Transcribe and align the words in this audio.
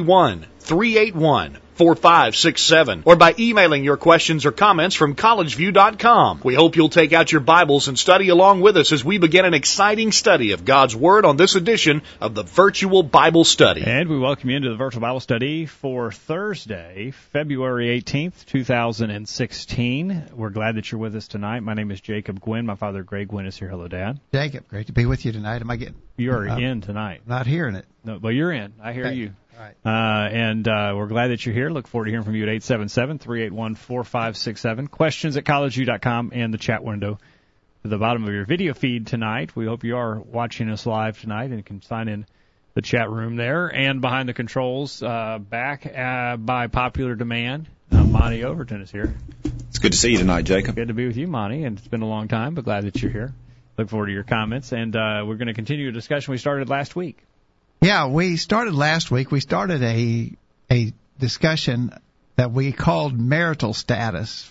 381 0.00 0.46
381 0.60 1.58
4567 1.74 3.04
or 3.06 3.16
by 3.16 3.34
emailing 3.38 3.84
your 3.84 3.96
questions 3.96 4.44
or 4.44 4.52
comments 4.52 4.94
from 4.94 5.14
collegeview.com. 5.14 6.42
We 6.44 6.54
hope 6.54 6.76
you'll 6.76 6.90
take 6.90 7.14
out 7.14 7.32
your 7.32 7.40
Bibles 7.40 7.88
and 7.88 7.98
study 7.98 8.28
along 8.28 8.60
with 8.60 8.76
us 8.76 8.92
as 8.92 9.02
we 9.02 9.16
begin 9.16 9.46
an 9.46 9.54
exciting 9.54 10.12
study 10.12 10.52
of 10.52 10.66
God's 10.66 10.94
Word 10.94 11.24
on 11.24 11.38
this 11.38 11.54
edition 11.54 12.02
of 12.20 12.34
the 12.34 12.42
Virtual 12.42 13.02
Bible 13.02 13.44
Study. 13.44 13.82
And 13.86 14.10
we 14.10 14.18
welcome 14.18 14.50
you 14.50 14.56
into 14.56 14.68
the 14.68 14.76
Virtual 14.76 15.00
Bible 15.00 15.20
Study 15.20 15.64
for 15.64 16.12
Thursday, 16.12 17.12
February 17.32 17.98
18th, 18.02 18.44
2016. 18.44 20.24
We're 20.34 20.50
glad 20.50 20.74
that 20.76 20.92
you're 20.92 21.00
with 21.00 21.16
us 21.16 21.28
tonight. 21.28 21.60
My 21.60 21.72
name 21.72 21.90
is 21.90 22.02
Jacob 22.02 22.40
Gwynn. 22.40 22.66
My 22.66 22.74
father, 22.74 23.02
Greg 23.02 23.28
Gwynn, 23.28 23.46
is 23.46 23.56
here. 23.56 23.68
Hello, 23.70 23.88
Dad. 23.88 24.20
Jacob, 24.34 24.68
great 24.68 24.88
to 24.88 24.92
be 24.92 25.06
with 25.06 25.24
you 25.24 25.32
tonight. 25.32 25.62
Am 25.62 25.70
I 25.70 25.76
getting? 25.76 25.96
You're 26.18 26.46
uh, 26.46 26.58
in 26.58 26.82
tonight. 26.82 27.22
Not 27.26 27.46
hearing 27.46 27.74
it. 27.74 27.86
No, 28.04 28.18
but 28.18 28.30
you're 28.30 28.52
in. 28.52 28.74
I 28.82 28.92
hear 28.92 29.06
Okay. 29.06 29.14
you. 29.16 29.32
Right. 29.60 29.76
Uh, 29.84 30.28
and 30.30 30.66
uh, 30.66 30.94
we're 30.96 31.08
glad 31.08 31.28
that 31.28 31.44
you're 31.44 31.54
here. 31.54 31.68
Look 31.68 31.86
forward 31.86 32.06
to 32.06 32.12
hearing 32.12 32.24
from 32.24 32.34
you 32.34 32.44
at 32.44 32.48
877-381-4567. 32.62 34.90
Questions 34.90 35.36
at 35.36 35.44
collegeview.com 35.44 36.32
and 36.34 36.54
the 36.54 36.58
chat 36.58 36.82
window 36.82 37.18
at 37.84 37.90
the 37.90 37.98
bottom 37.98 38.24
of 38.24 38.32
your 38.32 38.46
video 38.46 38.72
feed 38.72 39.06
tonight. 39.06 39.54
We 39.54 39.66
hope 39.66 39.84
you 39.84 39.98
are 39.98 40.18
watching 40.18 40.70
us 40.70 40.86
live 40.86 41.20
tonight 41.20 41.50
and 41.50 41.66
can 41.66 41.82
sign 41.82 42.08
in 42.08 42.24
the 42.72 42.80
chat 42.80 43.10
room 43.10 43.36
there. 43.36 43.66
And 43.66 44.00
behind 44.00 44.30
the 44.30 44.34
controls, 44.34 45.02
uh, 45.02 45.38
back 45.38 45.84
uh, 45.84 46.38
by 46.38 46.68
popular 46.68 47.14
demand, 47.14 47.68
uh, 47.92 48.02
Monty 48.02 48.44
Overton 48.44 48.80
is 48.80 48.90
here. 48.90 49.14
It's 49.68 49.78
good 49.78 49.92
to 49.92 49.98
see 49.98 50.12
you 50.12 50.18
tonight, 50.18 50.46
Jacob. 50.46 50.74
Good 50.74 50.88
to 50.88 50.94
be 50.94 51.06
with 51.06 51.18
you, 51.18 51.26
Monty, 51.26 51.64
and 51.64 51.76
it's 51.76 51.86
been 51.86 52.00
a 52.00 52.08
long 52.08 52.28
time, 52.28 52.54
but 52.54 52.64
glad 52.64 52.84
that 52.84 53.02
you're 53.02 53.12
here. 53.12 53.34
Look 53.76 53.90
forward 53.90 54.06
to 54.06 54.12
your 54.12 54.24
comments, 54.24 54.72
and 54.72 54.96
uh, 54.96 55.22
we're 55.26 55.36
going 55.36 55.48
to 55.48 55.54
continue 55.54 55.90
a 55.90 55.92
discussion 55.92 56.32
we 56.32 56.38
started 56.38 56.70
last 56.70 56.96
week. 56.96 57.22
Yeah, 57.82 58.08
we 58.08 58.36
started 58.36 58.74
last 58.74 59.10
week. 59.10 59.30
We 59.30 59.40
started 59.40 59.82
a 59.82 60.32
a 60.70 60.92
discussion 61.18 61.90
that 62.36 62.52
we 62.52 62.72
called 62.72 63.18
marital 63.18 63.72
status. 63.72 64.50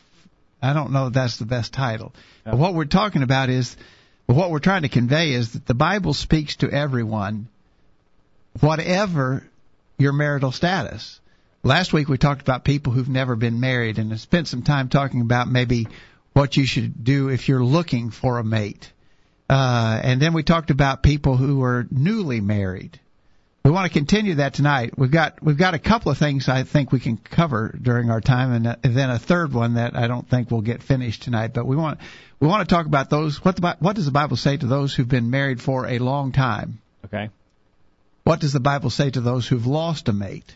I 0.64 0.74
don't 0.74 0.92
know 0.92 1.08
if 1.08 1.14
that's 1.14 1.38
the 1.38 1.46
best 1.46 1.72
title. 1.72 2.12
But 2.44 2.58
what 2.58 2.74
we're 2.74 2.86
talking 2.86 3.22
about 3.22 3.50
is 3.50 3.78
what 4.26 4.50
we're 4.50 4.58
trying 4.58 4.82
to 4.82 4.90
convey 4.90 5.34
is 5.34 5.54
that 5.54 5.68
the 5.68 5.76
Bible 5.76 6.16
speaks 6.16 6.56
to 6.58 6.72
everyone, 6.72 7.50
whatever 8.62 9.44
your 10.00 10.12
marital 10.14 10.52
status. 10.52 11.20
Last 11.62 11.94
week 11.94 12.10
we 12.10 12.18
talked 12.18 12.42
about 12.42 12.64
people 12.64 12.94
who've 12.94 13.08
never 13.08 13.36
been 13.36 13.60
married 13.60 14.00
and 14.00 14.20
spent 14.20 14.48
some 14.48 14.64
time 14.64 14.90
talking 14.90 15.22
about 15.22 15.48
maybe 15.48 15.88
what 16.34 16.58
you 16.58 16.66
should 16.66 17.04
do 17.04 17.30
if 17.30 17.48
you're 17.48 17.64
looking 17.64 18.10
for 18.10 18.40
a 18.40 18.44
mate. 18.44 18.92
Uh, 19.48 20.00
and 20.04 20.20
then 20.20 20.34
we 20.34 20.42
talked 20.42 20.72
about 20.72 21.04
people 21.04 21.38
who 21.38 21.62
are 21.64 21.86
newly 21.92 22.42
married. 22.42 23.00
We 23.64 23.72
want 23.72 23.92
to 23.92 23.98
continue 23.98 24.36
that 24.36 24.54
tonight. 24.54 24.98
We've 24.98 25.12
got 25.12 25.44
we've 25.44 25.58
got 25.58 25.74
a 25.74 25.80
couple 25.80 26.12
of 26.12 26.18
things 26.18 26.48
I 26.48 26.64
think 26.64 26.92
we 26.92 27.00
can 27.00 27.18
cover 27.18 27.78
during 27.80 28.10
our 28.10 28.22
time, 28.22 28.54
and, 28.54 28.78
and 28.84 28.96
then 28.96 29.10
a 29.10 29.20
third 29.20 29.54
one 29.54 29.74
that 29.74 29.96
I 29.96 30.08
don't 30.08 30.28
think 30.28 30.50
we'll 30.50 30.62
get 30.62 30.82
finished 30.82 31.24
tonight. 31.24 31.54
But 31.54 31.66
we 31.66 31.76
want 31.76 32.00
we 32.40 32.48
want 32.48 32.68
to 32.68 32.74
talk 32.74 32.86
about 32.86 33.10
those. 33.10 33.44
What 33.44 33.58
the 33.58 33.76
what 33.80 33.96
does 33.96 34.06
the 34.06 34.12
Bible 34.12 34.38
say 34.38 34.56
to 34.56 34.66
those 34.66 34.96
who've 34.96 35.08
been 35.08 35.30
married 35.30 35.62
for 35.62 35.88
a 35.88 36.00
long 36.00 36.32
time? 36.32 36.80
Okay. 37.06 37.30
What 38.24 38.40
does 38.40 38.54
the 38.54 38.60
Bible 38.60 38.90
say 38.90 39.10
to 39.10 39.22
those 39.22 39.48
who've 39.48 39.68
lost 39.68 40.08
a 40.08 40.14
mate? 40.14 40.56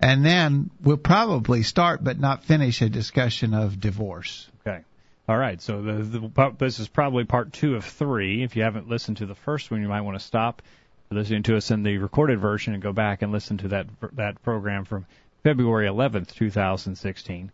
And 0.00 0.24
then 0.24 0.70
we'll 0.82 0.96
probably 0.96 1.62
start, 1.62 2.02
but 2.02 2.18
not 2.18 2.44
finish, 2.44 2.82
a 2.82 2.88
discussion 2.88 3.52
of 3.52 3.80
divorce. 3.80 4.48
Okay. 4.66 4.82
All 5.28 5.36
right. 5.36 5.60
So 5.60 5.82
the, 5.82 5.92
the 5.92 6.54
this 6.58 6.78
is 6.78 6.88
probably 6.88 7.24
part 7.24 7.52
two 7.52 7.76
of 7.76 7.84
three. 7.84 8.42
If 8.42 8.56
you 8.56 8.62
haven't 8.62 8.88
listened 8.88 9.18
to 9.18 9.26
the 9.26 9.34
first 9.34 9.70
one, 9.70 9.82
you 9.82 9.88
might 9.88 10.00
want 10.00 10.18
to 10.18 10.24
stop 10.24 10.62
listening 11.10 11.42
to 11.44 11.56
us 11.56 11.70
in 11.70 11.82
the 11.82 11.96
recorded 11.98 12.38
version 12.38 12.74
and 12.74 12.82
go 12.82 12.92
back 12.92 13.22
and 13.22 13.32
listen 13.32 13.56
to 13.58 13.68
that 13.68 13.86
that 14.14 14.42
program 14.42 14.84
from 14.84 15.06
February 15.42 15.88
11th, 15.88 16.34
2016. 16.34 17.50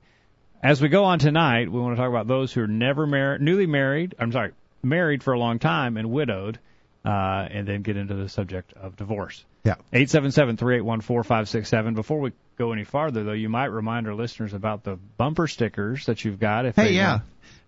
As 0.63 0.81
we 0.81 0.89
go 0.89 1.05
on 1.05 1.19
tonight, 1.19 1.71
we 1.71 1.79
want 1.79 1.95
to 1.95 2.01
talk 2.01 2.09
about 2.09 2.27
those 2.27 2.51
who 2.53 2.63
are 2.63 2.67
never 2.67 3.07
married, 3.07 3.43
newly 3.43 3.67
married. 3.67 4.15
I'm 4.19 4.33
sorry, 4.33 4.53
married 4.83 5.23
for 5.23 5.35
a 5.35 5.39
long 5.39 5.59
time 5.59 5.99
and 5.99 6.11
widowed, 6.11 6.59
uh, 7.05 7.47
and 7.51 7.69
then 7.69 7.83
get 7.83 7.99
into 7.99 8.15
the 8.15 8.31
subject 8.31 8.73
of 8.73 8.97
divorce. 8.97 9.45
Yeah. 9.65 9.75
877-381-4567. 9.93 11.95
Before 11.95 12.21
we 12.21 12.33
go 12.57 12.73
any 12.73 12.85
farther, 12.85 13.25
though, 13.25 13.33
you 13.33 13.49
might 13.49 13.67
remind 13.67 14.09
our 14.09 14.15
listeners 14.15 14.55
about 14.55 14.85
the 14.85 14.97
bumper 14.97 15.47
stickers 15.47 16.07
that 16.07 16.25
you've 16.25 16.41
got. 16.41 16.67
If 16.67 16.77
Hey, 16.77 16.89
they 16.89 16.95
yeah. 16.95 17.21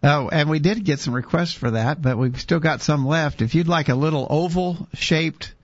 Oh, 0.02 0.28
and 0.28 0.50
we 0.50 0.58
did 0.58 0.84
get 0.84 1.00
some 1.00 1.14
requests 1.14 1.54
for 1.54 1.72
that, 1.72 2.00
but 2.00 2.18
we've 2.18 2.40
still 2.40 2.60
got 2.60 2.82
some 2.82 3.06
left. 3.06 3.42
If 3.42 3.54
you'd 3.54 3.68
like 3.68 3.88
a 3.88 3.94
little 3.94 4.26
oval 4.28 4.88
shaped 4.94 5.54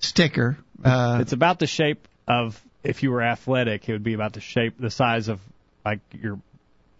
sticker, 0.00 0.58
uh, 0.84 1.18
It's 1.20 1.32
about 1.32 1.58
the 1.58 1.66
shape 1.66 2.06
of 2.28 2.60
if 2.82 3.02
you 3.02 3.10
were 3.10 3.22
athletic, 3.22 3.88
it 3.88 3.92
would 3.92 4.04
be 4.04 4.14
about 4.14 4.32
the 4.34 4.40
shape, 4.40 4.74
the 4.78 4.90
size 4.90 5.28
of 5.28 5.40
like 5.84 6.00
you're 6.12 6.38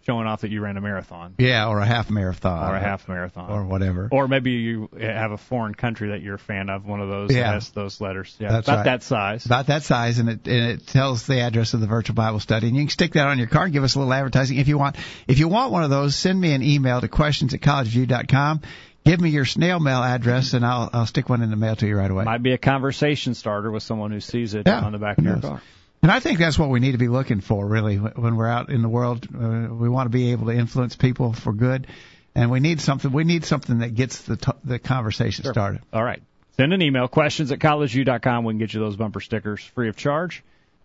showing 0.05 0.27
off 0.27 0.41
that 0.41 0.51
you 0.51 0.61
ran 0.61 0.77
a 0.77 0.81
marathon 0.81 1.33
yeah, 1.39 1.67
or 1.67 1.79
a 1.79 1.85
half 1.85 2.11
marathon, 2.11 2.71
or 2.71 2.75
a 2.75 2.79
half 2.79 3.07
marathon, 3.07 3.49
or 3.49 3.65
whatever. 3.65 4.07
or 4.11 4.27
maybe 4.27 4.51
you 4.51 4.87
have 5.01 5.31
a 5.31 5.37
foreign 5.37 5.73
country 5.73 6.09
that 6.09 6.21
you're 6.21 6.35
a 6.35 6.39
fan 6.39 6.69
of, 6.69 6.85
one 6.85 6.99
of 7.01 7.09
those 7.09 7.33
Yeah. 7.33 7.53
has 7.53 7.69
those 7.71 7.99
letters. 7.99 8.35
Yeah, 8.39 8.51
That's 8.51 8.67
about 8.67 8.77
right. 8.77 8.83
that 8.85 9.01
size. 9.03 9.47
about 9.47 9.65
that 9.67 9.81
size, 9.81 10.19
and 10.19 10.29
it 10.29 10.47
and 10.47 10.71
it 10.73 10.85
tells 10.85 11.25
the 11.25 11.39
address 11.39 11.73
of 11.73 11.81
the 11.81 11.87
virtual 11.87 12.13
Bible 12.13 12.39
study, 12.39 12.67
and 12.67 12.75
you 12.75 12.83
can 12.83 12.89
stick 12.89 13.13
that 13.13 13.25
on 13.27 13.39
your 13.39 13.47
card. 13.47 13.71
Give 13.71 13.83
us 13.83 13.95
a 13.95 13.99
little 13.99 14.13
advertising 14.13 14.57
if 14.57 14.67
you 14.67 14.77
want. 14.77 14.95
If 15.27 15.39
you 15.39 15.47
want 15.47 15.71
one 15.71 15.83
of 15.83 15.89
those, 15.89 16.15
send 16.15 16.39
me 16.39 16.53
an 16.53 16.61
email 16.61 17.01
to 17.01 17.07
questions 17.07 17.55
at 17.55 17.61
collegeview.com. 17.61 18.61
Give 19.05 19.21
me 19.21 19.29
your 19.29 19.45
snail 19.45 19.79
mail 19.79 20.01
address, 20.01 20.53
and 20.53 20.65
I'll 20.65 20.89
I'll 20.91 21.05
stick 21.05 21.29
one 21.29 21.41
in 21.41 21.51
the 21.51 21.55
mail 21.55 21.75
to 21.75 21.87
you 21.87 21.95
right 21.95 22.09
away. 22.09 22.23
Might 22.23 22.41
be 22.41 22.53
a 22.53 22.57
conversation 22.57 23.35
starter 23.35 23.69
with 23.69 23.83
someone 23.83 24.11
who 24.11 24.19
sees 24.19 24.55
it 24.55 24.63
Yeah, 24.65 24.81
on 24.81 24.91
the 24.91 24.97
back 24.97 25.17
of 25.19 25.23
your 25.23 25.39
car. 25.39 25.61
And 26.01 26.11
I 26.11 26.19
think 26.19 26.39
that's 26.39 26.57
what 26.59 26.69
we 26.69 26.79
need 26.79 26.91
to 26.91 26.97
be 26.97 27.07
looking 27.07 27.41
for, 27.41 27.65
really, 27.65 27.97
when 27.97 28.35
we're 28.35 28.47
out 28.47 28.69
in 28.69 28.81
the 28.81 28.89
world. 28.89 29.27
Uh, 29.33 29.73
we 29.73 29.89
want 29.89 30.05
to 30.05 30.09
be 30.11 30.31
able 30.31 30.47
to 30.47 30.53
influence 30.53 30.95
people 30.95 31.33
for 31.33 31.53
good, 31.53 31.87
and 32.35 32.51
we 32.51 32.59
need 32.59 32.81
something. 32.81 33.11
We 33.11 33.23
need 33.23 33.45
something 33.45 33.79
that 33.79 33.95
gets 33.95 34.21
the 34.23 34.37
t- 34.37 34.51
the 34.63 34.79
conversation 34.79 35.45
started. 35.45 35.81
All 35.93 36.03
right. 36.03 36.21
Send 36.57 36.73
an 36.73 36.81
email, 36.81 37.07
questions 37.07 37.51
at 37.51 37.59
collegeview.com. 37.59 38.43
We 38.45 38.53
can 38.53 38.59
get 38.59 38.73
you 38.73 38.79
those 38.79 38.95
bumper 38.95 39.19
stickers 39.19 39.63
free 39.63 39.89
of 39.89 39.97
charge 39.97 40.43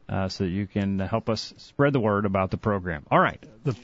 uh, 0.08 0.28
so 0.28 0.44
that 0.44 0.50
you 0.50 0.66
can 0.66 0.98
help 0.98 1.28
us 1.30 1.54
spread 1.58 1.92
the 1.92 2.00
word 2.00 2.24
about 2.26 2.50
the 2.50 2.56
program. 2.56 3.06
All 3.10 3.20
right. 3.20 3.42
The, 3.64 3.76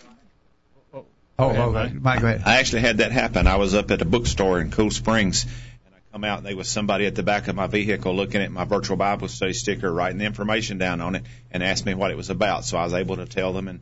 Oh, 1.38 1.50
ahead, 1.50 1.60
oh, 1.60 1.72
buddy. 1.72 1.92
Mike, 1.94 2.20
go 2.20 2.28
ahead. 2.28 2.42
I 2.46 2.58
actually 2.58 2.82
had 2.82 2.98
that 2.98 3.12
happen. 3.12 3.46
I 3.46 3.56
was 3.56 3.74
up 3.74 3.90
at 3.90 4.00
a 4.00 4.04
bookstore 4.04 4.60
in 4.60 4.70
Cool 4.70 4.90
Springs, 4.90 5.44
and 5.44 5.94
I 5.94 5.98
come 6.12 6.24
out, 6.24 6.38
and 6.38 6.46
there 6.46 6.56
was 6.56 6.68
somebody 6.68 7.06
at 7.06 7.14
the 7.14 7.22
back 7.22 7.48
of 7.48 7.54
my 7.54 7.66
vehicle 7.66 8.14
looking 8.14 8.40
at 8.40 8.50
my 8.50 8.64
virtual 8.64 8.96
Bible 8.96 9.28
study 9.28 9.52
sticker, 9.52 9.92
writing 9.92 10.18
the 10.18 10.24
information 10.24 10.78
down 10.78 11.00
on 11.00 11.14
it, 11.14 11.24
and 11.50 11.62
asked 11.62 11.84
me 11.84 11.94
what 11.94 12.10
it 12.10 12.16
was 12.16 12.30
about. 12.30 12.64
So 12.64 12.78
I 12.78 12.84
was 12.84 12.94
able 12.94 13.16
to 13.16 13.26
tell 13.26 13.52
them. 13.52 13.68
And 13.68 13.80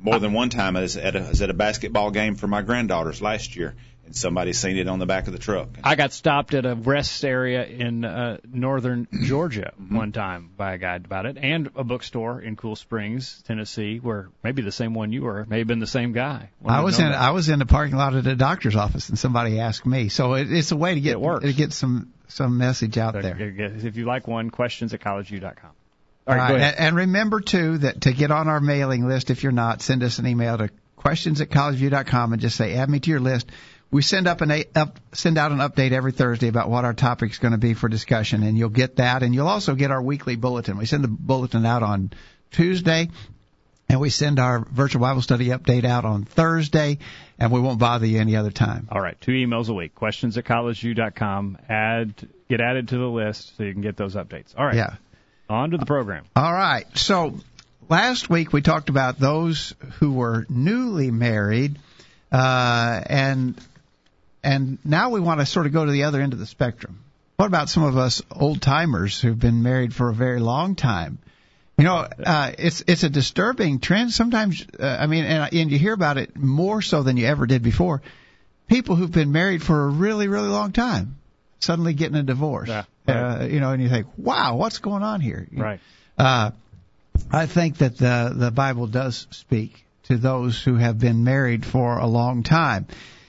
more 0.00 0.18
than 0.18 0.32
one 0.32 0.50
time, 0.50 0.76
I 0.76 0.82
was 0.82 0.96
at 0.96 1.16
a, 1.16 1.20
I 1.24 1.28
was 1.30 1.42
at 1.42 1.50
a 1.50 1.54
basketball 1.54 2.10
game 2.10 2.34
for 2.34 2.46
my 2.46 2.62
granddaughters 2.62 3.20
last 3.22 3.56
year, 3.56 3.74
and 4.04 4.14
somebody 4.14 4.52
seen 4.52 4.76
it 4.76 4.86
on 4.88 4.98
the 4.98 5.06
back 5.06 5.26
of 5.26 5.32
the 5.32 5.38
truck. 5.38 5.68
I 5.82 5.96
got 5.96 6.12
stopped 6.12 6.54
at 6.54 6.64
a 6.64 6.74
rest 6.74 7.24
area 7.24 7.64
in 7.64 8.04
uh, 8.04 8.38
northern 8.48 9.08
Georgia 9.24 9.72
Mm-hmm. 9.80 9.96
one 9.96 10.12
time 10.12 10.50
by 10.56 10.74
a 10.74 10.78
guy 10.78 10.96
about 10.96 11.26
it, 11.26 11.36
and 11.40 11.70
a 11.76 11.84
bookstore 11.84 12.40
in 12.40 12.56
Cool 12.56 12.76
Springs, 12.76 13.42
Tennessee, 13.46 13.98
where 13.98 14.28
maybe 14.42 14.62
the 14.62 14.72
same 14.72 14.94
one 14.94 15.12
you 15.12 15.22
were, 15.22 15.44
may 15.48 15.58
have 15.58 15.66
been 15.66 15.80
the 15.80 15.86
same 15.86 16.12
guy. 16.12 16.50
I 16.64 16.82
was 16.82 16.98
in 16.98 17.04
Wouldn't 17.06 17.20
I 17.20 17.30
was 17.32 17.48
in 17.48 17.58
the 17.58 17.66
parking 17.66 17.96
lot 17.96 18.14
at 18.14 18.26
a 18.26 18.36
doctor's 18.36 18.76
office, 18.76 19.08
and 19.08 19.18
somebody 19.18 19.58
asked 19.60 19.84
me. 19.86 20.08
So 20.08 20.34
it, 20.34 20.52
it's 20.52 20.72
a 20.72 20.76
way 20.76 20.94
to 20.94 21.00
get 21.00 21.12
It 21.12 21.20
works. 21.20 21.44
to 21.44 21.52
get 21.52 21.72
some 21.72 22.12
some 22.28 22.58
message 22.58 22.98
out 22.98 23.14
know. 23.14 23.22
there. 23.22 23.36
If 23.38 23.96
you 23.96 24.04
like 24.04 24.26
one, 24.28 24.50
questions 24.50 24.92
at 24.94 25.00
collegeview.com. 25.00 25.70
All 26.26 26.34
All 26.34 26.38
right, 26.38 26.44
uh, 26.44 26.48
go 26.48 26.54
ahead. 26.56 26.74
and, 26.74 26.86
and 26.88 26.96
remember 26.96 27.40
too 27.40 27.78
that 27.78 28.02
to 28.02 28.12
get 28.12 28.30
on 28.30 28.48
our 28.48 28.60
mailing 28.60 29.06
list, 29.06 29.30
if 29.30 29.42
you're 29.42 29.52
not, 29.52 29.80
send 29.80 30.02
us 30.02 30.18
an 30.18 30.26
email 30.26 30.58
to 30.58 30.70
questions 30.96 31.40
at 31.40 31.50
collegeview.com 31.50 32.32
and 32.32 32.42
just 32.42 32.56
say 32.56 32.74
add 32.74 32.90
me 32.90 32.98
to 32.98 33.10
your 33.10 33.20
list. 33.20 33.48
We 33.92 34.02
send 34.02 34.26
up 34.26 34.40
an 34.40 34.50
a, 34.50 34.64
up 34.74 34.98
send 35.12 35.38
out 35.38 35.52
an 35.52 35.58
update 35.58 35.92
every 35.92 36.10
Thursday 36.10 36.48
about 36.48 36.68
what 36.68 36.84
our 36.84 36.94
topic's 36.94 37.38
going 37.38 37.52
to 37.52 37.58
be 37.58 37.74
for 37.74 37.88
discussion, 37.88 38.42
and 38.42 38.58
you'll 38.58 38.68
get 38.68 38.96
that, 38.96 39.22
and 39.22 39.32
you'll 39.32 39.46
also 39.46 39.76
get 39.76 39.92
our 39.92 40.02
weekly 40.02 40.34
bulletin. 40.34 40.76
We 40.76 40.86
send 40.86 41.04
the 41.04 41.08
bulletin 41.08 41.64
out 41.64 41.84
on 41.84 42.10
Tuesday, 42.50 43.08
and 43.88 44.00
we 44.00 44.10
send 44.10 44.40
our 44.40 44.58
virtual 44.58 45.02
Bible 45.02 45.22
study 45.22 45.46
update 45.48 45.84
out 45.84 46.04
on 46.04 46.24
Thursday, 46.24 46.98
and 47.38 47.52
we 47.52 47.60
won't 47.60 47.78
bother 47.78 48.06
you 48.06 48.18
any 48.18 48.34
other 48.34 48.50
time. 48.50 48.88
All 48.90 49.00
right, 49.00 49.18
two 49.20 49.30
emails 49.30 49.68
a 49.68 49.74
week. 49.74 49.94
Questions 49.94 50.36
at 50.36 50.44
collegeview.com. 50.44 51.58
Add, 51.68 52.28
get 52.48 52.60
added 52.60 52.88
to 52.88 52.98
the 52.98 53.06
list 53.06 53.56
so 53.56 53.62
you 53.62 53.72
can 53.72 53.82
get 53.82 53.96
those 53.96 54.16
updates. 54.16 54.58
All 54.58 54.66
right. 54.66 54.74
Yeah. 54.74 54.96
On 55.48 55.70
to 55.70 55.78
the 55.78 55.86
program. 55.86 56.24
All 56.34 56.52
right. 56.52 56.86
So 56.96 57.38
last 57.88 58.28
week 58.28 58.52
we 58.52 58.62
talked 58.62 58.88
about 58.88 59.18
those 59.18 59.74
who 59.98 60.12
were 60.12 60.46
newly 60.48 61.10
married, 61.10 61.78
uh, 62.32 63.00
and 63.06 63.60
and 64.42 64.78
now 64.84 65.10
we 65.10 65.20
want 65.20 65.40
to 65.40 65.46
sort 65.46 65.66
of 65.66 65.72
go 65.72 65.84
to 65.84 65.92
the 65.92 66.04
other 66.04 66.20
end 66.20 66.32
of 66.32 66.38
the 66.38 66.46
spectrum. 66.46 66.98
What 67.36 67.46
about 67.46 67.68
some 67.68 67.84
of 67.84 67.96
us 67.96 68.22
old 68.30 68.62
timers 68.62 69.20
who've 69.20 69.38
been 69.38 69.62
married 69.62 69.94
for 69.94 70.08
a 70.08 70.14
very 70.14 70.40
long 70.40 70.74
time? 70.74 71.18
You 71.78 71.84
know, 71.84 72.08
uh, 72.24 72.52
it's 72.58 72.82
it's 72.86 73.02
a 73.02 73.10
disturbing 73.10 73.80
trend. 73.80 74.10
Sometimes, 74.10 74.66
uh, 74.80 74.86
I 74.86 75.06
mean, 75.06 75.24
and, 75.24 75.52
and 75.52 75.70
you 75.70 75.78
hear 75.78 75.92
about 75.92 76.16
it 76.16 76.34
more 76.36 76.80
so 76.80 77.02
than 77.02 77.18
you 77.18 77.26
ever 77.26 77.46
did 77.46 77.62
before. 77.62 78.00
People 78.66 78.96
who've 78.96 79.12
been 79.12 79.30
married 79.30 79.62
for 79.62 79.84
a 79.84 79.88
really, 79.88 80.26
really 80.26 80.48
long 80.48 80.72
time 80.72 81.18
suddenly 81.60 81.94
getting 81.94 82.16
a 82.16 82.22
divorce. 82.22 82.68
Yeah, 82.68 82.84
right. 83.08 83.42
uh, 83.42 83.44
you 83.44 83.60
know, 83.60 83.72
and 83.72 83.82
you 83.82 83.88
think, 83.88 84.06
wow, 84.16 84.56
what's 84.56 84.78
going 84.78 85.02
on 85.02 85.20
here? 85.20 85.46
Right. 85.52 85.80
Uh, 86.18 86.52
I 87.30 87.46
think 87.46 87.78
that 87.78 87.96
the 87.96 88.32
the 88.34 88.50
Bible 88.50 88.86
does 88.86 89.26
speak 89.30 89.84
to 90.04 90.16
those 90.16 90.62
who 90.62 90.76
have 90.76 90.98
been 90.98 91.24
married 91.24 91.64
for 91.64 91.98
a 91.98 92.06
long 92.06 92.42
time. 92.42 92.86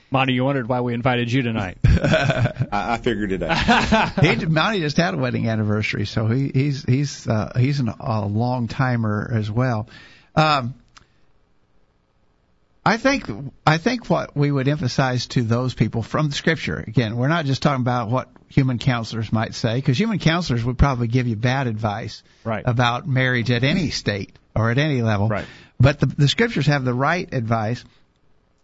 Monty, 0.10 0.34
you 0.34 0.46
wondered 0.46 0.70
why 0.70 0.80
we 0.80 0.94
invited 0.94 1.30
you 1.32 1.42
tonight. 1.42 1.80
I, 1.86 2.94
I 2.94 2.98
figured 2.98 3.34
it 3.34 3.44
out. 3.44 4.20
he, 4.24 4.46
Monty 4.46 4.80
just 4.80 4.96
had 4.96 5.14
a 5.14 5.18
wedding 5.18 5.50
anniversary, 5.50 6.06
so 6.06 6.28
he, 6.28 6.50
he's 6.54 6.84
he's 6.84 7.28
uh, 7.28 7.54
he's 7.58 7.80
an, 7.80 7.90
a 8.00 8.26
long 8.26 8.68
timer 8.68 9.30
as 9.34 9.52
well. 9.52 9.90
Um, 10.36 10.76
I 12.86 12.96
think 12.96 13.26
I 13.66 13.80
think 13.80 14.10
what 14.10 14.36
we 14.36 14.50
would 14.50 14.70
emphasize 14.70 15.28
to 15.28 15.42
those 15.42 15.74
people 15.74 16.04
from 16.04 16.30
the 16.30 16.36
scripture 16.36 16.78
again, 16.78 17.18
we're 17.18 17.28
not 17.28 17.46
just 17.46 17.62
talking 17.62 17.82
about 17.82 18.10
what 18.10 18.30
human 18.50 18.80
counselors 18.80 19.32
might 19.32 19.54
say, 19.54 19.76
because 19.76 20.00
human 20.00 20.20
counselors 20.20 20.64
would 20.64 20.78
probably 20.78 21.08
give 21.08 21.28
you 21.28 21.36
bad 21.36 21.68
advice 21.68 22.24
right. 22.44 22.64
about 22.66 23.08
marriage 23.08 23.52
at 23.52 23.64
any 23.64 23.90
state 23.90 24.36
or 24.56 24.72
at 24.72 24.78
any 24.78 25.02
level. 25.02 25.28
Right. 25.28 25.46
But 25.80 26.00
the, 26.00 26.06
the 26.08 26.28
scriptures 26.28 26.68
have 26.68 26.84
the 26.86 26.94
right 26.94 27.32
advice, 27.34 27.84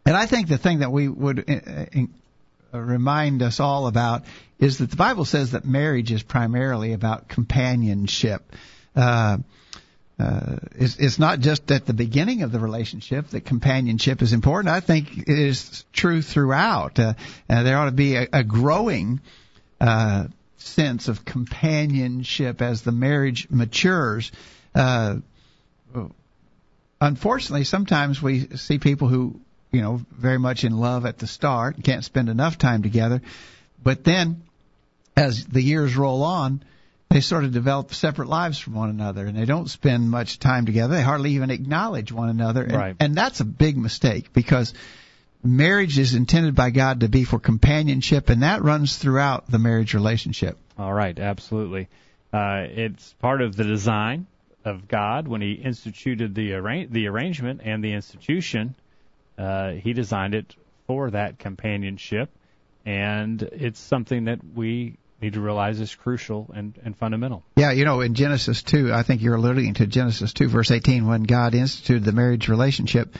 and 0.05 0.15
I 0.15 0.25
think 0.25 0.47
the 0.47 0.57
thing 0.57 0.79
that 0.79 0.91
we 0.91 1.07
would 1.07 1.49
uh, 1.49 2.79
remind 2.79 3.41
us 3.41 3.59
all 3.59 3.87
about 3.87 4.23
is 4.59 4.79
that 4.79 4.89
the 4.89 4.95
Bible 4.95 5.25
says 5.25 5.51
that 5.51 5.65
marriage 5.65 6.11
is 6.11 6.23
primarily 6.23 6.93
about 6.93 7.27
companionship. 7.27 8.41
Uh, 8.95 9.37
uh, 10.19 10.57
it's, 10.75 10.97
it's 10.97 11.19
not 11.19 11.39
just 11.39 11.71
at 11.71 11.85
the 11.85 11.93
beginning 11.93 12.43
of 12.43 12.51
the 12.51 12.59
relationship 12.59 13.27
that 13.29 13.41
companionship 13.41 14.21
is 14.21 14.31
important. 14.31 14.73
I 14.73 14.79
think 14.79 15.17
it 15.17 15.27
is 15.27 15.85
true 15.91 16.21
throughout. 16.21 16.99
Uh, 16.99 17.13
uh, 17.49 17.63
there 17.63 17.77
ought 17.77 17.85
to 17.85 17.91
be 17.91 18.15
a, 18.15 18.27
a 18.31 18.43
growing 18.43 19.19
uh, 19.19 19.33
sense 20.57 21.07
of 21.07 21.25
companionship 21.25 22.61
as 22.61 22.81
the 22.81 22.91
marriage 22.91 23.49
matures. 23.49 24.31
Uh, 24.73 25.17
unfortunately, 27.01 27.65
sometimes 27.65 28.21
we 28.21 28.47
see 28.55 28.79
people 28.79 29.07
who, 29.07 29.39
you 29.71 29.81
know, 29.81 30.01
very 30.11 30.39
much 30.39 30.63
in 30.63 30.77
love 30.77 31.05
at 31.05 31.17
the 31.17 31.27
start, 31.27 31.83
can't 31.83 32.03
spend 32.03 32.29
enough 32.29 32.57
time 32.57 32.81
together, 32.81 33.21
but 33.81 34.03
then 34.03 34.43
as 35.15 35.45
the 35.45 35.61
years 35.61 35.95
roll 35.95 36.23
on, 36.23 36.63
they 37.09 37.21
sort 37.21 37.43
of 37.43 37.51
develop 37.51 37.93
separate 37.93 38.27
lives 38.27 38.57
from 38.57 38.73
one 38.73 38.89
another 38.89 39.25
and 39.27 39.37
they 39.37 39.45
don't 39.45 39.69
spend 39.69 40.09
much 40.09 40.39
time 40.39 40.65
together. 40.65 40.95
They 40.95 41.03
hardly 41.03 41.31
even 41.31 41.51
acknowledge 41.51 42.11
one 42.11 42.29
another. 42.29 42.63
And, 42.63 42.73
right. 42.73 42.95
and 42.99 43.13
that's 43.13 43.39
a 43.39 43.45
big 43.45 43.77
mistake 43.77 44.33
because 44.33 44.73
marriage 45.43 45.99
is 45.99 46.13
intended 46.13 46.55
by 46.55 46.69
God 46.69 47.01
to 47.01 47.09
be 47.09 47.23
for 47.23 47.39
companionship 47.39 48.29
and 48.29 48.43
that 48.43 48.63
runs 48.63 48.97
throughout 48.97 49.49
the 49.49 49.59
marriage 49.59 49.93
relationship. 49.93 50.57
All 50.77 50.93
right, 50.93 51.17
absolutely. 51.17 51.89
Uh, 52.31 52.65
it's 52.67 53.13
part 53.19 53.41
of 53.41 53.55
the 53.55 53.63
design 53.63 54.27
of 54.65 54.87
God 54.87 55.27
when 55.27 55.41
He 55.41 55.53
instituted 55.53 56.33
the 56.33 56.53
arra- 56.53 56.87
the 56.87 57.07
arrangement 57.07 57.61
and 57.63 57.83
the 57.83 57.93
institution. 57.93 58.75
Uh, 59.37 59.71
he 59.71 59.93
designed 59.93 60.33
it 60.35 60.55
for 60.87 61.11
that 61.11 61.39
companionship, 61.39 62.29
and 62.85 63.41
it's 63.41 63.79
something 63.79 64.25
that 64.25 64.39
we 64.55 64.97
need 65.21 65.33
to 65.33 65.41
realize 65.41 65.79
is 65.79 65.95
crucial 65.95 66.49
and, 66.53 66.77
and 66.83 66.95
fundamental. 66.97 67.43
Yeah, 67.55 67.71
you 67.71 67.85
know, 67.85 68.01
in 68.01 68.13
Genesis 68.13 68.61
2, 68.63 68.93
I 68.93 69.03
think 69.03 69.21
you're 69.21 69.35
alluding 69.35 69.75
to 69.75 69.87
Genesis 69.87 70.33
2, 70.33 70.49
verse 70.49 70.69
18, 70.69 71.07
when 71.07 71.23
God 71.23 71.55
instituted 71.55 72.03
the 72.03 72.11
marriage 72.11 72.49
relationship. 72.49 73.15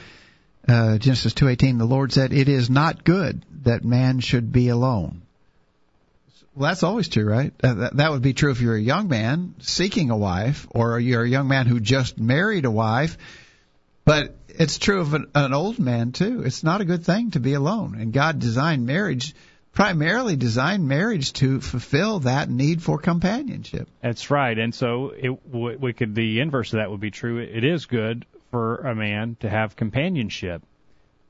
Uh, 0.66 0.98
Genesis 0.98 1.34
2:18, 1.34 1.78
the 1.78 1.84
Lord 1.84 2.12
said, 2.12 2.32
"It 2.32 2.48
is 2.48 2.70
not 2.70 3.04
good 3.04 3.44
that 3.64 3.84
man 3.84 4.20
should 4.20 4.52
be 4.52 4.68
alone." 4.68 5.22
Well, 6.54 6.70
that's 6.70 6.82
always 6.82 7.08
true, 7.08 7.24
right? 7.24 7.52
Uh, 7.62 7.74
that, 7.74 7.96
that 7.96 8.10
would 8.12 8.22
be 8.22 8.32
true 8.32 8.52
if 8.52 8.60
you're 8.60 8.76
a 8.76 8.80
young 8.80 9.08
man 9.08 9.54
seeking 9.58 10.10
a 10.10 10.16
wife, 10.16 10.66
or 10.70 11.00
you're 11.00 11.24
a 11.24 11.28
young 11.28 11.48
man 11.48 11.66
who 11.66 11.80
just 11.80 12.18
married 12.18 12.64
a 12.64 12.70
wife. 12.70 13.18
But 14.04 14.36
it's 14.48 14.78
true 14.78 15.00
of 15.00 15.14
an, 15.14 15.26
an 15.34 15.52
old 15.52 15.78
man 15.78 16.12
too. 16.12 16.42
It's 16.44 16.62
not 16.62 16.80
a 16.80 16.84
good 16.84 17.04
thing 17.04 17.32
to 17.32 17.40
be 17.40 17.54
alone, 17.54 17.96
and 17.98 18.12
God 18.12 18.38
designed 18.38 18.86
marriage 18.86 19.34
primarily 19.74 20.36
designed 20.36 20.86
marriage 20.86 21.32
to 21.32 21.60
fulfill 21.60 22.20
that 22.20 22.48
need 22.48 22.80
for 22.80 22.96
companionship. 22.96 23.88
That's 24.00 24.30
right, 24.30 24.56
and 24.56 24.74
so 24.74 25.12
it 25.16 25.30
we 25.52 25.92
could 25.92 26.14
the 26.14 26.40
inverse 26.40 26.72
of 26.72 26.78
that 26.78 26.90
would 26.90 27.00
be 27.00 27.10
true. 27.10 27.38
It 27.38 27.64
is 27.64 27.86
good 27.86 28.24
for 28.54 28.76
a 28.76 28.94
man 28.94 29.36
to 29.40 29.50
have 29.50 29.74
companionship, 29.74 30.62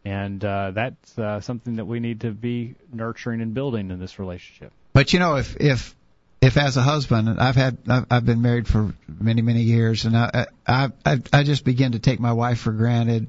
and 0.04 0.44
uh, 0.44 0.72
that's 0.72 1.18
uh, 1.18 1.40
something 1.40 1.76
that 1.76 1.86
we 1.86 1.98
need 1.98 2.20
to 2.20 2.32
be 2.32 2.74
nurturing 2.92 3.40
and 3.40 3.54
building 3.54 3.90
in 3.90 3.98
this 3.98 4.18
relationship. 4.18 4.74
But 4.92 5.14
you 5.14 5.20
know, 5.20 5.36
if 5.36 5.56
if 5.58 5.96
if 6.42 6.58
as 6.58 6.76
a 6.76 6.82
husband, 6.82 7.40
I've 7.40 7.56
had 7.56 7.78
I've, 7.88 8.04
I've 8.10 8.26
been 8.26 8.42
married 8.42 8.68
for 8.68 8.94
many 9.08 9.40
many 9.40 9.62
years, 9.62 10.04
and 10.04 10.14
I 10.14 10.48
I 10.66 10.90
I, 11.06 11.22
I 11.32 11.42
just 11.44 11.64
begin 11.64 11.92
to 11.92 11.98
take 11.98 12.20
my 12.20 12.34
wife 12.34 12.58
for 12.58 12.72
granted. 12.72 13.28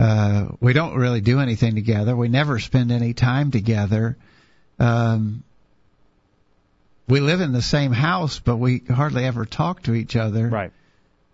Uh, 0.00 0.46
we 0.60 0.72
don't 0.72 0.96
really 0.96 1.20
do 1.20 1.38
anything 1.38 1.74
together. 1.74 2.16
We 2.16 2.28
never 2.28 2.60
spend 2.60 2.90
any 2.90 3.12
time 3.12 3.50
together. 3.50 4.16
Um, 4.78 5.44
we 7.06 7.20
live 7.20 7.42
in 7.42 7.52
the 7.52 7.60
same 7.60 7.92
house, 7.92 8.38
but 8.38 8.56
we 8.56 8.82
hardly 8.88 9.26
ever 9.26 9.44
talk 9.44 9.82
to 9.82 9.92
each 9.92 10.16
other. 10.16 10.48
Right. 10.48 10.72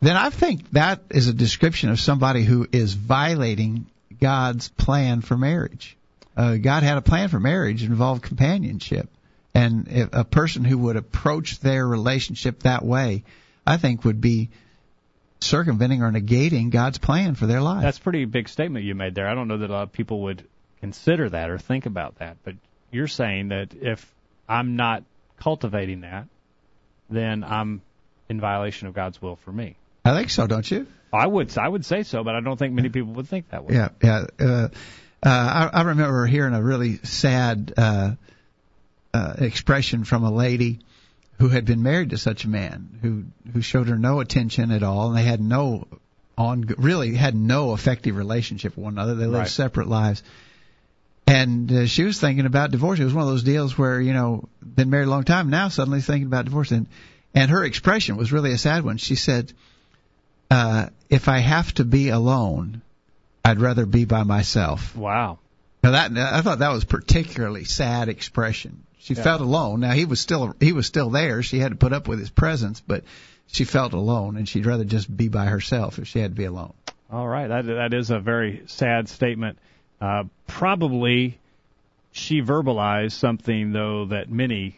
Then 0.01 0.17
I 0.17 0.31
think 0.31 0.71
that 0.71 1.03
is 1.11 1.29
a 1.29 1.33
description 1.33 1.91
of 1.91 1.99
somebody 1.99 2.45
who 2.45 2.69
is 2.71 2.95
violating 2.95 3.87
God's 4.21 4.69
plan 4.69 5.21
for 5.21 5.37
marriage. 5.37 5.97
Uh, 6.37 6.57
God 6.57 6.85
had 6.85 6.99
a 6.99 7.03
plan 7.03 7.29
for 7.29 7.41
marriage 7.41 7.83
involved 7.83 8.23
companionship, 8.23 9.09
and 9.55 9.89
if 9.89 10.11
a 10.13 10.25
person 10.25 10.65
who 10.65 10.79
would 10.79 10.97
approach 10.97 11.59
their 11.59 11.87
relationship 11.87 12.61
that 12.61 12.85
way, 12.85 13.25
I 13.67 13.77
think 13.77 14.05
would 14.05 14.21
be 14.21 14.51
circumventing 15.41 16.03
or 16.03 16.13
negating 16.13 16.71
God's 16.71 16.99
plan 16.99 17.35
for 17.35 17.47
their 17.47 17.61
life. 17.61 17.83
That's 17.83 17.99
a 17.99 18.03
pretty 18.03 18.25
big 18.25 18.49
statement 18.49 18.85
you 18.85 18.95
made 18.95 19.15
there. 19.15 19.29
I 19.29 19.35
don't 19.35 19.49
know 19.49 19.59
that 19.59 19.71
a 19.71 19.73
lot 19.73 19.83
of 19.83 19.93
people 19.93 20.23
would 20.23 20.45
consider 20.81 21.29
that 21.29 21.51
or 21.51 21.59
think 21.59 21.87
about 21.87 22.19
that, 22.19 22.37
but 22.45 22.55
you're 22.93 23.09
saying 23.09 23.49
that 23.49 23.75
if 23.75 24.15
I'm 24.49 24.77
not 24.77 25.03
cultivating 25.41 26.03
that, 26.03 26.27
then 27.11 27.43
I'm 27.43 27.83
in 28.29 28.41
violation 28.41 28.89
of 28.89 28.95
God's 28.95 29.21
will 29.21 29.37
for 29.37 29.53
me. 29.53 29.77
I 30.09 30.15
think 30.17 30.31
so, 30.31 30.47
don't 30.47 30.69
you? 30.71 30.87
I 31.13 31.27
would 31.27 31.57
I 31.57 31.69
would 31.69 31.85
say 31.85 32.03
so, 32.03 32.23
but 32.25 32.35
I 32.35 32.41
don't 32.41 32.57
think 32.59 32.75
many 32.75 32.89
people 32.89 33.13
would 33.15 33.29
think 33.29 33.51
that 33.51 33.65
way. 33.65 33.75
Yeah, 33.75 33.89
yeah. 34.03 34.27
Uh, 34.39 34.69
uh, 35.23 35.69
I, 35.73 35.81
I 35.81 35.83
remember 35.83 36.27
hearing 36.27 36.55
a 36.55 36.63
really 36.63 36.99
sad 36.99 37.73
uh, 37.77 38.13
uh, 39.15 39.35
expression 39.39 40.05
from 40.05 40.25
a 40.25 40.31
lady 40.31 40.81
who 41.39 41.49
had 41.49 41.65
been 41.65 41.83
married 41.83 42.11
to 42.11 42.19
such 42.19 42.45
a 42.45 42.49
man 42.49 42.99
who 43.03 43.25
who 43.53 43.61
showed 43.63 43.89
her 43.89 43.97
no 43.99 44.21
attention 44.21 44.71
at 44.71 44.83
all, 44.83 45.09
and 45.09 45.17
they 45.17 45.23
had 45.25 45.41
no 45.41 45.87
on 46.37 46.63
really 46.79 47.15
had 47.15 47.35
no 47.35 47.75
effective 47.75 48.17
relationship 48.17 48.77
with 48.77 48.85
one 48.85 48.93
another. 48.95 49.15
They 49.15 49.27
lived 49.27 49.35
Right. 49.39 49.49
separate 49.49 49.89
lives. 49.89 50.23
And 51.27 51.71
uh, 51.71 51.87
she 51.87 52.05
was 52.05 52.19
thinking 52.19 52.47
about 52.47 52.71
divorce. 52.71 52.99
It 52.99 53.05
was 53.05 53.13
one 53.13 53.25
of 53.25 53.29
those 53.31 53.43
deals 53.43 53.77
where 53.77 54.01
you 54.01 54.13
know 54.13 54.49
been 54.63 54.89
married 54.91 55.09
a 55.09 55.11
long 55.11 55.25
time 55.25 55.51
now 55.51 55.69
suddenly 55.69 56.01
thinking 56.01 56.27
about 56.27 56.45
divorce. 56.45 56.71
And 56.71 56.87
and 57.35 57.51
her 57.51 57.65
expression 57.65 58.17
was 58.17 58.33
really 58.33 58.53
a 58.53 58.59
sad 58.59 58.85
one. 58.85 58.97
She 58.97 59.15
said, 59.15 59.53
uh, 60.51 60.89
"If 61.09 61.29
I 61.29 61.39
have 61.39 61.73
to 61.75 61.85
be 61.85 62.09
alone, 62.09 62.83
I'd 63.45 63.61
rather 63.61 63.87
be 63.87 64.05
by 64.05 64.23
myself." 64.25 64.97
Wow. 64.97 65.39
Now 65.83 65.93
that 65.93 66.17
I 66.17 66.41
thought 66.43 66.59
that 66.61 66.73
was 66.73 66.85
particularly 66.85 67.65
sad 67.65 68.09
expression. 68.09 68.83
She 68.99 69.15
Yeah. 69.15 69.23
felt 69.23 69.41
alone. 69.41 69.81
Now 69.81 69.93
he 69.93 70.05
was 70.05 70.21
still 70.21 70.55
he 70.61 70.73
was 70.73 70.87
still 70.87 71.11
there. 71.11 71.43
She 71.43 71.59
had 71.59 71.71
to 71.71 71.77
put 71.77 71.93
up 71.93 72.09
with 72.09 72.19
his 72.19 72.31
presence, 72.31 72.81
but 72.81 73.05
she 73.47 73.65
felt 73.65 73.93
alone, 73.95 74.37
and 74.37 74.49
she'd 74.49 74.67
rather 74.67 74.85
just 74.85 75.15
be 75.15 75.29
by 75.29 75.47
herself 75.47 75.99
if 75.99 76.09
she 76.09 76.19
had 76.19 76.33
to 76.33 76.37
be 76.37 76.45
alone. 76.45 76.75
All 77.11 77.27
right, 77.27 77.47
that 77.47 77.67
that 77.67 77.95
is 77.95 78.11
a 78.11 78.19
very 78.19 78.63
sad 78.67 79.09
statement. 79.09 79.59
Uh, 80.01 80.25
probably 80.47 81.39
she 82.13 82.43
verbalized 82.43 83.13
something 83.13 83.73
though 83.73 84.07
that 84.07 84.31
many 84.31 84.77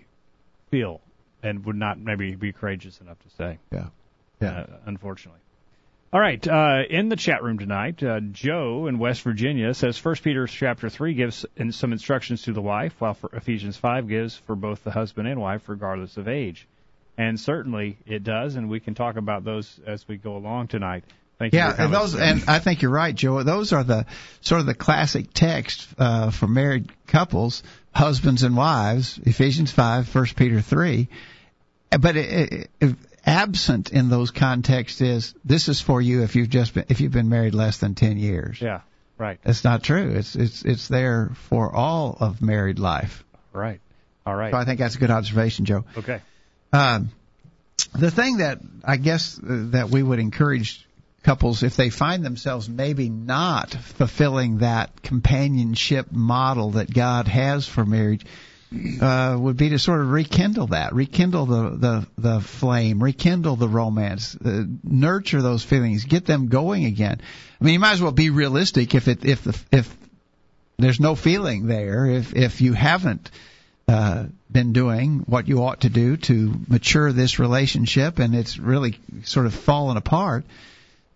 feel 0.70 1.00
and 1.42 1.64
would 1.64 1.76
not 1.76 1.98
maybe 1.98 2.34
be 2.36 2.52
courageous 2.52 3.00
enough 3.00 3.18
to 3.20 3.30
say. 3.36 3.58
Yeah, 3.72 3.86
yeah. 4.40 4.50
Uh, 4.50 4.66
unfortunately. 4.86 5.40
All 6.12 6.20
right, 6.20 6.44
uh, 6.48 6.82
in 6.90 7.08
the 7.08 7.14
chat 7.14 7.44
room 7.44 7.60
tonight, 7.60 8.02
uh, 8.02 8.18
Joe 8.18 8.88
in 8.88 8.98
West 8.98 9.22
Virginia 9.22 9.72
says 9.74 9.96
First 9.96 10.24
Peter 10.24 10.48
chapter 10.48 10.88
three 10.88 11.14
gives 11.14 11.46
in 11.56 11.70
some 11.70 11.92
instructions 11.92 12.42
to 12.42 12.52
the 12.52 12.60
wife, 12.60 12.94
while 12.98 13.14
for 13.14 13.30
Ephesians 13.32 13.76
five 13.76 14.08
gives 14.08 14.34
for 14.34 14.56
both 14.56 14.82
the 14.82 14.90
husband 14.90 15.28
and 15.28 15.40
wife, 15.40 15.68
regardless 15.68 16.16
of 16.16 16.26
age. 16.26 16.66
And 17.16 17.38
certainly 17.38 17.96
it 18.06 18.24
does, 18.24 18.56
and 18.56 18.68
we 18.68 18.80
can 18.80 18.94
talk 18.94 19.14
about 19.14 19.44
those 19.44 19.78
as 19.86 20.08
we 20.08 20.16
go 20.16 20.36
along 20.36 20.66
tonight. 20.66 21.04
Thank 21.38 21.52
you. 21.52 21.60
Yeah, 21.60 21.76
and 21.78 21.94
those, 21.94 22.16
and 22.16 22.42
I 22.48 22.58
think 22.58 22.82
you're 22.82 22.90
right, 22.90 23.14
Joe. 23.14 23.44
Those 23.44 23.72
are 23.72 23.84
the 23.84 24.04
sort 24.40 24.60
of 24.62 24.66
the 24.66 24.74
classic 24.74 25.26
text 25.32 25.86
uh, 25.96 26.32
for 26.32 26.48
married 26.48 26.90
couples, 27.06 27.62
husbands 27.94 28.42
and 28.42 28.56
wives. 28.56 29.20
Ephesians 29.22 29.70
five, 29.70 30.08
First 30.08 30.34
Peter 30.34 30.60
three. 30.60 31.08
But 31.90 32.16
it, 32.16 32.70
it, 32.80 32.96
absent 33.26 33.90
in 33.92 34.08
those 34.08 34.30
contexts 34.30 35.00
is 35.00 35.34
this 35.44 35.68
is 35.68 35.80
for 35.80 36.00
you 36.00 36.22
if 36.22 36.36
you've 36.36 36.48
just 36.50 36.74
been 36.74 36.84
if 36.88 37.00
you've 37.00 37.12
been 37.12 37.28
married 37.28 37.54
less 37.54 37.78
than 37.78 37.94
ten 37.94 38.16
years. 38.16 38.60
yeah, 38.60 38.80
right, 39.18 39.38
That's 39.42 39.64
not 39.64 39.82
true. 39.82 40.10
It's 40.16 40.34
it's 40.36 40.64
it's 40.64 40.88
there 40.88 41.30
for 41.48 41.74
all 41.74 42.16
of 42.18 42.40
married 42.42 42.78
life. 42.78 43.24
right, 43.52 43.80
all 44.26 44.34
right, 44.34 44.52
So 44.52 44.56
I 44.56 44.64
think 44.64 44.78
that's 44.80 44.94
a 44.96 44.98
good 44.98 45.10
observation, 45.10 45.64
Joe. 45.64 45.84
okay, 45.98 46.20
Um, 46.72 47.10
the 47.94 48.10
thing 48.10 48.38
that 48.38 48.58
I 48.84 48.96
guess 48.96 49.38
that 49.42 49.90
we 49.90 50.02
would 50.02 50.18
encourage 50.18 50.86
couples 51.22 51.62
if 51.62 51.76
they 51.76 51.90
find 51.90 52.24
themselves 52.24 52.68
maybe 52.68 53.10
not 53.10 53.70
fulfilling 53.70 54.58
that 54.58 55.02
companionship 55.02 56.10
model 56.10 56.70
that 56.72 56.92
God 56.92 57.28
has 57.28 57.66
for 57.68 57.84
marriage 57.84 58.24
uh, 59.00 59.36
would 59.38 59.56
be 59.56 59.70
to 59.70 59.78
sort 59.78 60.00
of 60.00 60.10
rekindle 60.10 60.68
that, 60.68 60.94
rekindle 60.94 61.46
the 61.46 61.70
the, 61.70 62.06
the 62.18 62.40
flame, 62.40 63.02
rekindle 63.02 63.56
the 63.56 63.68
romance, 63.68 64.36
uh, 64.36 64.64
nurture 64.84 65.42
those 65.42 65.64
feelings, 65.64 66.04
get 66.04 66.24
them 66.24 66.48
going 66.48 66.84
again. 66.84 67.20
I 67.60 67.64
mean, 67.64 67.74
you 67.74 67.80
might 67.80 67.92
as 67.92 68.02
well 68.02 68.12
be 68.12 68.30
realistic 68.30 68.94
if 68.94 69.08
it 69.08 69.24
if 69.24 69.42
the 69.42 69.60
if 69.72 69.96
there's 70.78 71.00
no 71.00 71.14
feeling 71.14 71.66
there, 71.66 72.06
if 72.06 72.34
if 72.34 72.60
you 72.60 72.72
haven't 72.72 73.30
uh, 73.88 74.26
been 74.50 74.72
doing 74.72 75.24
what 75.26 75.48
you 75.48 75.64
ought 75.64 75.80
to 75.80 75.88
do 75.88 76.16
to 76.16 76.54
mature 76.68 77.12
this 77.12 77.40
relationship 77.40 78.20
and 78.20 78.36
it's 78.36 78.56
really 78.56 78.98
sort 79.24 79.46
of 79.46 79.54
fallen 79.54 79.96
apart, 79.96 80.44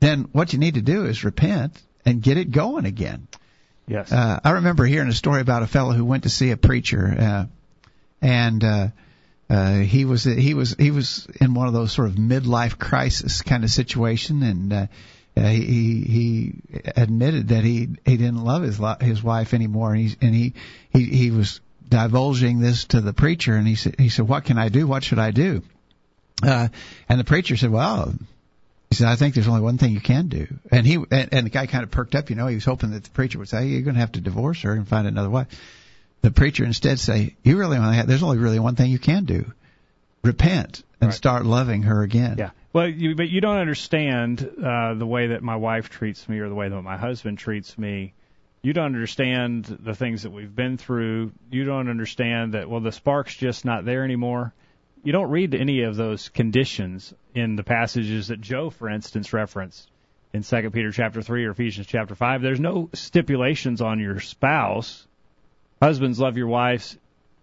then 0.00 0.28
what 0.32 0.52
you 0.52 0.58
need 0.58 0.74
to 0.74 0.82
do 0.82 1.06
is 1.06 1.22
repent 1.22 1.80
and 2.04 2.20
get 2.20 2.36
it 2.36 2.50
going 2.50 2.84
again. 2.84 3.28
Yes, 3.86 4.12
Uh, 4.12 4.40
I 4.42 4.50
remember 4.52 4.84
hearing 4.84 5.08
a 5.08 5.14
story 5.14 5.40
about 5.40 5.62
a 5.62 5.66
fellow 5.66 5.92
who 5.92 6.04
went 6.04 6.24
to 6.24 6.30
see 6.30 6.50
a 6.50 6.56
preacher, 6.56 7.14
uh, 7.18 7.44
and 8.20 8.64
uh, 8.64 8.88
uh, 9.50 9.78
he 9.80 10.04
was 10.04 10.24
he 10.24 10.54
was 10.54 10.74
he 10.78 10.90
was 10.90 11.26
in 11.40 11.54
one 11.54 11.66
of 11.66 11.74
those 11.74 11.92
sort 11.92 12.08
of 12.08 12.14
midlife 12.14 12.78
crisis 12.78 13.42
kind 13.42 13.64
of 13.64 13.70
situation, 13.70 14.42
and 14.42 14.72
uh, 14.72 14.86
uh, 15.36 15.40
he 15.42 16.00
he 16.02 16.54
admitted 16.96 17.48
that 17.48 17.64
he 17.64 17.88
he 18.04 18.16
didn't 18.16 18.42
love 18.44 18.62
his 18.62 18.80
his 19.00 19.22
wife 19.22 19.54
anymore, 19.54 19.92
and 19.92 20.00
he 20.08 20.16
and 20.20 20.34
he 20.34 20.54
he 20.90 21.04
he 21.04 21.30
was 21.30 21.60
divulging 21.88 22.60
this 22.60 22.86
to 22.86 23.00
the 23.00 23.12
preacher, 23.12 23.54
and 23.54 23.66
he 23.66 23.74
said 23.74 23.96
he 23.98 24.08
said, 24.08 24.26
"What 24.26 24.44
can 24.44 24.58
I 24.58 24.68
do? 24.70 24.86
What 24.86 25.04
should 25.04 25.18
I 25.18 25.30
do?" 25.30 25.62
Uh, 26.42 26.68
and 27.08 27.20
the 27.20 27.24
preacher 27.24 27.56
said, 27.56 27.70
"Well." 27.70 28.14
He 28.94 28.98
said, 28.98 29.08
"I 29.08 29.16
think 29.16 29.34
there's 29.34 29.48
only 29.48 29.60
one 29.60 29.76
thing 29.76 29.92
you 29.92 30.00
can 30.00 30.28
do." 30.28 30.46
And 30.70 30.86
he 30.86 30.94
and, 31.10 31.28
and 31.32 31.46
the 31.46 31.50
guy 31.50 31.66
kind 31.66 31.82
of 31.82 31.90
perked 31.90 32.14
up. 32.14 32.30
You 32.30 32.36
know, 32.36 32.46
he 32.46 32.54
was 32.54 32.64
hoping 32.64 32.92
that 32.92 33.02
the 33.02 33.10
preacher 33.10 33.40
would 33.40 33.48
say, 33.48 33.66
"You're 33.66 33.82
going 33.82 33.94
to 33.94 34.00
have 34.00 34.12
to 34.12 34.20
divorce 34.20 34.62
her 34.62 34.72
and 34.72 34.86
find 34.86 35.08
another 35.08 35.28
wife." 35.28 35.48
The 36.20 36.30
preacher 36.30 36.64
instead 36.64 37.00
say, 37.00 37.34
"You 37.42 37.58
really 37.58 37.76
only 37.76 37.96
have, 37.96 38.06
there's 38.06 38.22
only 38.22 38.38
really 38.38 38.60
one 38.60 38.76
thing 38.76 38.92
you 38.92 39.00
can 39.00 39.24
do: 39.24 39.52
repent 40.22 40.84
and 41.00 41.08
Right. 41.08 41.16
start 41.16 41.44
loving 41.44 41.82
her 41.82 42.04
again." 42.04 42.36
yeah. 42.38 42.50
Well, 42.72 42.88
you, 42.88 43.16
but 43.16 43.28
you 43.28 43.40
don't 43.40 43.58
understand 43.58 44.48
uh, 44.64 44.94
the 44.94 45.06
way 45.06 45.28
that 45.28 45.42
my 45.42 45.56
wife 45.56 45.90
treats 45.90 46.28
me 46.28 46.38
or 46.38 46.48
the 46.48 46.54
way 46.54 46.68
that 46.68 46.82
my 46.82 46.96
husband 46.96 47.38
treats 47.38 47.76
me. 47.76 48.14
You 48.62 48.72
don't 48.72 48.86
understand 48.86 49.64
the 49.64 49.94
things 49.96 50.22
that 50.22 50.30
we've 50.30 50.54
been 50.54 50.78
through. 50.78 51.32
You 51.50 51.64
don't 51.64 51.90
understand 51.90 52.54
that 52.54 52.70
well, 52.70 52.80
the 52.80 52.92
spark's 52.92 53.34
just 53.34 53.64
not 53.64 53.84
there 53.84 54.04
anymore. 54.04 54.54
You 55.04 55.12
don't 55.12 55.30
read 55.30 55.54
any 55.54 55.82
of 55.82 55.96
those 55.96 56.30
conditions 56.30 57.12
in 57.34 57.56
the 57.56 57.62
passages 57.62 58.28
that 58.28 58.40
Joe, 58.40 58.70
for 58.70 58.88
instance, 58.88 59.32
referenced 59.32 59.88
in 60.32 60.42
Second 60.42 60.72
Peter 60.72 60.90
chapter 60.90 61.20
three 61.22 61.44
or 61.44 61.50
Ephesians 61.50 61.86
chapter 61.86 62.14
five. 62.14 62.40
There's 62.42 62.58
no 62.58 62.88
stipulations 62.94 63.80
on 63.82 64.00
your 64.00 64.18
spouse. 64.20 65.06
Husbands 65.80 66.18
love 66.18 66.36
your 66.38 66.46
wives 66.48 66.96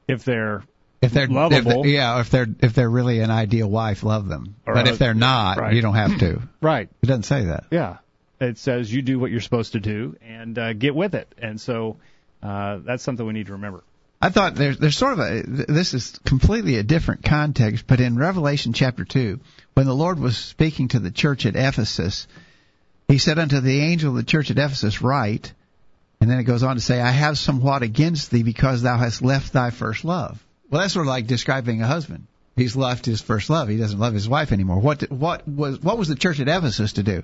if 0.07 0.25
they're 0.25 0.63
If 1.01 1.11
they're 1.11 1.27
Lovable. 1.27 1.71
if 1.81 1.83
they- 1.83 1.93
yeah, 1.93 2.19
if 2.19 2.29
they're 2.31 2.47
if 2.61 2.73
they're 2.73 2.89
really 2.89 3.19
an 3.19 3.29
ideal 3.31 3.69
wife, 3.69 4.03
love 4.03 4.27
them. 4.27 4.55
Or 4.65 4.73
but 4.73 4.87
if 4.87 4.97
they're 4.97 5.13
not, 5.13 5.57
right. 5.57 5.73
you 5.75 5.81
don't 5.81 5.95
have 5.95 6.17
to. 6.19 6.41
right. 6.61 6.89
It 7.01 7.05
doesn't 7.05 7.23
say 7.23 7.45
that. 7.45 7.65
Yeah, 7.69 7.97
it 8.39 8.57
says 8.57 8.91
you 8.91 9.03
do 9.03 9.19
what 9.19 9.29
you're 9.29 9.39
supposed 9.39 9.73
to 9.73 9.79
do 9.79 10.15
and 10.27 10.57
uh, 10.57 10.73
get 10.73 10.95
with 10.95 11.13
it, 11.13 11.31
and 11.37 11.61
so 11.61 11.97
uh, 12.41 12.77
that's 12.77 13.03
something 13.03 13.25
we 13.25 13.33
need 13.33 13.45
to 13.47 13.53
remember. 13.53 13.83
I 14.21 14.29
thought 14.29 14.55
there's 14.55 14.77
there's 14.77 14.97
sort 14.97 15.13
of 15.13 15.19
a 15.19 15.43
this 15.43 15.93
is 15.93 16.19
completely 16.25 16.77
a 16.77 16.83
different 16.83 17.23
context, 17.23 17.85
but 17.87 17.99
in 17.99 18.17
Revelation 18.17 18.71
chapter 18.71 19.03
two, 19.03 19.39
when 19.73 19.87
the 19.87 19.95
Lord 19.95 20.19
was 20.19 20.37
speaking 20.37 20.89
to 20.89 20.99
the 20.99 21.11
church 21.11 21.45
at 21.45 21.55
Ephesus, 21.55 22.27
he 23.07 23.17
said 23.17 23.39
unto 23.39 23.59
the 23.59 23.81
angel 23.81 24.11
of 24.11 24.17
the 24.17 24.23
church 24.23 24.51
at 24.51 24.59
Ephesus, 24.59 25.01
Write, 25.01 25.53
and 26.19 26.29
then 26.29 26.39
it 26.39 26.43
goes 26.43 26.61
on 26.61 26.75
to 26.75 26.81
say, 26.81 27.01
I 27.01 27.09
have 27.09 27.39
somewhat 27.39 27.81
against 27.81 28.29
thee 28.29 28.43
because 28.43 28.83
thou 28.83 28.97
hast 28.97 29.23
left 29.23 29.53
thy 29.53 29.71
first 29.71 30.05
love. 30.05 30.43
Well, 30.69 30.81
that's 30.81 30.93
sort 30.93 31.07
of 31.07 31.09
like 31.09 31.25
describing 31.25 31.81
a 31.81 31.87
husband. 31.87 32.27
He's 32.55 32.75
left 32.75 33.05
his 33.05 33.21
first 33.21 33.49
love. 33.49 33.69
He 33.69 33.77
doesn't 33.77 33.99
love 33.99 34.13
his 34.13 34.29
wife 34.29 34.51
anymore. 34.51 34.79
What 34.79 35.09
what 35.09 35.47
was 35.47 35.79
what 35.79 35.97
was 35.97 36.09
the 36.09 36.15
church 36.15 36.39
at 36.39 36.47
Ephesus 36.47 36.93
to 36.93 37.03
do? 37.03 37.23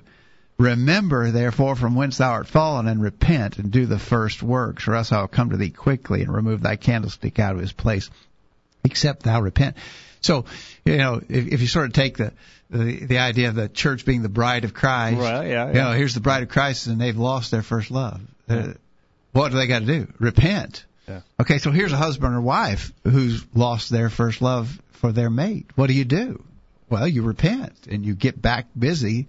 Remember, 0.58 1.30
therefore, 1.30 1.76
from 1.76 1.94
whence 1.94 2.18
thou 2.18 2.32
art 2.32 2.48
fallen, 2.48 2.88
and 2.88 3.00
repent, 3.00 3.58
and 3.58 3.70
do 3.70 3.86
the 3.86 3.98
first 3.98 4.42
works, 4.42 4.88
or 4.88 4.94
else 4.96 5.12
I 5.12 5.20
will 5.20 5.28
come 5.28 5.50
to 5.50 5.56
thee 5.56 5.70
quickly, 5.70 6.22
and 6.22 6.34
remove 6.34 6.62
thy 6.62 6.74
candlestick 6.74 7.38
out 7.38 7.54
of 7.54 7.60
his 7.60 7.72
place, 7.72 8.10
except 8.82 9.22
thou 9.22 9.40
repent. 9.40 9.76
So, 10.20 10.46
you 10.84 10.96
know, 10.96 11.22
if, 11.28 11.46
if 11.46 11.60
you 11.60 11.68
sort 11.68 11.86
of 11.86 11.92
take 11.92 12.16
the, 12.16 12.32
the 12.70 13.04
the 13.06 13.18
idea 13.18 13.50
of 13.50 13.54
the 13.54 13.68
church 13.68 14.04
being 14.04 14.22
the 14.22 14.28
bride 14.28 14.64
of 14.64 14.74
Christ, 14.74 15.18
Well, 15.18 15.46
yeah, 15.46 15.68
you 15.68 15.74
know, 15.74 15.92
here's 15.92 16.14
the 16.14 16.20
bride 16.20 16.42
of 16.42 16.48
Christ, 16.48 16.88
and 16.88 17.00
they've 17.00 17.16
lost 17.16 17.52
their 17.52 17.62
first 17.62 17.92
love. 17.92 18.20
Uh, 18.48 18.72
what 19.32 19.52
do 19.52 19.58
they 19.58 19.68
got 19.68 19.80
to 19.80 19.86
do? 19.86 20.12
Repent. 20.18 20.84
Yeah. 21.06 21.20
Okay, 21.40 21.58
so 21.58 21.70
here's 21.70 21.92
a 21.92 21.96
husband 21.96 22.34
or 22.34 22.40
wife 22.40 22.92
who's 23.04 23.44
lost 23.54 23.90
their 23.90 24.10
first 24.10 24.42
love 24.42 24.82
for 24.92 25.12
their 25.12 25.30
mate. 25.30 25.66
What 25.76 25.86
do 25.86 25.94
you 25.94 26.04
do? 26.04 26.42
Well, 26.90 27.06
you 27.06 27.22
repent 27.22 27.74
and 27.88 28.04
you 28.04 28.14
get 28.14 28.40
back 28.40 28.66
busy 28.76 29.28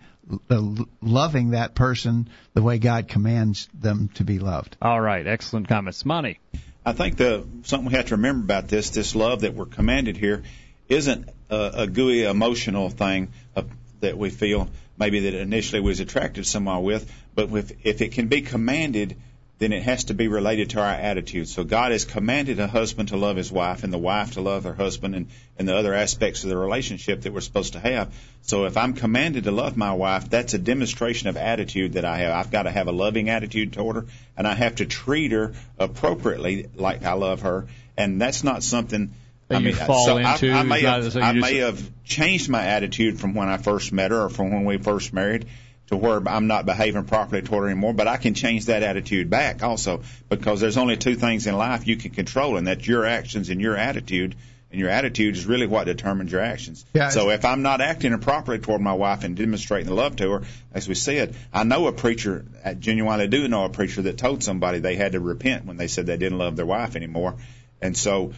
loving 1.01 1.51
that 1.51 1.75
person 1.75 2.29
the 2.53 2.61
way 2.61 2.77
God 2.77 3.07
commands 3.07 3.67
them 3.73 4.09
to 4.15 4.23
be 4.23 4.39
loved. 4.39 4.77
All 4.81 4.99
right, 4.99 5.25
excellent 5.25 5.67
comments, 5.67 6.05
Monty. 6.05 6.39
I 6.85 6.93
think 6.93 7.17
the 7.17 7.45
something 7.63 7.87
we 7.87 7.95
have 7.95 8.07
to 8.07 8.15
remember 8.15 8.43
about 8.43 8.67
this, 8.67 8.91
this 8.91 9.15
love 9.15 9.41
that 9.41 9.53
we're 9.53 9.65
commanded 9.65 10.17
here, 10.17 10.43
isn't 10.87 11.29
a, 11.49 11.71
a 11.73 11.87
gooey 11.87 12.23
emotional 12.23 12.89
thing 12.89 13.31
uh, 13.55 13.63
that 13.99 14.17
we 14.17 14.29
feel 14.29 14.69
maybe 14.97 15.21
that 15.21 15.33
initially 15.33 15.81
was 15.81 15.99
attracted 15.99 16.43
to 16.43 16.49
someone 16.49 16.83
with, 16.83 17.11
but 17.33 17.49
if, 17.51 17.71
if 17.85 18.01
it 18.01 18.11
can 18.11 18.27
be 18.27 18.41
commanded, 18.41 19.15
then 19.59 19.73
it 19.73 19.83
has 19.83 20.05
to 20.05 20.13
be 20.13 20.29
related 20.29 20.69
to 20.71 20.79
our 20.79 20.87
attitude. 20.87 21.49
So 21.49 21.65
God 21.65 21.91
has 21.91 22.05
commanded 22.05 22.61
a 22.61 22.67
husband 22.67 23.09
to 23.09 23.17
love 23.17 23.35
his 23.35 23.51
wife 23.51 23.83
and 23.83 23.91
the 23.91 23.97
wife 23.97 24.33
to 24.33 24.41
love 24.41 24.63
her 24.63 24.73
husband 24.73 25.15
and, 25.15 25.27
and 25.57 25.67
the 25.67 25.75
other 25.75 25.93
aspects 25.93 26.43
of 26.45 26.49
the 26.49 26.57
relationship 26.57 27.21
that 27.21 27.33
we're 27.33 27.41
supposed 27.41 27.73
to 27.73 27.79
have. 27.79 28.13
So 28.41 28.65
if 28.65 28.77
I'm 28.77 28.93
commanded 28.93 29.43
to 29.43 29.51
love 29.51 29.75
my 29.75 29.91
wife, 29.91 30.29
that's 30.29 30.53
a 30.53 30.57
demonstration 30.57 31.27
of 31.27 31.35
attitude 31.35 31.93
that 31.93 32.05
I 32.05 32.19
have. 32.19 32.33
I've 32.33 32.51
got 32.51 32.63
to 32.63 32.71
have 32.71 32.87
a 32.87 32.93
loving 32.93 33.29
attitude 33.29 33.73
toward 33.73 33.97
her 33.97 34.05
and 34.37 34.47
I 34.47 34.53
have 34.53 34.75
to 34.75 34.85
treat 34.85 35.33
her 35.33 35.53
appropriately 35.77 36.67
like 36.75 37.03
I 37.03 37.13
love 37.13 37.41
her. 37.41 37.67
And 37.97 38.19
that's 38.21 38.45
not 38.45 38.63
something 38.63 39.13
That 39.49 39.57
I 39.57 39.59
mean, 39.59 39.75
fall 39.75 40.05
so 40.05 40.17
into, 40.17 40.51
I, 40.51 40.59
I 40.59 40.63
may 40.63 40.81
have, 40.83 41.17
I 41.17 41.33
may 41.33 41.57
have 41.57 41.83
changed 42.05 42.47
my 42.47 42.65
attitude 42.65 43.19
from 43.19 43.33
when 43.33 43.49
I 43.49 43.57
first 43.57 43.91
met 43.91 44.11
her 44.11 44.21
or 44.21 44.29
from 44.29 44.51
when 44.53 44.63
we 44.63 44.77
first 44.77 45.11
married 45.11 45.47
to 45.89 45.97
where 45.97 46.21
I'm 46.27 46.47
not 46.47 46.65
behaving 46.65 47.05
properly 47.05 47.41
toward 47.41 47.63
her 47.63 47.69
anymore, 47.69 47.93
but 47.93 48.07
I 48.07 48.17
can 48.17 48.35
change 48.35 48.67
that 48.67 48.83
attitude 48.83 49.29
back 49.29 49.63
also 49.63 50.01
because 50.29 50.61
there's 50.61 50.77
only 50.77 50.97
two 50.97 51.15
things 51.15 51.47
in 51.47 51.57
life 51.57 51.87
you 51.87 51.97
can 51.97 52.11
control, 52.11 52.57
and 52.57 52.67
that's 52.67 52.87
your 52.87 53.05
actions 53.05 53.49
and 53.49 53.59
your 53.59 53.75
attitude. 53.75 54.35
And 54.71 54.79
your 54.79 54.89
attitude 54.91 55.35
is 55.35 55.47
really 55.47 55.65
what 55.65 55.85
determines 55.85 56.31
your 56.31 56.41
actions. 56.41 56.85
Yeah, 56.93 57.09
so 57.09 57.31
if 57.31 57.43
I'm 57.43 57.63
not 57.63 57.81
acting 57.81 58.15
properly 58.19 58.59
toward 58.59 58.81
my 58.81 58.93
wife 58.93 59.23
and 59.23 59.35
demonstrating 59.35 59.87
the 59.87 59.95
love 59.95 60.17
to 60.17 60.29
her, 60.29 60.41
as 60.71 60.87
we 60.87 60.93
said, 60.93 61.33
I 61.51 61.63
know 61.63 61.87
a 61.87 61.91
preacher, 61.91 62.45
I 62.63 62.75
genuinely 62.75 63.27
do 63.27 63.47
know 63.47 63.65
a 63.65 63.69
preacher 63.69 64.03
that 64.03 64.19
told 64.19 64.43
somebody 64.43 64.77
they 64.77 64.95
had 64.95 65.13
to 65.13 65.19
repent 65.19 65.65
when 65.65 65.77
they 65.77 65.87
said 65.87 66.05
they 66.05 66.17
didn't 66.17 66.37
love 66.37 66.55
their 66.55 66.67
wife 66.67 66.95
anymore. 66.95 67.33
And 67.81 67.97
so 67.97 68.33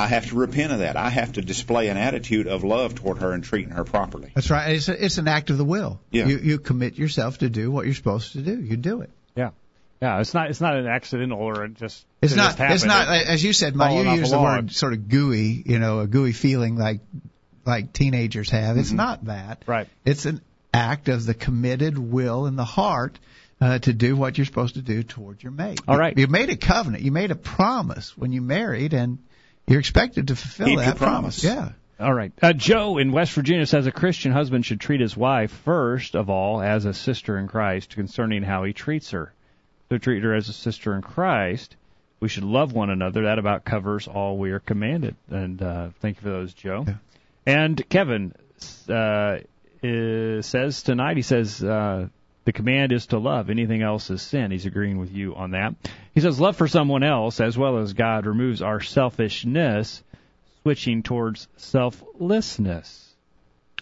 I 0.00 0.06
have 0.06 0.26
to 0.30 0.34
repent 0.36 0.72
of 0.72 0.78
that. 0.80 0.96
I 0.96 1.08
have 1.10 1.32
to 1.34 1.42
display 1.42 1.88
an 1.88 1.96
attitude 1.96 2.46
of 2.46 2.64
love 2.64 2.94
toward 2.94 3.18
her 3.18 3.32
and 3.32 3.44
treating 3.44 3.70
her 3.70 3.84
properly. 3.84 4.30
That's 4.34 4.50
right. 4.50 4.74
It's 4.74 4.88
a, 4.88 5.04
it's 5.04 5.18
an 5.18 5.28
act 5.28 5.50
of 5.50 5.58
the 5.58 5.64
will. 5.64 6.00
Yeah. 6.10 6.26
You 6.26 6.38
you 6.38 6.58
commit 6.58 6.96
yourself 6.98 7.38
to 7.38 7.50
do 7.50 7.70
what 7.70 7.84
you're 7.86 7.94
supposed 7.94 8.32
to 8.32 8.42
do. 8.42 8.60
You 8.60 8.76
do 8.76 9.02
it. 9.02 9.10
Yeah, 9.36 9.50
yeah. 10.00 10.20
It's 10.20 10.34
not 10.34 10.50
it's 10.50 10.60
not 10.60 10.76
an 10.76 10.86
accidental 10.86 11.38
or 11.38 11.64
it 11.64 11.74
just 11.74 12.04
It's 12.22 12.32
it 12.32 12.36
not. 12.36 12.56
just. 12.56 12.74
It's 12.74 12.84
not. 12.84 13.08
It- 13.08 13.26
As 13.28 13.44
you 13.44 13.52
said, 13.52 13.76
Mike, 13.76 14.04
you 14.04 14.10
use 14.12 14.30
the 14.30 14.36
log. 14.36 14.64
word 14.64 14.72
sort 14.72 14.92
of 14.94 15.08
gooey. 15.08 15.62
You 15.66 15.78
know, 15.78 16.00
a 16.00 16.06
gooey 16.06 16.32
feeling 16.32 16.76
like 16.76 17.00
like 17.66 17.92
teenagers 17.92 18.50
have. 18.50 18.76
It's 18.78 18.92
not 18.92 19.24
that. 19.26 19.62
Right. 19.66 19.88
It's 20.04 20.24
an 20.26 20.40
act 20.72 21.08
of 21.08 21.26
the 21.26 21.34
committed 21.34 21.98
will 21.98 22.46
in 22.46 22.56
the 22.56 22.64
heart 22.64 23.18
uh, 23.60 23.78
to 23.80 23.92
do 23.92 24.16
what 24.16 24.38
you're 24.38 24.44
supposed 24.46 24.74
to 24.76 24.82
do 24.82 25.02
towards 25.02 25.42
your 25.42 25.52
mate. 25.52 25.80
All 25.86 25.98
right. 25.98 26.16
You, 26.16 26.22
you 26.22 26.26
made 26.28 26.48
a 26.50 26.56
covenant. 26.56 27.02
You 27.02 27.12
made 27.12 27.30
a 27.30 27.34
promise 27.36 28.16
when 28.16 28.32
you 28.32 28.40
married, 28.40 28.94
and 28.94 29.18
you're 29.66 29.80
expected 29.80 30.28
to 30.28 30.36
fulfill 30.36 30.66
Keep 30.66 30.78
that 30.78 30.86
your 30.86 30.94
promise. 30.94 31.44
Yeah. 31.44 31.72
All 32.00 32.14
right. 32.14 32.32
Uh, 32.40 32.54
Joe 32.54 32.96
in 32.96 33.12
West 33.12 33.32
Virginia 33.32 33.66
says 33.66 33.86
a 33.86 33.92
Christian 33.92 34.32
husband 34.32 34.64
should 34.64 34.80
treat 34.80 35.00
his 35.00 35.16
wife 35.16 35.50
first 35.50 36.14
of 36.16 36.30
all 36.30 36.62
as 36.62 36.86
a 36.86 36.94
sister 36.94 37.38
in 37.38 37.46
Christ 37.46 37.94
concerning 37.94 38.42
how 38.42 38.64
he 38.64 38.72
treats 38.72 39.10
her. 39.10 39.32
To 39.90 39.98
treat 39.98 40.22
her 40.22 40.34
as 40.34 40.48
a 40.48 40.52
sister 40.52 40.94
in 40.94 41.02
Christ, 41.02 41.76
we 42.20 42.28
should 42.28 42.44
love 42.44 42.72
one 42.72 42.90
another. 42.90 43.24
That 43.24 43.38
about 43.38 43.64
covers 43.64 44.06
all 44.08 44.38
we 44.38 44.52
are 44.52 44.60
commanded. 44.60 45.16
And 45.28 45.60
uh, 45.60 45.88
thank 46.00 46.16
you 46.16 46.22
for 46.22 46.30
those, 46.30 46.54
Joe. 46.54 46.84
Yeah. 46.86 46.94
And 47.44 47.88
Kevin 47.88 48.32
uh, 48.88 49.38
is, 49.82 50.46
says 50.46 50.82
tonight, 50.82 51.16
he 51.16 51.22
says, 51.22 51.62
uh, 51.62 52.08
the 52.44 52.52
command 52.52 52.92
is 52.92 53.06
to 53.08 53.18
love. 53.18 53.50
Anything 53.50 53.82
else 53.82 54.10
is 54.10 54.22
sin. 54.22 54.50
He's 54.50 54.66
agreeing 54.66 54.98
with 54.98 55.12
you 55.12 55.34
on 55.34 55.52
that. 55.52 55.74
He 56.14 56.20
says, 56.20 56.40
love 56.40 56.56
for 56.56 56.68
someone 56.68 57.02
else 57.02 57.40
as 57.40 57.56
well 57.56 57.78
as 57.78 57.92
God 57.92 58.26
removes 58.26 58.62
our 58.62 58.80
selfishness, 58.80 60.02
switching 60.62 61.02
towards 61.02 61.48
selflessness. 61.56 63.14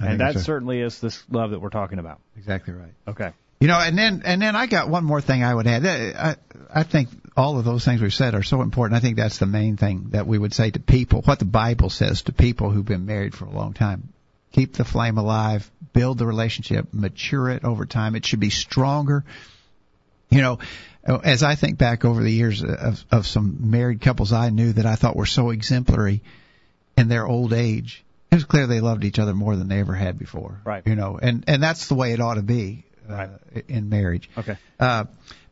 I 0.00 0.08
And 0.08 0.20
that 0.20 0.34
that's 0.34 0.46
certainly 0.46 0.80
is 0.80 1.00
this 1.00 1.22
love 1.30 1.50
that 1.50 1.60
we're 1.60 1.70
talking 1.70 1.98
about. 1.98 2.20
exactly 2.36 2.74
right. 2.74 2.92
Okay. 3.06 3.32
You 3.60 3.66
know, 3.66 3.78
and 3.80 3.98
then 3.98 4.22
and 4.24 4.40
then 4.40 4.54
I 4.54 4.66
got 4.66 4.88
one 4.88 5.04
more 5.04 5.20
thing 5.20 5.42
I 5.42 5.52
would 5.52 5.66
add. 5.66 5.84
Uh, 5.84 6.36
I 6.70 6.80
I 6.80 6.82
think 6.84 7.08
all 7.36 7.58
of 7.58 7.64
those 7.64 7.84
things 7.84 8.00
we've 8.00 8.14
said 8.14 8.34
are 8.34 8.44
so 8.44 8.62
important. 8.62 8.96
I 8.96 9.00
think 9.00 9.16
that's 9.16 9.38
the 9.38 9.46
main 9.46 9.76
thing 9.76 10.10
that 10.10 10.28
we 10.28 10.38
would 10.38 10.54
say 10.54 10.70
to 10.70 10.78
people. 10.78 11.22
What 11.22 11.40
the 11.40 11.44
Bible 11.44 11.90
says 11.90 12.22
to 12.22 12.32
people 12.32 12.70
who've 12.70 12.84
been 12.84 13.06
married 13.06 13.34
for 13.34 13.46
a 13.46 13.50
long 13.50 13.72
time: 13.72 14.12
keep 14.52 14.74
the 14.74 14.84
flame 14.84 15.18
alive, 15.18 15.70
build 15.92 16.18
the 16.18 16.26
relationship, 16.26 16.88
mature 16.92 17.50
it 17.50 17.64
over 17.64 17.86
time. 17.86 18.14
It 18.14 18.24
should 18.26 18.40
be 18.40 18.50
stronger. 18.50 19.24
You 20.30 20.42
know, 20.42 20.58
as 21.24 21.42
I 21.42 21.54
think 21.54 21.78
back 21.78 22.04
over 22.04 22.22
the 22.22 22.30
years 22.32 22.62
of, 22.62 23.04
of 23.10 23.26
some 23.26 23.70
married 23.70 24.00
couples 24.00 24.32
I 24.32 24.50
knew 24.50 24.72
that 24.74 24.86
I 24.86 24.94
thought 24.94 25.16
were 25.16 25.26
so 25.26 25.50
exemplary 25.50 26.22
in 26.96 27.08
their 27.08 27.26
old 27.26 27.52
age, 27.52 28.04
it 28.30 28.34
was 28.34 28.44
clear 28.44 28.66
they 28.66 28.80
loved 28.80 29.04
each 29.04 29.18
other 29.18 29.32
more 29.34 29.56
than 29.56 29.68
they 29.68 29.80
ever 29.80 29.94
had 29.94 30.18
before. 30.18 30.60
Right. 30.64 30.86
You 30.86 30.96
know, 30.96 31.18
and 31.20 31.44
and 31.48 31.62
that's 31.62 31.88
the 31.88 31.94
way 31.94 32.12
it 32.12 32.20
ought 32.20 32.34
to 32.34 32.42
be 32.42 32.84
uh, 33.08 33.12
Right. 33.14 33.64
in 33.68 33.88
marriage. 33.88 34.28
Okay. 34.36 34.56
Uh, 34.78 35.04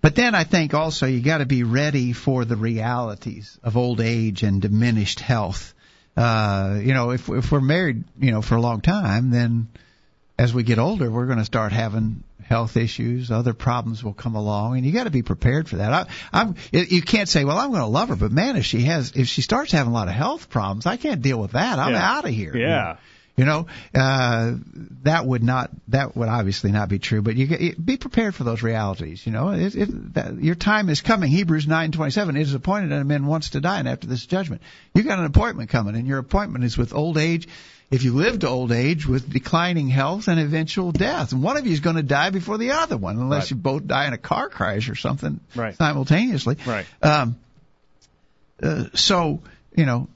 but 0.02 0.14
then 0.14 0.34
I 0.34 0.44
think 0.44 0.74
also 0.74 1.06
you 1.06 1.20
got 1.22 1.38
to 1.38 1.46
be 1.46 1.62
ready 1.62 2.12
for 2.12 2.44
the 2.44 2.56
realities 2.56 3.58
of 3.62 3.76
old 3.78 4.00
age 4.00 4.42
and 4.42 4.60
diminished 4.60 5.20
health. 5.20 5.72
Uh, 6.16 6.80
you 6.82 6.94
know, 6.94 7.10
if 7.10 7.28
if 7.28 7.52
we're 7.52 7.60
married, 7.60 8.04
you 8.18 8.30
know, 8.30 8.42
for 8.42 8.54
a 8.56 8.60
long 8.60 8.80
time, 8.80 9.30
then 9.30 9.68
as 10.38 10.54
we 10.54 10.62
get 10.62 10.78
older, 10.78 11.10
we're 11.10 11.26
going 11.26 11.38
to 11.38 11.44
start 11.44 11.72
having 11.72 12.22
health 12.42 12.76
issues. 12.76 13.30
Other 13.30 13.52
problems 13.54 14.02
will 14.04 14.12
come 14.14 14.34
along, 14.34 14.76
and 14.76 14.86
you 14.86 14.92
got 14.92 15.04
to 15.04 15.10
be 15.10 15.22
prepared 15.22 15.68
for 15.68 15.76
that. 15.76 15.92
I, 15.92 16.06
I'm. 16.32 16.54
You 16.72 17.02
can't 17.02 17.28
say, 17.28 17.44
"Well, 17.44 17.58
I'm 17.58 17.70
going 17.70 17.82
to 17.82 17.86
love 17.86 18.08
her," 18.08 18.16
but 18.16 18.32
man, 18.32 18.56
if 18.56 18.64
she 18.64 18.82
has, 18.82 19.12
if 19.14 19.28
she 19.28 19.42
starts 19.42 19.72
having 19.72 19.90
a 19.92 19.94
lot 19.94 20.08
of 20.08 20.14
health 20.14 20.48
problems, 20.48 20.86
I 20.86 20.96
can't 20.96 21.20
deal 21.22 21.38
with 21.38 21.52
that. 21.52 21.78
I'm 21.78 21.92
Yeah. 21.92 22.16
out 22.16 22.24
of 22.24 22.30
here. 22.30 22.56
Yeah. 22.56 22.62
You 22.62 22.68
know, 22.68 22.96
uh, 23.38 24.54
that 25.02 25.26
would 25.26 25.42
not, 25.42 25.70
that 25.88 26.16
would 26.16 26.28
obviously 26.28 26.72
not 26.72 26.88
be 26.88 26.98
true, 26.98 27.20
but 27.20 27.36
you 27.36 27.46
get, 27.46 27.84
be 27.84 27.96
prepared 27.98 28.34
for 28.34 28.44
those 28.44 28.62
realities. 28.62 29.26
You 29.26 29.32
know, 29.32 29.50
it, 29.50 29.74
it, 29.76 30.14
that, 30.14 30.42
your 30.42 30.54
time 30.54 30.88
is 30.88 31.02
coming. 31.02 31.30
Hebrews 31.30 31.66
9:27 31.66 32.30
it 32.30 32.42
is 32.42 32.54
appointed 32.54 32.92
unto 32.92 33.04
men 33.06 33.26
once 33.26 33.50
to 33.50 33.60
die, 33.60 33.78
and 33.78 33.88
after 33.88 34.06
this 34.06 34.24
judgment, 34.24 34.62
you 34.94 35.02
got 35.02 35.18
an 35.18 35.26
appointment 35.26 35.68
coming, 35.70 35.96
and 35.96 36.06
your 36.06 36.18
appointment 36.18 36.64
is 36.64 36.78
with 36.78 36.94
old 36.94 37.18
age. 37.18 37.46
If 37.88 38.02
you 38.02 38.14
live 38.14 38.40
to 38.40 38.48
old 38.48 38.72
age 38.72 39.06
with 39.06 39.32
declining 39.32 39.88
health 39.88 40.26
and 40.26 40.40
eventual 40.40 40.90
death, 40.90 41.32
and 41.32 41.40
one 41.42 41.56
of 41.56 41.66
you 41.66 41.72
is 41.72 41.80
going 41.80 41.96
to 41.96 42.02
die 42.02 42.30
before 42.30 42.58
the 42.58 42.72
other 42.72 42.96
one, 42.96 43.16
unless 43.16 43.44
Right. 43.44 43.50
you 43.52 43.56
both 43.58 43.86
die 43.86 44.06
in 44.08 44.12
a 44.12 44.18
car 44.18 44.48
crash 44.48 44.88
or 44.88 44.96
something 44.96 45.38
Right. 45.54 45.76
simultaneously. 45.76 46.56
Right. 46.66 46.86
Um, 47.02 47.36
uh, 48.62 48.86
so 48.94 49.42
you 49.76 49.84
know, 49.84 50.08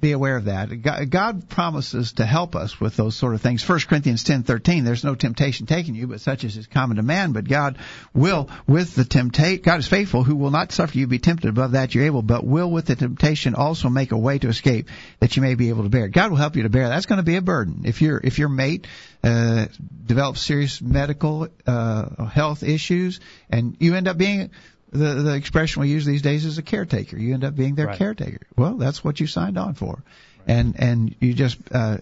be 0.00 0.12
aware 0.12 0.36
of 0.36 0.46
that. 0.46 1.10
God, 1.10 1.48
promises 1.48 2.12
to 2.12 2.24
help 2.24 2.56
us 2.56 2.80
with 2.80 2.96
those 2.96 3.14
sort 3.14 3.34
of 3.34 3.42
things. 3.42 3.62
First 3.62 3.88
Corinthians 3.88 4.24
ten 4.24 4.42
thirteen. 4.42 4.84
There's 4.84 5.04
no 5.04 5.14
temptation 5.14 5.66
taking 5.66 5.94
you, 5.94 6.06
but 6.06 6.20
such 6.20 6.44
as 6.44 6.56
is 6.56 6.66
common 6.66 6.96
to 6.96 7.02
man. 7.02 7.32
But 7.32 7.48
God 7.48 7.78
will, 8.14 8.48
with 8.66 8.94
the 8.94 9.04
temptation, 9.04 9.62
God 9.62 9.80
is 9.80 9.86
faithful, 9.86 10.24
who 10.24 10.36
will 10.36 10.50
not 10.50 10.72
suffer 10.72 10.96
you 10.96 11.04
to 11.04 11.10
be 11.10 11.18
tempted 11.18 11.48
above 11.48 11.72
that 11.72 11.94
you're 11.94 12.06
able, 12.06 12.22
but 12.22 12.44
will 12.44 12.70
with 12.70 12.86
the 12.86 12.96
temptation 12.96 13.54
also 13.54 13.88
make 13.88 14.12
a 14.12 14.18
way 14.18 14.38
to 14.38 14.48
escape 14.48 14.88
that 15.18 15.36
you 15.36 15.42
may 15.42 15.54
be 15.54 15.68
able 15.68 15.82
to 15.82 15.88
bear. 15.88 16.06
it. 16.06 16.12
God 16.12 16.30
will 16.30 16.38
help 16.38 16.56
you 16.56 16.62
to 16.62 16.70
bear. 16.70 16.86
it. 16.86 16.88
That's 16.88 17.06
going 17.06 17.18
to 17.18 17.22
be 17.22 17.36
a 17.36 17.42
burden 17.42 17.82
if 17.84 18.00
your 18.00 18.20
if 18.22 18.38
your 18.38 18.48
mate 18.48 18.86
uh, 19.22 19.66
develops 20.06 20.40
serious 20.40 20.80
medical 20.80 21.48
uh, 21.66 22.24
health 22.24 22.62
issues, 22.62 23.20
and 23.50 23.76
you 23.80 23.94
end 23.94 24.08
up 24.08 24.16
being 24.16 24.50
the 24.92 25.14
the 25.14 25.34
expression 25.34 25.82
we 25.82 25.88
use 25.88 26.04
these 26.04 26.22
days 26.22 26.44
is 26.44 26.58
a 26.58 26.62
caretaker. 26.62 27.16
You 27.16 27.34
end 27.34 27.44
up 27.44 27.54
being 27.56 27.74
their 27.74 27.86
Right. 27.86 27.98
caretaker. 27.98 28.40
Well, 28.56 28.74
that's 28.74 29.02
what 29.04 29.20
you 29.20 29.26
signed 29.26 29.56
on 29.58 29.74
for, 29.74 30.02
and 30.46 30.74
and 30.78 31.14
you 31.20 31.32
just 31.34 31.58
uh, 31.70 31.98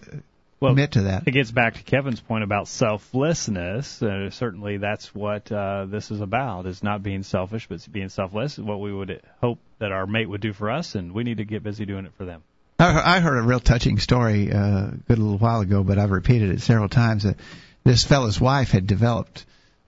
Well, 0.59 0.71
commit 0.71 0.91
to 0.93 1.01
that. 1.03 1.23
It 1.27 1.31
gets 1.31 1.51
back 1.51 1.75
to 1.75 1.83
Kevin's 1.83 2.19
point 2.19 2.43
about 2.43 2.67
selflessness. 2.67 4.01
Uh, 4.01 4.29
certainly, 4.29 4.77
that's 4.77 5.13
what 5.13 5.51
uh, 5.51 5.85
this 5.85 6.11
is 6.11 6.21
about: 6.21 6.65
is 6.65 6.83
not 6.83 7.03
being 7.03 7.23
selfish, 7.23 7.67
but 7.67 7.85
being 7.91 8.09
selfless. 8.09 8.57
What 8.57 8.79
we 8.79 8.93
would 8.93 9.21
hope 9.41 9.59
that 9.79 9.91
our 9.91 10.05
mate 10.05 10.29
would 10.29 10.41
do 10.41 10.53
for 10.53 10.69
us, 10.69 10.95
and 10.95 11.13
we 11.13 11.23
need 11.23 11.37
to 11.37 11.45
get 11.45 11.63
busy 11.63 11.85
doing 11.85 12.05
it 12.05 12.13
for 12.17 12.25
them. 12.25 12.43
I, 12.79 13.17
I 13.17 13.19
heard 13.19 13.37
a 13.37 13.41
real 13.41 13.59
touching 13.59 13.99
story 13.99 14.51
uh, 14.51 14.59
a 14.59 14.93
good 15.07 15.19
little 15.19 15.37
while 15.37 15.61
ago, 15.61 15.83
but 15.83 15.97
I've 15.99 16.11
repeated 16.11 16.49
it 16.51 16.61
several 16.61 16.89
times. 16.89 17.23
That 17.23 17.35
this 17.83 18.03
fellow's 18.03 18.39
wife 18.39 18.71
had 18.71 18.87
developed 18.87 19.45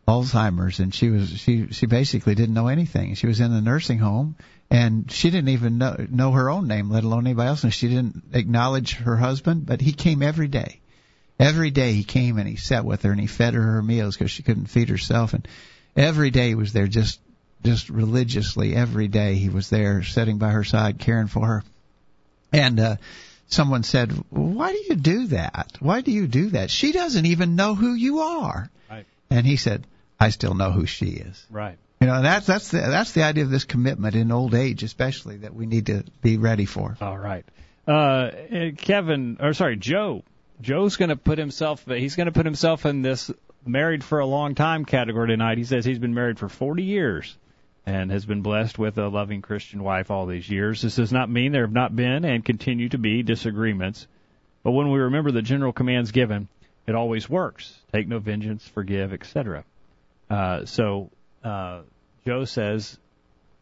Alzheimer's, 0.08 0.80
and 0.80 0.94
she 0.94 1.10
was 1.10 1.30
she 1.30 1.68
she 1.72 1.86
basically 1.86 2.36
didn't 2.36 2.56
know 2.56 2.68
anything. 2.68 3.14
She 3.16 3.28
was 3.28 3.40
in 3.40 3.52
a 3.52 3.62
nursing 3.62 4.00
home, 4.00 4.36
and 4.70 5.12
she 5.12 5.30
didn't 5.30 5.50
even 5.50 5.78
know 5.78 5.96
know 6.10 6.32
her 6.32 6.50
own 6.50 6.68
name, 6.68 6.90
let 6.90 7.04
alone 7.04 7.28
anybody 7.28 7.50
else. 7.50 7.64
And 7.64 7.74
she 7.74 7.88
didn't 7.88 8.24
acknowledge 8.34 8.96
her 8.96 9.16
husband, 9.16 9.66
but 9.66 9.80
he 9.80 9.94
came 9.94 10.22
every 10.22 10.48
day. 10.48 10.80
Every 11.40 11.72
day 11.72 11.94
he 11.94 12.04
came 12.04 12.38
and 12.38 12.48
he 12.48 12.56
sat 12.56 12.86
with 12.86 13.04
her 13.04 13.12
and 13.12 13.20
he 13.20 13.28
fed 13.28 13.54
her 13.54 13.62
her 13.62 13.82
meals 13.82 14.16
because 14.18 14.32
she 14.32 14.44
couldn't 14.44 14.68
feed 14.68 14.90
herself, 14.90 15.34
and 15.34 15.48
every 15.96 16.32
day 16.32 16.50
he 16.50 16.56
was 16.56 16.74
there 16.74 16.88
just 16.88 17.20
just 17.64 17.90
religiously. 17.90 18.76
Every 18.76 19.08
day 19.08 19.36
he 19.36 19.50
was 19.50 19.70
there, 19.70 20.04
sitting 20.04 20.40
by 20.40 20.50
her 20.50 20.64
side, 20.64 21.00
caring 21.00 21.28
for 21.28 21.46
her. 21.46 21.64
And 22.52 22.80
uh, 22.80 22.96
someone 23.48 23.84
said, 23.84 24.12
"Why 24.30 24.72
do 24.72 24.84
you 24.90 24.96
do 24.96 25.28
that? 25.28 25.74
Why 25.80 26.02
do 26.02 26.12
you 26.12 26.28
do 26.28 26.50
that? 26.50 26.72
She 26.72 26.92
doesn't 26.92 27.26
even 27.28 27.56
know 27.56 27.76
who 27.76 27.94
you 27.94 28.20
are." 28.20 28.70
Right. 28.90 29.06
And 29.30 29.46
he 29.46 29.58
said, 29.58 29.86
"I 30.22 30.30
still 30.30 30.54
know 30.54 30.72
who 30.72 30.86
she 30.86 31.08
is." 31.08 31.46
Right. 31.50 31.78
You 32.00 32.08
know, 32.08 32.16
and 32.16 32.26
that's 32.26 32.48
that's 32.48 32.70
the 32.70 32.80
that's 32.80 33.12
the 33.12 33.24
idea 33.24 33.44
of 33.44 33.50
this 33.50 33.66
commitment 33.66 34.16
in 34.16 34.32
old 34.32 34.56
age, 34.56 34.84
especially 34.84 35.38
that 35.38 35.54
we 35.54 35.66
need 35.66 35.88
to 35.88 36.04
be 36.22 36.38
ready 36.38 36.66
for. 36.66 36.98
All 37.02 37.18
right. 37.18 37.46
Uh, 37.88 37.92
uh, 37.92 38.72
Kevin, 38.78 39.38
or 39.40 39.54
sorry, 39.54 39.78
Joe. 39.78 40.24
Joe's 40.62 40.96
going 40.96 41.10
to 41.10 41.16
put 41.16 41.38
himself. 41.38 41.86
He's 41.86 42.16
going 42.16 42.28
to 42.28 42.32
put 42.32 42.46
himself 42.46 42.86
in 42.86 43.02
this 43.02 43.32
married 43.66 44.04
for 44.04 44.20
a 44.20 44.26
long 44.26 44.56
time 44.56 44.86
category 44.86 45.28
tonight. 45.28 45.58
He 45.58 45.64
says 45.64 45.86
he's 45.86 46.00
been 46.00 46.14
married 46.14 46.40
for 46.40 46.50
40 46.50 46.84
years 46.84 47.38
and 47.86 48.12
has 48.12 48.26
been 48.26 48.42
blessed 48.42 48.78
with 48.78 48.98
a 48.98 49.08
loving 49.08 49.42
Christian 49.42 49.84
wife 49.84 50.12
all 50.12 50.26
these 50.26 50.50
years. 50.50 50.82
This 50.82 50.96
does 50.96 51.12
not 51.12 51.30
mean 51.30 51.52
there 51.52 51.66
have 51.66 51.72
not 51.72 51.96
been 51.96 52.26
and 52.26 52.46
continue 52.46 52.90
to 52.90 52.98
be 52.98 53.24
disagreements, 53.24 54.08
but 54.64 54.72
when 54.72 54.92
we 54.92 55.00
remember 55.00 55.32
the 55.32 55.42
general 55.42 55.74
commands 55.74 56.12
given, 56.12 56.48
it 56.86 56.96
always 56.96 57.30
works. 57.30 57.76
Take 57.92 58.08
no 58.08 58.20
vengeance, 58.20 58.68
forgive, 58.68 59.14
etc. 59.14 59.64
Uh, 60.32 60.66
so 60.66 61.10
uh, 61.44 61.82
Joe 62.26 62.46
says 62.46 62.98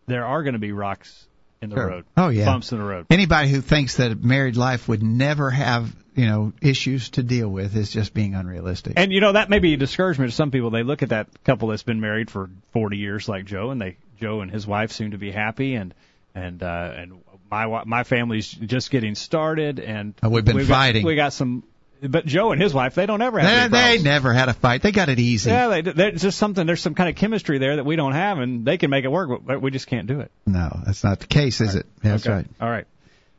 there 0.07 0.25
are 0.25 0.43
going 0.43 0.53
to 0.53 0.59
be 0.59 0.71
rocks 0.71 1.25
in 1.61 1.69
the 1.69 1.75
Sure. 1.75 1.87
road, 1.87 2.05
Oh, 2.15 2.29
yeah. 2.29 2.45
bumps 2.45 2.71
in 2.71 2.77
the 2.77 2.83
road. 2.85 3.05
Anybody 3.09 3.49
who 3.49 3.59
thinks 3.61 3.97
that 3.97 4.23
married 4.23 4.55
life 4.55 4.87
would 4.87 5.03
never 5.03 5.49
have 5.49 5.93
you 6.15 6.25
know 6.25 6.51
issues 6.61 7.09
to 7.11 7.23
deal 7.23 7.47
with 7.49 7.75
is 7.75 7.89
just 7.91 8.13
being 8.13 8.33
unrealistic. 8.35 8.93
And 8.97 9.11
you 9.11 9.21
know 9.21 9.31
that 9.33 9.49
may 9.49 9.59
be 9.59 9.73
a 9.73 9.77
discouragement 9.77 10.31
to 10.31 10.35
some 10.35 10.51
people. 10.51 10.69
They 10.69 10.83
look 10.83 11.01
at 11.03 11.09
that 11.09 11.27
couple 11.43 11.69
that's 11.69 11.83
been 11.83 12.01
married 12.01 12.29
for 12.29 12.49
40 12.73 12.97
years, 12.97 13.27
like 13.29 13.45
Joe, 13.45 13.71
and 13.71 13.79
they 13.81 13.97
Joe 14.19 14.41
and 14.41 14.51
his 14.51 14.67
wife 14.67 14.91
seem 14.91 15.11
to 15.11 15.17
be 15.17 15.31
happy, 15.31 15.75
and 15.75 15.93
and 16.35 16.61
uh, 16.61 16.93
and 16.95 17.13
my 17.49 17.83
my 17.85 18.03
family's 18.03 18.49
just 18.51 18.91
getting 18.91 19.15
started, 19.15 19.79
and 19.79 20.13
Uh, 20.23 20.29
we've 20.29 20.43
been 20.45 20.55
we've 20.57 20.67
got- 20.67 20.73
fighting. 20.75 21.05
we 21.05 21.15
got 21.15 21.31
some, 21.33 21.63
but 22.01 22.25
Joe 22.25 22.51
and 22.51 22.61
his 22.61 22.73
wife, 22.73 22.95
they 22.95 23.05
don't 23.05 23.21
ever 23.21 23.39
have 23.39 23.71
they, 23.71 23.97
they 23.97 24.03
never 24.03 24.33
had 24.33 24.49
a 24.49 24.53
fight. 24.53 24.81
They 24.81 24.91
got 24.91 25.09
it 25.09 25.19
easy. 25.19 25.49
Yeah, 25.49 25.81
they, 25.81 26.11
just 26.11 26.37
something. 26.37 26.65
There's 26.65 26.81
some 26.81 26.95
kind 26.95 27.09
of 27.09 27.15
chemistry 27.15 27.57
there 27.57 27.75
that 27.77 27.85
we 27.85 27.95
don't 27.95 28.13
have, 28.13 28.39
and 28.39 28.65
they 28.65 28.77
can 28.77 28.89
make 28.89 29.05
it 29.05 29.11
work, 29.11 29.41
but 29.45 29.61
we 29.61 29.71
just 29.71 29.87
can't 29.87 30.07
do 30.07 30.21
it. 30.21 30.31
No, 30.45 30.69
that's 30.85 31.03
not 31.03 31.19
the 31.19 31.27
case, 31.27 31.61
is 31.61 31.75
it? 31.75 31.85
Yeah, 32.03 32.11
That's 32.11 32.25
Okay. 32.25 32.35
right. 32.35 32.47
All 32.61 32.69
right. 32.69 32.85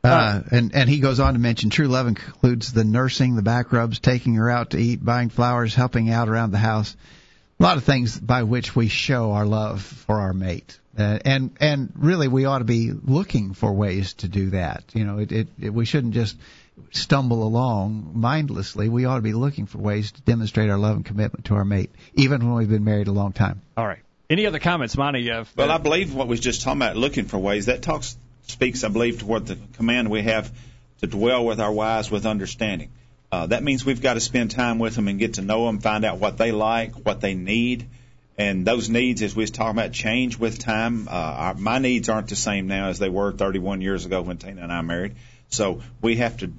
Uh, 0.03 0.41
and 0.49 0.73
and 0.73 0.89
he 0.89 0.99
goes 0.99 1.19
on 1.19 1.33
to 1.33 1.39
mention 1.39 1.69
true 1.69 1.87
love 1.87 2.07
includes 2.07 2.73
the 2.73 2.83
nursing, 2.83 3.35
the 3.35 3.43
back 3.43 3.71
rubs, 3.71 3.99
taking 3.99 4.33
her 4.35 4.49
out 4.49 4.71
to 4.71 4.77
eat, 4.77 5.03
buying 5.03 5.29
flowers, 5.29 5.75
helping 5.75 6.09
out 6.09 6.27
around 6.27 6.51
the 6.51 6.57
house. 6.57 6.95
A 7.59 7.63
lot 7.63 7.77
of 7.77 7.83
things 7.83 8.19
by 8.19 8.41
which 8.41 8.75
we 8.75 8.87
show 8.87 9.33
our 9.33 9.45
love 9.45 9.83
for 9.83 10.19
our 10.19 10.33
mate. 10.33 10.79
Uh, 10.97 11.19
and 11.23 11.51
and 11.59 11.93
really 11.95 12.27
we 12.27 12.45
ought 12.45 12.59
to 12.59 12.65
be 12.65 12.91
looking 12.91 13.53
for 13.53 13.71
ways 13.73 14.13
to 14.15 14.27
do 14.27 14.49
that. 14.49 14.83
You 14.93 15.05
know, 15.05 15.19
it, 15.19 15.31
it, 15.31 15.47
it 15.61 15.69
we 15.71 15.85
shouldn't 15.85 16.15
just 16.15 16.35
stumble 16.91 17.43
along 17.43 18.11
mindlessly. 18.15 18.89
We 18.89 19.05
ought 19.05 19.15
to 19.15 19.21
be 19.21 19.33
looking 19.33 19.65
for 19.65 19.77
ways 19.77 20.11
to 20.11 20.21
demonstrate 20.21 20.69
our 20.69 20.77
love 20.77 20.95
and 20.95 21.05
commitment 21.05 21.45
to 21.45 21.55
our 21.55 21.65
mate, 21.65 21.91
even 22.13 22.45
when 22.45 22.55
we've 22.55 22.69
been 22.69 22.83
married 22.83 23.07
a 23.07 23.11
long 23.11 23.33
time. 23.33 23.61
All 23.77 23.85
right. 23.85 23.99
Any 24.29 24.45
other 24.45 24.59
comments, 24.59 24.95
Monty? 24.97 25.29
Uh, 25.29 25.45
Well, 25.55 25.69
I 25.69 25.77
believe 25.77 26.13
what 26.13 26.27
we 26.27 26.31
was 26.31 26.39
just 26.39 26.61
talking 26.61 26.81
about, 26.81 26.95
looking 26.95 27.25
for 27.25 27.37
ways, 27.37 27.65
that 27.65 27.81
talks 27.81 28.17
speaks, 28.47 28.83
I 28.83 28.87
believe, 28.87 29.19
toward 29.19 29.45
the 29.45 29.57
command 29.73 30.09
we 30.09 30.21
have 30.23 30.51
to 31.01 31.07
dwell 31.07 31.45
with 31.45 31.59
our 31.59 31.71
wives 31.71 32.09
with 32.09 32.25
understanding. 32.25 32.91
Uh, 33.31 33.47
that 33.47 33.63
means 33.63 33.85
we've 33.85 34.01
got 34.01 34.15
to 34.15 34.19
spend 34.19 34.51
time 34.51 34.77
with 34.79 34.95
them 34.95 35.07
and 35.07 35.17
get 35.19 35.35
to 35.35 35.41
know 35.41 35.65
them, 35.65 35.79
find 35.79 36.03
out 36.05 36.19
what 36.19 36.37
they 36.37 36.51
like, 36.51 36.93
what 36.95 37.21
they 37.21 37.33
need, 37.33 37.87
and 38.37 38.65
those 38.65 38.89
needs, 38.89 39.21
as 39.21 39.35
we 39.35 39.43
was 39.43 39.51
talking 39.51 39.77
about, 39.77 39.91
change 39.91 40.37
with 40.37 40.59
time. 40.59 41.07
Uh, 41.07 41.11
our, 41.11 41.53
my 41.53 41.79
needs 41.79 42.09
aren't 42.09 42.27
the 42.27 42.35
same 42.35 42.67
now 42.67 42.87
as 42.87 42.99
they 42.99 43.09
were 43.09 43.31
31 43.31 43.81
years 43.81 44.05
ago 44.05 44.21
when 44.21 44.37
Tina 44.37 44.63
and 44.63 44.71
I 44.71 44.81
married. 44.81 45.15
So 45.49 45.81
we 46.01 46.17
have 46.17 46.37
to 46.37 46.51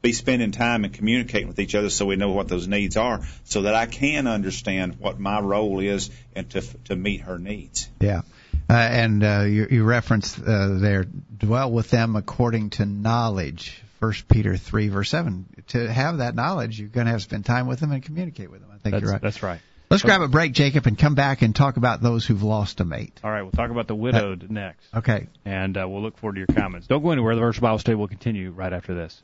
be 0.00 0.12
spending 0.12 0.52
time 0.52 0.84
and 0.84 0.92
communicating 0.94 1.48
with 1.48 1.58
each 1.58 1.74
other 1.74 1.90
so 1.90 2.06
we 2.06 2.16
know 2.16 2.30
what 2.30 2.48
those 2.48 2.68
needs 2.68 2.96
are, 2.96 3.20
so 3.44 3.62
that 3.62 3.74
I 3.74 3.86
can 3.86 4.26
understand 4.26 5.00
what 5.00 5.18
my 5.18 5.40
role 5.40 5.80
is 5.80 6.10
and 6.34 6.48
to 6.50 6.62
to 6.84 6.96
meet 6.96 7.22
her 7.22 7.38
needs. 7.38 7.88
Yeah. 8.00 8.22
Uh, 8.70 8.74
and 8.74 9.24
uh, 9.24 9.44
you, 9.46 9.66
you 9.70 9.84
referenced 9.84 10.38
uh, 10.38 10.78
there, 10.78 11.04
dwell 11.04 11.72
with 11.72 11.90
them 11.90 12.16
according 12.16 12.70
to 12.70 12.84
knowledge. 12.84 13.82
First 13.98 14.28
Peter 14.28 14.56
three 14.56 14.88
verse 14.88 15.10
seven. 15.10 15.46
To 15.68 15.92
have 15.92 16.18
that 16.18 16.36
knowledge, 16.36 16.78
you're 16.78 16.88
going 16.88 17.06
to 17.06 17.10
have 17.10 17.20
to 17.20 17.24
spend 17.24 17.44
time 17.44 17.66
with 17.66 17.80
them 17.80 17.90
and 17.90 18.00
communicate 18.00 18.48
with 18.48 18.60
them. 18.60 18.70
I 18.72 18.78
think 18.78 18.92
that's, 18.92 19.02
you're 19.02 19.12
right. 19.12 19.20
That's 19.20 19.42
right. 19.42 19.60
Let's 19.90 20.02
grab 20.02 20.20
a 20.20 20.28
break, 20.28 20.52
Jacob, 20.52 20.86
and 20.86 20.98
come 20.98 21.14
back 21.14 21.40
and 21.40 21.56
talk 21.56 21.78
about 21.78 22.02
those 22.02 22.26
who've 22.26 22.42
lost 22.42 22.78
a 22.80 22.84
mate. 22.84 23.18
All 23.24 23.30
right, 23.30 23.42
we'll 23.42 23.52
talk 23.52 23.70
about 23.70 23.88
the 23.88 23.94
widowed 23.94 24.44
uh, 24.44 24.46
next. 24.50 24.86
Okay. 24.94 25.26
And 25.46 25.76
uh, 25.76 25.88
we'll 25.88 26.02
look 26.02 26.18
forward 26.18 26.34
to 26.34 26.40
your 26.40 26.46
comments. 26.46 26.86
Don't 26.86 27.02
go 27.02 27.10
anywhere. 27.10 27.34
The 27.34 27.40
virtual 27.40 27.62
Bible 27.62 27.78
study 27.78 27.94
will 27.96 28.06
continue 28.06 28.50
right 28.50 28.72
after 28.72 28.94
this. 28.94 29.20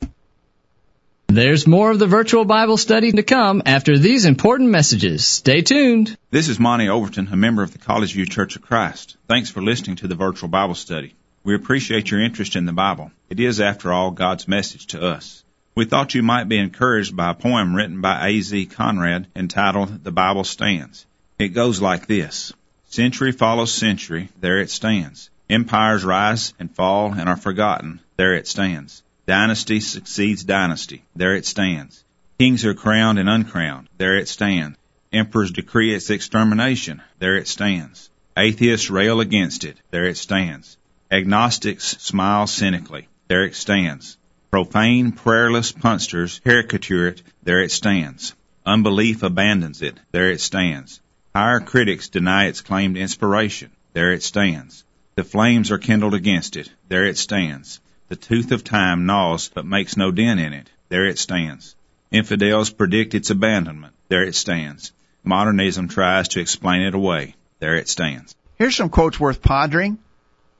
There's 1.27 1.67
more 1.67 1.91
of 1.91 1.99
the 1.99 2.07
virtual 2.07 2.45
Bible 2.45 2.77
study 2.77 3.11
to 3.11 3.23
come 3.23 3.63
after 3.65 3.97
these 3.97 4.25
important 4.25 4.69
messages. 4.69 5.25
Stay 5.25 5.61
tuned. 5.61 6.15
This 6.29 6.49
is 6.49 6.59
Monty 6.59 6.87
Overton, 6.87 7.29
a 7.31 7.35
member 7.35 7.63
of 7.63 7.71
the 7.71 7.79
College 7.79 8.13
View 8.13 8.25
Church 8.25 8.55
of 8.55 8.61
Christ. 8.61 9.17
Thanks 9.27 9.49
for 9.49 9.61
listening 9.61 9.97
to 9.97 10.07
the 10.07 10.15
virtual 10.15 10.49
Bible 10.49 10.75
study. 10.75 11.15
We 11.43 11.55
appreciate 11.55 12.09
your 12.09 12.21
interest 12.21 12.55
in 12.55 12.65
the 12.65 12.73
Bible. 12.73 13.11
It 13.29 13.39
is, 13.39 13.59
after 13.59 13.91
all, 13.91 14.11
God's 14.11 14.47
message 14.47 14.87
to 14.87 15.01
us. 15.01 15.43
We 15.73 15.85
thought 15.85 16.15
you 16.15 16.23
might 16.23 16.47
be 16.47 16.57
encouraged 16.57 17.15
by 17.17 17.31
a 17.31 17.35
poem 17.35 17.75
written 17.75 18.01
by 18.01 18.29
A.Z. 18.29 18.67
Conrad 18.67 19.27
entitled 19.35 20.03
The 20.03 20.11
Bible 20.11 20.43
Stands. 20.45 21.05
It 21.37 21.49
goes 21.49 21.81
like 21.81 22.07
this. 22.07 22.53
Century 22.87 23.33
follows 23.33 23.73
century, 23.73 24.29
there 24.39 24.59
it 24.59 24.69
stands. 24.69 25.29
Empires 25.49 26.05
rise 26.05 26.53
and 26.59 26.73
fall 26.73 27.11
and 27.11 27.27
are 27.27 27.35
forgotten, 27.35 27.99
there 28.15 28.35
it 28.35 28.47
stands. 28.47 29.03
Dynasty 29.27 29.79
succeeds 29.79 30.43
dynasty, 30.43 31.03
there 31.15 31.35
it 31.35 31.47
stands. 31.47 32.03
Kings 32.37 32.63
are 32.63 32.75
crowned 32.75 33.17
and 33.17 33.27
uncrowned, 33.27 33.89
there 33.97 34.17
it 34.17 34.27
stands. 34.27 34.77
Emperors 35.11 35.51
decree 35.51 35.95
its 35.95 36.11
extermination, 36.11 37.01
there 37.17 37.35
it 37.35 37.47
stands. 37.47 38.11
Atheists 38.37 38.91
rail 38.91 39.21
against 39.21 39.63
it, 39.63 39.77
there 39.89 40.05
it 40.05 40.17
stands. 40.17 40.77
Agnostics 41.11 41.97
smile 41.99 42.45
cynically, 42.45 43.07
there 43.27 43.45
it 43.45 43.55
stands. 43.55 44.17
Profane, 44.51 45.11
prayerless 45.11 45.71
punsters 45.71 46.39
caricature 46.43 47.07
it, 47.07 47.23
there 47.41 47.61
it 47.61 47.71
stands. 47.71 48.35
Unbelief 48.63 49.23
abandons 49.23 49.81
it, 49.81 49.99
there 50.11 50.29
it 50.29 50.39
stands. 50.39 51.01
Higher 51.33 51.61
critics 51.61 52.09
deny 52.09 52.45
its 52.45 52.61
claimed 52.61 52.95
inspiration, 52.95 53.71
there 53.93 54.11
it 54.11 54.21
stands. 54.21 54.83
The 55.15 55.23
flames 55.23 55.71
are 55.71 55.79
kindled 55.79 56.13
against 56.13 56.57
it, 56.57 56.69
there 56.89 57.05
it 57.05 57.17
stands. 57.17 57.79
The 58.07 58.15
tooth 58.15 58.51
of 58.51 58.63
time 58.63 59.05
gnaws 59.05 59.49
but 59.53 59.65
makes 59.65 59.97
no 59.97 60.11
dent 60.11 60.39
in 60.39 60.53
it, 60.53 60.69
there 60.89 61.05
it 61.05 61.17
stands. 61.17 61.75
Infidels 62.11 62.69
predict 62.69 63.15
its 63.15 63.31
abandonment, 63.31 63.93
there 64.09 64.23
it 64.23 64.35
stands. 64.35 64.91
Modernism 65.23 65.87
tries 65.87 66.27
to 66.29 66.39
explain 66.39 66.83
it 66.83 66.93
away, 66.93 67.35
there 67.59 67.75
it 67.75 67.89
stands. 67.89 68.35
Here's 68.57 68.75
some 68.75 68.89
quotes 68.89 69.19
worth 69.19 69.41
pondering. 69.41 69.97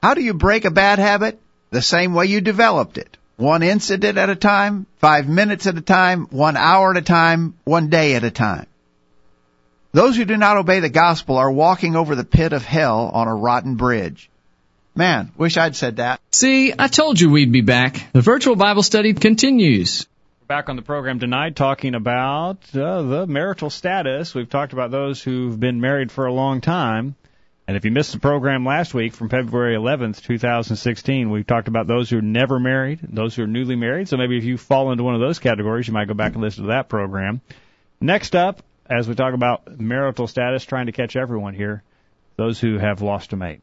How 0.02 0.16
do 0.16 0.22
you 0.22 0.34
break 0.34 0.66
a 0.66 0.72
bad 0.72 1.00
habit? 1.00 1.40
The 1.70 1.82
same 1.82 2.14
way 2.14 2.26
you 2.26 2.42
developed 2.42 2.98
it 2.98 3.18
one 3.38 3.64
incident 3.64 4.18
at 4.18 4.30
a 4.30 4.36
time, 4.36 4.86
five 4.98 5.28
minutes 5.28 5.68
at 5.68 5.78
a 5.78 5.82
time, 5.82 6.28
one 6.30 6.56
hour 6.56 6.92
at 6.92 6.98
a 6.98 7.02
time, 7.02 7.54
one 7.66 7.90
day 7.90 8.16
at 8.16 8.24
a 8.24 8.32
time. 8.32 8.66
Those 9.92 10.16
who 10.16 10.26
do 10.26 10.38
not 10.38 10.58
obey 10.58 10.80
the 10.80 10.90
gospel 10.90 11.38
are 11.38 11.52
walking 11.52 11.96
over 11.96 12.16
the 12.16 12.24
pit 12.24 12.54
of 12.54 12.66
hell 12.66 13.10
on 13.14 13.28
a 13.28 13.36
rotten 13.36 13.76
bridge. 13.76 14.30
Man, 14.98 15.34
wish 15.38 15.58
I'd 15.58 15.76
said 15.76 15.98
that. 15.98 16.22
See, 16.32 16.74
I 16.78 16.88
told 16.88 17.20
you 17.20 17.30
we'd 17.30 17.52
be 17.52 17.60
back. 17.60 18.14
The 18.14 18.22
virtual 18.22 18.56
Bible 18.56 18.82
study 18.82 19.14
continues. 19.14 20.08
We're 20.42 20.48
Back 20.48 20.70
on 20.70 20.78
the 20.78 20.82
program 20.82 21.20
tonight 21.20 21.58
talking 21.58 21.96
about 21.96 22.60
uh, 22.74 23.02
the 23.02 23.28
marital 23.28 23.70
status. 23.70 24.34
We've 24.34 24.50
talked 24.50 24.72
about 24.72 24.92
those 24.92 25.22
who've 25.22 25.60
been 25.60 25.82
married 25.82 26.14
for 26.14 26.28
a 26.28 26.34
long 26.34 26.62
time. 26.62 27.16
And 27.68 27.76
if 27.76 27.84
you 27.84 27.92
missed 27.92 28.14
the 28.14 28.20
program 28.20 28.66
last 28.66 28.94
week 28.94 29.14
from 29.14 29.28
February 29.28 29.76
11th, 29.76 30.22
2016, 30.22 31.30
we 31.30 31.44
talked 31.44 31.68
about 31.68 31.88
those 31.88 32.10
who 32.10 32.20
are 32.20 32.22
never 32.22 32.58
married, 32.58 33.00
those 33.02 33.36
who 33.36 33.44
are 33.44 33.48
newly 33.48 33.76
married. 33.76 34.08
So 34.08 34.16
maybe 34.16 34.38
if 34.38 34.46
you 34.46 34.58
fall 34.58 34.94
into 34.94 35.04
one 35.04 35.16
of 35.16 35.20
those 35.20 35.40
categories, 35.40 35.88
you 35.88 35.94
might 35.94 36.08
go 36.08 36.14
back 36.14 36.34
and 36.34 36.42
listen 36.42 36.64
to 36.64 36.70
that 36.70 36.88
program. 36.88 37.42
Next 38.00 38.34
up, 38.34 38.64
as 38.86 39.10
we 39.10 39.16
talk 39.16 39.34
about 39.34 39.78
marital 39.78 40.28
status, 40.28 40.64
trying 40.64 40.86
to 40.86 40.94
catch 40.94 41.18
everyone 41.18 41.54
here, 41.54 41.84
those 42.38 42.62
who 42.62 42.78
have 42.78 43.02
lost 43.02 43.34
a 43.34 43.36
mate. 43.36 43.62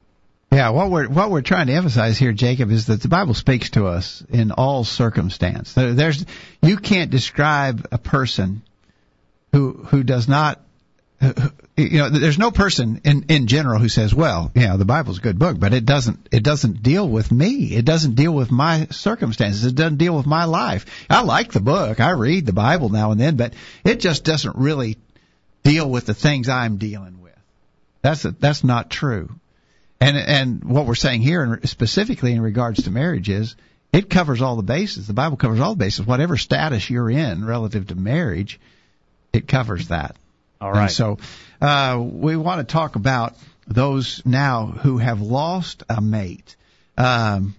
Yeah, 0.53 0.69
what 0.69 0.91
we're 0.91 1.09
what 1.09 1.31
we're 1.31 1.41
trying 1.41 1.69
to 1.69 1.73
emphasize 1.73 2.19
here, 2.19 2.33
Jacob, 2.35 2.71
is 2.71 2.87
that 2.87 3.01
the 3.01 3.09
Bible 3.09 3.33
speaks 3.33 3.71
to 3.71 3.87
us 3.87 4.23
in 4.29 4.53
all 4.53 4.85
circumstance. 4.85 5.73
There's 5.73 6.27
you 6.61 6.77
can't 6.77 7.11
describe 7.11 7.89
a 7.91 7.97
person 7.97 8.63
who 9.53 9.73
who 9.73 10.03
does 10.03 10.29
not 10.29 10.61
you 11.77 11.99
know, 11.99 12.11
there's 12.11 12.39
no 12.39 12.51
person 12.51 13.01
in 13.05 13.25
in 13.29 13.47
general 13.47 13.79
who 13.79 13.89
says, 13.89 14.15
"Well, 14.15 14.51
you 14.55 14.67
know, 14.67 14.77
the 14.77 14.85
Bible's 14.85 15.19
a 15.19 15.23
good 15.23 15.39
book, 15.39 15.59
but 15.59 15.73
it 15.73 15.87
doesn't 15.87 16.29
it 16.31 16.43
doesn't 16.43 16.83
deal 16.83 17.09
with 17.09 17.33
me. 17.33 17.75
It 17.75 17.87
doesn't 17.87 18.17
deal 18.17 18.33
with 18.33 18.51
my 18.51 18.89
circumstances. 18.91 19.65
It 19.65 19.75
doesn't 19.75 19.99
deal 19.99 20.15
with 20.15 20.27
my 20.27 20.45
life. 20.45 20.85
I 21.09 21.23
like 21.23 21.53
the 21.53 21.61
book. 21.61 21.99
I 22.01 22.11
read 22.11 22.45
the 22.45 22.53
Bible 22.53 22.91
now 22.91 23.13
and 23.13 23.21
then, 23.21 23.37
but 23.37 23.55
it 23.85 24.01
just 24.01 24.25
doesn't 24.25 24.57
really 24.57 24.99
deal 25.63 25.89
with 25.89 26.07
the 26.07 26.15
things 26.15 26.51
I'm 26.51 26.77
dealing 26.77 27.23
with." 27.23 27.33
That's 28.03 28.25
a, 28.25 28.33
that's 28.33 28.65
not 28.65 28.91
true. 28.91 29.31
And 30.03 30.17
and 30.17 30.65
what 30.65 30.87
we're 30.87 30.97
saying 30.97 31.23
here, 31.23 31.61
specifically 31.65 32.33
in 32.33 32.41
regards 32.41 32.85
to 32.85 32.91
marriage, 32.91 33.29
is 33.29 33.55
it 33.93 34.11
covers 34.11 34.43
all 34.43 34.57
the 34.57 34.63
bases. 34.63 35.07
The 35.07 35.13
Bible 35.13 35.37
covers 35.37 35.61
all 35.61 35.75
the 35.75 35.85
bases. 35.85 36.05
Whatever 36.05 36.37
status 36.37 36.91
you're 36.91 37.11
in 37.11 37.45
relative 37.45 37.87
to 37.89 37.95
marriage, 37.95 38.59
it 39.33 39.47
covers 39.47 39.89
that. 39.89 40.17
All 40.61 40.73
right. 40.73 40.83
And 40.83 40.91
so 40.91 41.19
uh, 41.61 42.03
we 42.03 42.37
want 42.37 42.67
to 42.67 42.73
talk 42.73 42.97
about 42.97 43.37
those 43.69 44.23
now 44.25 44.67
who 44.67 44.99
have 44.99 45.21
lost 45.21 45.85
a 45.89 46.01
mate. 46.01 46.57
Um, 46.99 47.55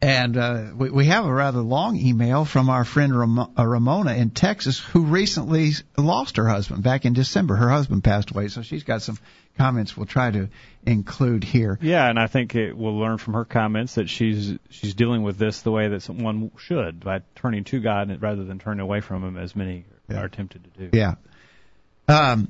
and 0.00 0.36
uh, 0.36 0.66
we, 0.76 0.90
we 0.90 1.06
have 1.06 1.24
a 1.24 1.32
rather 1.32 1.60
long 1.60 1.96
email 1.96 2.44
from 2.44 2.70
our 2.70 2.84
friend 2.84 3.18
Ram- 3.18 3.38
uh, 3.58 3.66
Ramona 3.66 4.14
in 4.14 4.30
Texas 4.30 4.78
who 4.78 5.04
recently 5.06 5.72
lost 5.96 6.36
her 6.36 6.46
husband 6.46 6.84
back 6.84 7.04
in 7.04 7.14
December. 7.14 7.56
Her 7.56 7.68
husband 7.68 8.04
passed 8.04 8.30
away, 8.30 8.46
so 8.46 8.62
she's 8.62 8.84
got 8.84 9.02
some 9.02 9.18
comments 9.58 9.96
we'll 9.96 10.06
try 10.06 10.30
to 10.30 10.48
include 10.86 11.44
here. 11.44 11.78
Yeah, 11.82 12.08
and 12.08 12.18
I 12.18 12.28
think 12.28 12.54
it, 12.54 12.76
we'll 12.76 12.98
learn 12.98 13.18
from 13.18 13.34
her 13.34 13.44
comments 13.44 13.96
that 13.96 14.08
she's 14.08 14.54
she's 14.70 14.94
dealing 14.94 15.22
with 15.22 15.36
this 15.36 15.62
the 15.62 15.70
way 15.70 15.88
that 15.88 16.02
someone 16.02 16.50
should 16.56 17.00
by 17.00 17.20
turning 17.34 17.64
to 17.64 17.80
God 17.80 18.22
rather 18.22 18.44
than 18.44 18.58
turning 18.58 18.80
away 18.80 19.00
from 19.00 19.24
Him, 19.24 19.36
as 19.36 19.54
many 19.54 19.84
yeah. 20.08 20.20
are 20.20 20.28
tempted 20.28 20.64
to 20.64 20.88
do. 20.88 20.96
Yeah. 20.96 21.14
Um, 22.06 22.48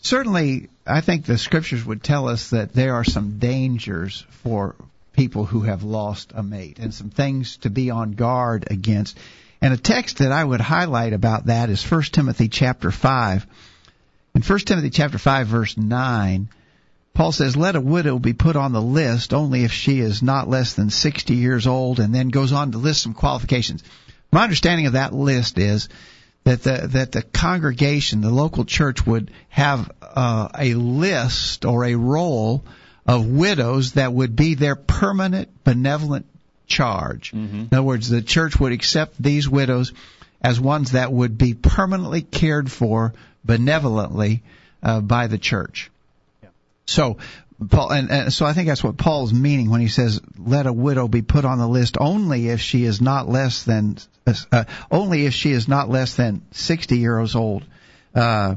certainly, 0.00 0.70
I 0.86 1.00
think 1.02 1.24
the 1.24 1.38
scriptures 1.38 1.84
would 1.84 2.02
tell 2.02 2.28
us 2.28 2.50
that 2.50 2.72
there 2.72 2.94
are 2.94 3.04
some 3.04 3.38
dangers 3.38 4.24
for 4.42 4.74
people 5.12 5.44
who 5.44 5.62
have 5.62 5.82
lost 5.82 6.32
a 6.34 6.42
mate 6.42 6.78
and 6.78 6.94
some 6.94 7.10
things 7.10 7.58
to 7.58 7.70
be 7.70 7.90
on 7.90 8.12
guard 8.12 8.66
against. 8.70 9.18
And 9.60 9.74
a 9.74 9.76
text 9.76 10.18
that 10.18 10.30
I 10.30 10.44
would 10.44 10.60
highlight 10.60 11.12
about 11.12 11.46
that 11.46 11.70
is 11.70 11.82
1 11.82 12.02
Timothy 12.12 12.48
chapter 12.48 12.92
5. 12.92 13.46
In 14.38 14.44
1 14.44 14.58
Timothy 14.60 14.90
chapter 14.90 15.18
5 15.18 15.48
verse 15.48 15.76
9, 15.76 16.48
Paul 17.12 17.32
says, 17.32 17.56
let 17.56 17.74
a 17.74 17.80
widow 17.80 18.20
be 18.20 18.34
put 18.34 18.54
on 18.54 18.70
the 18.70 18.80
list 18.80 19.34
only 19.34 19.64
if 19.64 19.72
she 19.72 19.98
is 19.98 20.22
not 20.22 20.48
less 20.48 20.74
than 20.74 20.90
60 20.90 21.34
years 21.34 21.66
old 21.66 21.98
and 21.98 22.14
then 22.14 22.28
goes 22.28 22.52
on 22.52 22.70
to 22.70 22.78
list 22.78 23.02
some 23.02 23.14
qualifications. 23.14 23.82
My 24.30 24.44
understanding 24.44 24.86
of 24.86 24.92
that 24.92 25.12
list 25.12 25.58
is 25.58 25.88
that 26.44 26.62
the 26.62 26.86
that 26.92 27.10
the 27.10 27.22
congregation, 27.22 28.20
the 28.20 28.30
local 28.30 28.64
church, 28.64 29.04
would 29.04 29.32
have 29.48 29.90
uh, 30.02 30.50
a 30.56 30.74
list 30.74 31.64
or 31.64 31.84
a 31.84 31.96
roll 31.96 32.62
of 33.08 33.26
widows 33.26 33.94
that 33.94 34.12
would 34.12 34.36
be 34.36 34.54
their 34.54 34.76
permanent 34.76 35.64
benevolent 35.64 36.26
charge. 36.68 37.32
Mm-hmm. 37.32 37.58
In 37.58 37.68
other 37.72 37.82
words, 37.82 38.08
the 38.08 38.22
church 38.22 38.60
would 38.60 38.70
accept 38.70 39.20
these 39.20 39.48
widows 39.48 39.92
as 40.40 40.60
ones 40.60 40.92
that 40.92 41.12
would 41.12 41.36
be 41.36 41.54
permanently 41.54 42.22
cared 42.22 42.70
for 42.70 43.12
benevolently 43.44 44.42
uh, 44.82 45.00
by 45.00 45.26
the 45.26 45.38
church. 45.38 45.90
Yeah. 46.42 46.50
So 46.86 47.16
Paul, 47.66 47.90
and, 47.90 48.10
and 48.10 48.32
so 48.32 48.46
I 48.46 48.52
think 48.52 48.68
that's 48.68 48.84
what 48.84 48.96
Paul's 48.96 49.32
meaning 49.32 49.68
when 49.68 49.80
he 49.80 49.88
says, 49.88 50.20
"Let 50.38 50.66
a 50.66 50.72
widow 50.72 51.08
be 51.08 51.22
put 51.22 51.44
on 51.44 51.58
the 51.58 51.66
list 51.66 51.96
only 51.98 52.48
if 52.48 52.60
she 52.60 52.84
is 52.84 53.00
not 53.00 53.28
less 53.28 53.64
than 53.64 53.98
uh, 54.52 54.64
only 54.90 55.26
if 55.26 55.34
she 55.34 55.50
is 55.50 55.66
not 55.66 55.88
less 55.88 56.14
than 56.14 56.42
sixty 56.52 56.98
years 56.98 57.34
old." 57.34 57.64
Uh, 58.14 58.56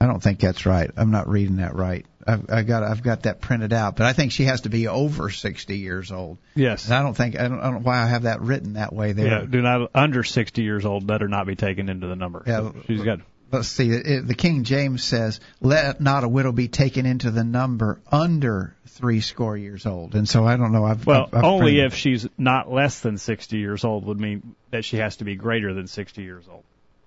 I 0.00 0.06
don't 0.06 0.20
think 0.20 0.40
that's 0.40 0.66
right. 0.66 0.90
I'm 0.96 1.12
not 1.12 1.28
reading 1.28 1.56
that 1.56 1.76
right. 1.76 2.04
I've, 2.26 2.50
I've 2.50 2.66
got 2.66 2.82
I've 2.82 3.02
got 3.02 3.22
that 3.22 3.40
printed 3.40 3.72
out, 3.72 3.96
but 3.96 4.06
I 4.06 4.12
think 4.12 4.32
she 4.32 4.44
has 4.44 4.62
to 4.62 4.68
be 4.68 4.88
over 4.88 5.30
60 5.30 5.78
years 5.78 6.12
old. 6.12 6.38
Yes. 6.54 6.86
And 6.86 6.94
I 6.94 7.02
don't 7.02 7.14
think 7.14 7.38
I 7.38 7.48
don't, 7.48 7.60
I 7.60 7.64
don't 7.64 7.74
know 7.74 7.80
why 7.80 8.02
I 8.02 8.06
have 8.06 8.22
that 8.22 8.40
written 8.40 8.74
that 8.74 8.92
way 8.92 9.12
there. 9.12 9.26
Yeah, 9.26 9.46
do 9.48 9.62
not 9.62 9.90
under 9.94 10.22
60 10.22 10.62
years 10.62 10.84
old 10.84 11.06
better 11.06 11.28
not 11.28 11.46
be 11.46 11.56
taken 11.56 11.88
into 11.88 12.06
the 12.06 12.16
number. 12.16 12.42
Yeah. 12.46 12.60
So 12.60 12.74
she's 12.86 13.02
got 13.02 13.20
Let's 13.54 13.68
see. 13.68 13.88
The 14.20 14.34
King 14.34 14.64
James 14.64 15.04
says, 15.04 15.38
"Let 15.60 16.00
not 16.00 16.24
a 16.24 16.28
widow 16.28 16.50
be 16.50 16.66
taken 16.66 17.06
into 17.06 17.30
the 17.30 17.44
number 17.44 18.00
under 18.10 18.74
three 18.88 19.20
score 19.20 19.56
years 19.56 19.86
old." 19.86 20.16
And 20.16 20.28
so 20.28 20.44
I 20.44 20.56
don't 20.56 20.72
know. 20.72 20.84
I've 20.84 21.06
well 21.06 21.28
I've, 21.28 21.38
I've 21.38 21.44
only 21.44 21.78
if 21.78 21.94
she's 21.94 22.26
not 22.36 22.72
less 22.72 22.98
than 22.98 23.16
60 23.16 23.56
years 23.56 23.84
old 23.84 24.06
would 24.06 24.18
mean 24.18 24.56
that 24.70 24.84
she 24.84 24.96
has 24.96 25.18
to 25.18 25.24
be 25.24 25.36
greater 25.36 25.72
than 25.72 25.86
60 25.86 26.22
years 26.22 26.44
old. 26.50 26.64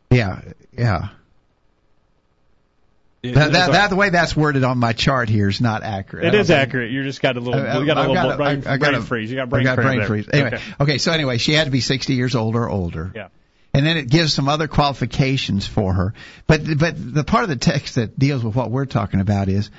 yeah 0.09 0.41
yeah. 0.71 1.09
That, 3.23 3.51
that, 3.51 3.71
that 3.71 3.89
the 3.89 3.95
way 3.95 4.09
that's 4.09 4.35
worded 4.37 4.63
on 4.63 4.77
my 4.77 4.93
chart 4.93 5.27
here 5.27 5.49
is 5.49 5.59
not 5.59 5.83
accurate. 5.83 6.25
It 6.25 6.35
is 6.35 6.47
think- 6.47 6.59
accurate. 6.59 6.91
You 6.91 7.03
just 7.03 7.21
got 7.21 7.35
a 7.35 7.39
little. 7.39 7.59
Uh, 7.59 7.79
you 7.79 7.85
got 7.85 7.97
a 7.97 8.01
I've 8.01 8.07
little 8.09 8.23
got 8.23 8.37
brain, 8.37 8.63
I- 8.65 8.77
got 8.77 8.79
brain 8.79 8.95
a- 8.95 9.01
freeze. 9.01 9.29
You 9.31 9.37
got 9.37 9.49
brain, 9.49 9.63
got 9.63 9.77
cramp 9.77 9.95
brain 9.97 10.07
freeze. 10.07 10.29
Anyway, 10.31 10.47
Okay. 10.53 10.63
okay. 10.81 10.97
So 10.99 11.11
anyway, 11.11 11.37
she 11.37 11.53
had 11.53 11.65
to 11.65 11.71
be 11.71 11.81
60 11.81 12.13
years 12.13 12.35
old 12.35 12.55
or 12.55 12.69
older. 12.69 13.11
Yeah. 13.15 13.27
And 13.73 13.85
then 13.85 13.97
it 13.97 14.09
gives 14.09 14.33
some 14.33 14.47
other 14.47 14.67
qualifications 14.67 15.65
for 15.67 15.93
her. 15.93 16.13
But 16.45 16.61
but 16.77 16.95
the 16.97 17.23
part 17.23 17.43
of 17.43 17.49
the 17.49 17.55
text 17.57 17.95
that 17.95 18.17
deals 18.17 18.43
with 18.43 18.55
what 18.55 18.71
we're 18.71 18.85
talking 18.85 19.19
about 19.19 19.49
is, 19.49 19.69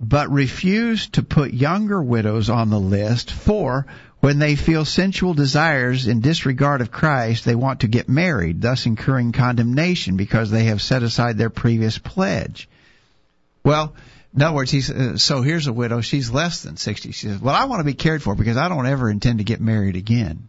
but 0.00 0.30
refuse 0.30 1.08
to 1.10 1.22
put 1.22 1.52
younger 1.52 2.02
widows 2.02 2.50
on 2.50 2.70
the 2.70 2.80
list 2.80 3.30
for 3.30 3.86
when 4.20 4.38
they 4.38 4.56
feel 4.56 4.84
sensual 4.84 5.34
desires 5.34 6.06
in 6.06 6.20
disregard 6.20 6.80
of 6.80 6.90
Christ, 6.90 7.44
they 7.44 7.54
want 7.54 7.80
to 7.80 7.88
get 7.88 8.08
married, 8.08 8.62
thus 8.62 8.86
incurring 8.86 9.32
condemnation 9.32 10.16
because 10.16 10.50
they 10.50 10.64
have 10.64 10.80
set 10.80 11.02
aside 11.02 11.36
their 11.36 11.50
previous 11.50 11.98
pledge. 11.98 12.68
Well, 13.64 13.94
in 14.34 14.42
other 14.42 14.54
words, 14.54 14.70
he's 14.70 14.90
uh, 14.90 15.16
so 15.16 15.42
here's 15.42 15.66
a 15.66 15.72
widow. 15.72 16.00
She's 16.00 16.30
less 16.30 16.62
than 16.62 16.76
sixty. 16.76 17.12
She 17.12 17.28
says, 17.28 17.40
"Well, 17.40 17.54
I 17.54 17.64
want 17.64 17.80
to 17.80 17.84
be 17.84 17.94
cared 17.94 18.22
for 18.22 18.34
because 18.34 18.56
I 18.56 18.68
don't 18.68 18.86
ever 18.86 19.10
intend 19.10 19.38
to 19.38 19.44
get 19.44 19.60
married 19.60 19.96
again." 19.96 20.48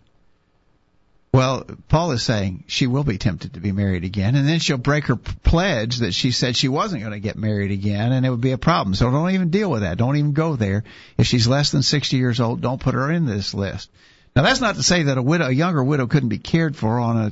Well, 1.36 1.66
Paul 1.90 2.12
is 2.12 2.24
saying 2.24 2.64
she 2.68 2.88
will 2.88 3.04
be 3.04 3.18
tempted 3.18 3.56
to 3.56 3.60
be 3.60 3.74
married 3.74 4.06
again, 4.06 4.36
and 4.36 4.48
then 4.48 4.60
she'll 4.60 4.78
break 4.78 5.08
her 5.08 5.18
pledge 5.18 5.98
that 5.98 6.14
she 6.14 6.32
said 6.32 6.56
she 6.56 6.70
wasn't 6.70 7.02
going 7.02 7.12
to 7.12 7.20
get 7.20 7.36
married 7.36 7.72
again, 7.72 8.14
and 8.14 8.26
it 8.26 8.30
would 8.30 8.40
be 8.40 8.54
a 8.54 8.58
problem. 8.58 8.96
So 8.96 9.12
don't 9.12 9.32
even 9.32 9.50
deal 9.50 9.70
with 9.70 9.82
that. 9.82 9.98
Don't 9.98 10.16
even 10.16 10.32
go 10.32 10.56
there. 10.56 10.86
If 11.18 11.28
she's 11.28 11.46
less 11.46 11.72
than 11.72 11.84
60 11.84 12.16
years 12.16 12.40
old, 12.40 12.62
don't 12.62 12.80
put 12.80 12.94
her 12.94 13.12
in 13.12 13.26
this 13.26 13.54
list. 13.54 13.90
Now, 14.34 14.44
that's 14.44 14.62
not 14.62 14.76
to 14.76 14.84
say 14.84 15.04
that 15.04 15.18
a 15.18 15.22
widow, 15.22 15.48
a 15.48 15.52
younger 15.52 15.84
widow, 15.84 16.08
couldn't 16.08 16.30
be 16.30 16.38
cared 16.38 16.78
for 16.78 17.00
on 17.00 17.18
a 17.18 17.32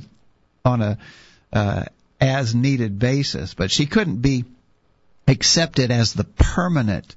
on 0.66 0.82
a 0.82 0.98
uh, 1.54 1.84
as 2.20 2.54
needed 2.54 2.98
basis, 2.98 3.54
but 3.54 3.70
she 3.70 3.86
couldn't 3.86 4.18
be 4.18 4.44
accepted 5.26 5.90
as 5.90 6.12
the 6.12 6.24
permanent 6.24 7.16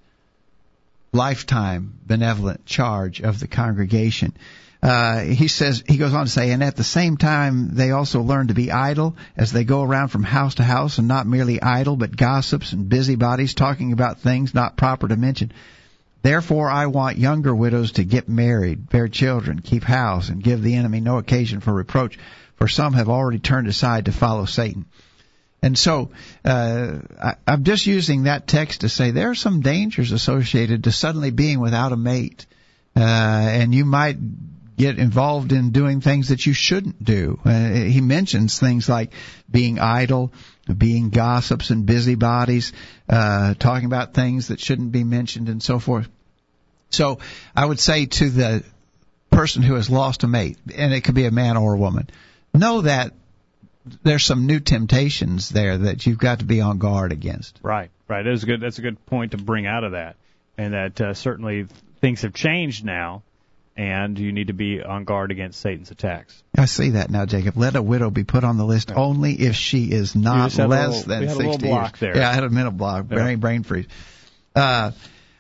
lifetime 1.12 1.94
benevolent 2.06 2.66
charge 2.66 3.22
of 3.22 3.40
the 3.40 3.48
congregation. 3.48 4.34
Uh, 4.82 5.22
he 5.22 5.48
says 5.48 5.84
he 5.88 5.98
goes 5.98 6.14
on 6.14 6.26
to 6.26 6.32
say, 6.32 6.52
and 6.52 6.64
at 6.64 6.76
the 6.76 6.84
same 6.84 7.18
time 7.18 7.70
they 7.74 7.92
also 7.92 8.22
learn 8.22 8.48
to 8.48 8.54
be 8.54 8.72
idle 8.72 9.16
as 9.36 9.52
they 9.52 9.64
go 9.64 9.82
around 9.82 10.10
from 10.10 10.24
house 10.24 10.56
to 10.56 10.64
house, 10.64 11.00
and 11.00 11.08
not 11.08 11.26
merely 11.26 11.62
idle, 11.62 11.96
but 11.96 12.16
gossips 12.16 12.74
and 12.74 12.88
busybodies, 12.88 13.56
talking 13.56 13.92
about 13.92 14.20
things 14.20 14.54
not 14.54 14.78
proper 14.78 15.08
to 15.08 15.16
mention. 15.16 15.52
Therefore, 16.22 16.70
I 16.70 16.88
want 16.88 17.18
younger 17.18 17.56
widows 17.56 17.94
to 17.94 18.04
get 18.04 18.30
married, 18.30 18.90
bear 18.90 19.08
children, 19.08 19.62
keep 19.62 19.84
house, 19.84 20.30
and 20.30 20.44
give 20.44 20.62
the 20.62 20.76
enemy 20.76 21.00
no 21.00 21.18
occasion 21.18 21.60
for 21.60 21.74
reproach, 21.74 22.20
for 22.56 22.68
some 22.68 22.94
have 22.94 23.10
already 23.10 23.40
turned 23.40 23.68
aside 23.68 24.06
to 24.06 24.12
follow 24.12 24.46
Satan. 24.46 24.86
And 25.62 25.78
so 25.78 26.12
uh, 26.46 27.00
I, 27.22 27.36
I'm 27.48 27.64
just 27.64 27.88
using 27.88 28.24
that 28.24 28.48
text 28.48 28.82
to 28.82 28.90
say 28.90 29.12
there 29.12 29.32
are 29.32 29.36
some 29.36 29.62
dangers 29.62 30.12
associated 30.12 30.84
to 30.84 30.92
suddenly 30.92 31.32
being 31.32 31.60
without 31.60 31.92
a 31.92 31.98
mate, 31.98 32.46
uh, 32.96 33.00
and 33.00 33.74
you 33.74 33.86
might 33.86 34.18
get 34.78 35.00
involved 35.00 35.52
in 35.52 35.72
doing 35.72 36.02
things 36.02 36.30
that 36.30 36.46
you 36.46 36.54
shouldn't 36.54 37.04
do. 37.04 37.40
Uh, 37.44 37.70
he 37.70 38.00
mentions 38.00 38.60
things 38.60 38.88
like 38.88 39.12
being 39.50 39.80
idle, 39.80 40.32
being 40.76 41.10
gossips 41.10 41.72
and 41.72 41.88
busybodies, 41.88 42.74
uh, 43.10 43.56
talking 43.56 43.86
about 43.86 44.14
things 44.14 44.50
that 44.50 44.60
shouldn't 44.60 44.92
be 44.92 45.04
mentioned, 45.04 45.50
and 45.50 45.64
so 45.64 45.80
forth. 45.80 46.08
So 46.92 47.20
I 47.56 47.66
would 47.66 47.80
say 47.80 48.06
to 48.06 48.30
the 48.30 48.64
person 49.32 49.64
who 49.64 49.74
has 49.74 49.90
lost 49.90 50.24
a 50.24 50.28
mate, 50.28 50.58
and 50.76 50.94
it 50.94 51.02
could 51.02 51.16
be 51.16 51.26
a 51.26 51.32
man 51.32 51.58
or 51.58 51.74
a 51.74 51.78
woman, 51.78 52.08
know 52.54 52.82
that 52.82 53.14
there's 54.04 54.24
some 54.24 54.46
new 54.48 54.60
temptations 54.60 55.50
there 55.50 55.78
that 55.78 56.06
you've 56.06 56.18
got 56.20 56.40
to 56.40 56.46
be 56.46 56.62
on 56.62 56.78
guard 56.78 57.12
against. 57.12 57.60
Right, 57.62 57.90
right. 58.08 58.24
That's 58.24 58.44
a 58.44 58.46
good. 58.46 58.62
That's 58.62 58.80
a 58.80 58.82
good 58.82 59.04
point 59.06 59.32
to 59.32 59.38
bring 59.38 59.66
out 59.66 59.84
of 59.84 59.92
that, 59.94 60.16
and 60.58 60.74
that 60.74 61.02
uh, 61.02 61.14
certainly 61.14 61.68
things 62.02 62.22
have 62.22 62.34
changed 62.34 62.86
now, 62.86 63.24
and 63.76 64.18
you 64.18 64.32
need 64.32 64.48
to 64.48 64.54
be 64.54 64.82
on 64.82 65.04
guard 65.04 65.32
against 65.32 65.60
Satan's 65.62 65.92
attacks. 65.92 66.42
I 66.58 66.66
see 66.66 66.92
that 66.92 67.10
now, 67.10 67.26
Jacob. 67.26 67.58
Let 67.58 67.76
a 67.76 67.82
widow 67.82 68.10
be 68.10 68.24
put 68.24 68.44
on 68.44 68.58
the 68.58 68.66
list 68.66 68.92
only 68.92 69.34
if 69.34 69.56
she 69.56 69.86
is 69.92 70.16
not 70.16 70.46
just 70.46 70.58
had 70.58 70.66
a 70.66 70.70
less 70.70 71.08
little- 71.08 71.10
than 71.10 71.20
we 71.22 71.28
had 71.28 71.38
a 71.38 71.52
60 71.52 71.68
block 71.68 72.02
years. 72.02 72.14
there. 72.14 72.18
Yeah, 72.22 72.30
I 72.30 72.34
had 72.34 72.44
a 72.44 72.50
mental 72.50 72.72
block, 72.72 73.06
brain, 73.08 73.40
brain 73.40 73.64
freeze. 73.64 73.88
Uh, 74.56 74.92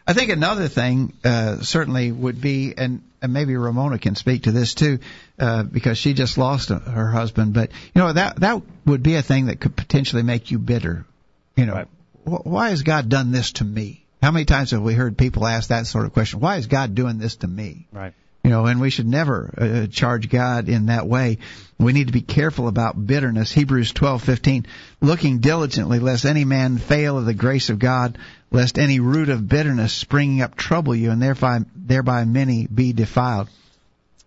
I 0.07 0.13
think 0.13 0.29
another 0.31 0.69
thing 0.69 1.11
uh, 1.25 1.57
certainly 1.61 2.11
would 2.11 2.39
be, 2.39 2.73
and, 2.77 3.01
and 3.21 3.33
maybe 3.33 3.57
Ramona 3.57 3.99
can 3.99 4.15
speak 4.15 4.43
to 4.43 4.53
this 4.53 4.73
too, 4.73 4.99
uh, 5.37 5.63
because 5.63 5.97
she 5.97 6.13
just 6.13 6.37
lost 6.37 6.69
her 6.69 7.11
husband. 7.11 7.53
But 7.53 7.71
you 7.93 8.01
know 8.01 8.13
that 8.13 8.39
that 8.39 8.61
would 8.85 9.03
be 9.03 9.15
a 9.15 9.21
thing 9.21 9.47
that 9.47 9.59
could 9.59 9.75
potentially 9.75 10.23
make 10.23 10.49
you 10.49 10.59
bitter. 10.59 11.05
You 11.57 11.65
know, 11.65 11.73
Right. 11.73 11.87
wh- 12.25 12.45
why 12.45 12.69
has 12.69 12.83
God 12.83 13.09
done 13.09 13.31
this 13.31 13.51
to 13.53 13.65
me? 13.65 14.05
How 14.21 14.31
many 14.31 14.45
times 14.45 14.71
have 14.71 14.81
we 14.81 14.93
heard 14.93 15.17
people 15.17 15.45
ask 15.45 15.69
that 15.69 15.87
sort 15.87 16.05
of 16.05 16.13
question? 16.13 16.39
Why 16.39 16.55
is 16.55 16.67
God 16.67 16.95
doing 16.95 17.17
this 17.17 17.35
to 17.37 17.47
me? 17.47 17.85
Right. 17.91 18.13
You 18.43 18.51
know, 18.51 18.65
and 18.65 18.79
we 18.79 18.89
should 18.91 19.07
never 19.07 19.53
uh, 19.57 19.87
charge 19.87 20.29
God 20.29 20.69
in 20.69 20.85
that 20.85 21.05
way. 21.05 21.39
We 21.77 21.91
need 21.91 22.07
to 22.07 22.13
be 22.13 22.21
careful 22.21 22.69
about 22.69 22.95
bitterness. 23.05 23.51
Hebrews 23.51 23.91
12:15, 23.91 24.65
looking 25.01 25.39
diligently 25.39 25.99
lest 25.99 26.23
any 26.25 26.45
man 26.45 26.77
fail 26.77 27.17
of 27.17 27.25
the 27.25 27.33
grace 27.33 27.69
of 27.69 27.77
God, 27.77 28.17
lest 28.51 28.77
any 28.77 28.99
root 28.99 29.29
of 29.29 29.47
bitterness 29.47 29.93
springing 29.93 30.41
up 30.41 30.55
trouble 30.55 30.95
you, 30.95 31.12
and 31.12 31.21
thereby 31.21 31.60
thereby 31.75 32.25
many 32.25 32.67
be 32.67 32.93
defiled. 32.93 33.49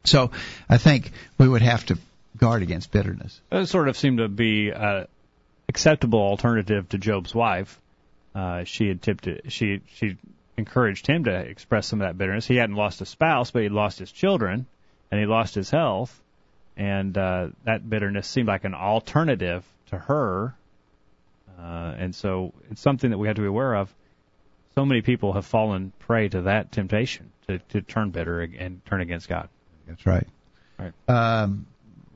So, 0.04 0.30
I 0.68 0.78
think 0.78 1.12
we 1.38 1.48
would 1.48 1.62
have 1.62 1.84
to 1.86 1.98
guard 2.36 2.62
against 2.62 2.90
bitterness. 2.90 3.40
It 3.52 3.66
sort 3.66 3.88
of 3.88 3.96
seemed 3.96 4.18
to 4.18 4.28
be 4.28 4.70
an 4.70 5.06
acceptable 5.68 6.20
alternative 6.20 6.88
to 6.90 6.98
Job's 6.98 7.34
wife. 7.34 7.78
Uh, 8.34 8.64
she 8.64 8.88
had 8.88 9.02
tipped 9.02 9.26
it. 9.26 9.52
She 9.52 9.80
she 9.94 10.16
encouraged 10.56 11.06
him 11.06 11.24
to 11.24 11.34
express 11.34 11.86
some 11.86 12.00
of 12.00 12.08
that 12.08 12.16
bitterness. 12.16 12.46
He 12.46 12.56
hadn't 12.56 12.76
lost 12.76 13.00
a 13.00 13.06
spouse, 13.06 13.50
but 13.50 13.62
he'd 13.62 13.72
lost 13.72 13.98
his 13.98 14.12
children, 14.12 14.66
and 15.10 15.20
he 15.20 15.26
lost 15.26 15.54
his 15.54 15.70
health, 15.70 16.18
and 16.76 17.16
uh, 17.16 17.48
that 17.64 17.88
bitterness 17.88 18.28
seemed 18.28 18.48
like 18.48 18.64
an 18.64 18.74
alternative 18.74 19.64
to 19.90 19.98
her. 19.98 20.54
Uh, 21.58 21.94
and 21.98 22.14
so 22.14 22.54
it's 22.70 22.80
something 22.80 23.10
that 23.10 23.18
we 23.18 23.26
have 23.26 23.36
to 23.36 23.42
be 23.42 23.48
aware 23.48 23.74
of. 23.74 23.92
So 24.74 24.84
many 24.84 25.02
people 25.02 25.32
have 25.32 25.46
fallen 25.46 25.92
prey 25.98 26.28
to 26.28 26.42
that 26.42 26.72
temptation 26.72 27.32
to, 27.48 27.58
to 27.70 27.82
turn 27.82 28.10
bitter 28.10 28.40
and 28.40 28.84
turn 28.86 29.00
against 29.00 29.28
God. 29.28 29.48
That's 29.86 30.06
right. 30.06 30.26
Right. 30.78 30.92
Um, 31.08 31.66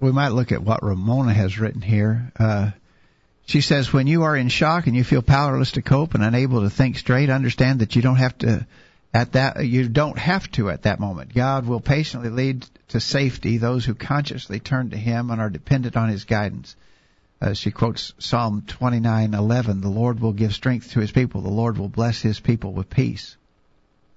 we 0.01 0.13
might 0.13 0.29
look 0.29 0.53
at 0.53 0.63
what 0.63 0.83
Ramona 0.83 1.33
has 1.33 1.59
written 1.59 1.83
here. 1.83 2.33
Uh, 2.39 2.71
she 3.47 3.61
says, 3.61 3.93
when 3.93 4.07
you 4.07 4.23
are 4.23 4.37
in 4.37 4.49
shock 4.49 4.87
and 4.87 4.97
you 4.97 5.05
feel 5.05 5.23
powerless 5.23 5.73
to 5.73 5.83
cope 5.83 6.15
and 6.15 6.25
unable 6.25 6.63
to 6.63 6.71
think 6.71 6.97
straight, 6.97 7.29
understand 7.29 7.81
that 7.81 7.95
you 7.95 8.03
don't 8.03 8.17
have 8.17 8.37
to 8.39 8.67
at 9.13 9.33
that 9.33 9.65
you 9.65 9.89
don't 9.89 10.19
have 10.19 10.51
to 10.53 10.71
at 10.71 10.83
that 10.83 10.99
moment. 10.99 11.33
God 11.33 11.67
will 11.67 11.81
patiently 11.81 12.31
lead 12.31 12.67
to 12.89 13.01
safety 13.01 13.59
those 13.59 13.85
who 13.85 13.95
consciously 13.95 14.59
turn 14.59 14.91
to 14.91 14.97
Him 14.97 15.31
and 15.31 15.41
are 15.41 15.51
dependent 15.51 15.97
on 15.97 16.09
His 16.09 16.25
guidance. 16.25 16.75
Uh, 17.45 17.53
she 17.53 17.71
quotes 17.71 18.15
Psalm 18.19 18.63
29:11, 18.63 19.83
"The 19.83 19.89
Lord 19.89 20.19
will 20.19 20.33
give 20.33 20.55
strength 20.55 20.93
to 20.93 21.01
His 21.01 21.13
people. 21.13 21.43
The 21.43 21.51
Lord 21.51 21.77
will 21.77 21.91
bless 21.91 22.23
His 22.23 22.41
people 22.41 22.73
with 22.73 22.89
peace." 22.89 23.37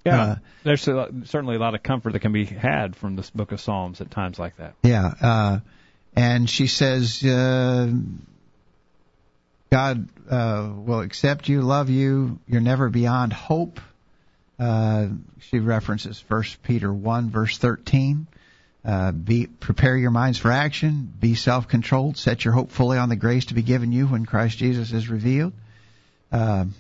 Yeah, 0.06 0.22
Uh, 0.22 0.36
there's 0.64 0.88
a, 0.88 1.12
certainly 1.26 1.58
a 1.58 1.60
lot 1.60 1.76
of 1.76 1.84
comfort 1.84 2.14
that 2.14 2.20
can 2.20 2.32
be 2.32 2.46
had 2.46 2.96
from 2.96 3.18
this 3.18 3.30
book 3.30 3.52
of 3.52 3.60
Psalms 3.60 4.00
at 4.00 4.10
times 4.10 4.40
like 4.40 4.56
that. 4.56 4.76
Yeah, 4.82 5.14
uh, 5.22 5.60
and 6.16 6.50
she 6.50 6.68
says, 6.68 7.22
uh, 7.26 7.92
God 9.70 10.08
uh, 10.30 10.72
will 10.74 11.02
accept 11.02 11.50
you, 11.50 11.62
love 11.62 11.90
you. 11.90 12.40
You're 12.48 12.62
never 12.62 12.90
beyond 12.90 13.34
hope. 13.34 13.82
Uh, 14.58 15.08
she 15.42 15.60
references 15.60 16.18
First 16.18 16.64
Peter 16.64 16.94
one 16.94 17.30
verse 17.30 17.58
thirteen. 17.58 18.28
Uh, 18.88 19.12
be 19.12 19.48
prepare 19.48 19.98
your 19.98 20.12
minds 20.12 20.38
for 20.38 20.50
action. 20.50 21.14
Be 21.20 21.36
self-controlled. 21.36 22.18
Set 22.18 22.46
your 22.46 22.54
hope 22.54 22.72
fully 22.72 22.98
on 22.98 23.10
the 23.10 23.18
grace 23.18 23.46
to 23.46 23.54
be 23.54 23.62
given 23.62 23.92
you 23.92 24.08
when 24.08 24.26
Christ 24.26 24.58
Jesus 24.58 24.94
is 24.94 25.10
revealed. 25.10 25.54
Um 26.32 26.74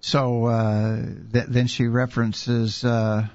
so 0.00 0.46
uh, 0.46 1.02
th- 1.32 1.46
then 1.48 1.66
she 1.66 1.86
references. 1.86 2.84
Uh, 2.84 3.26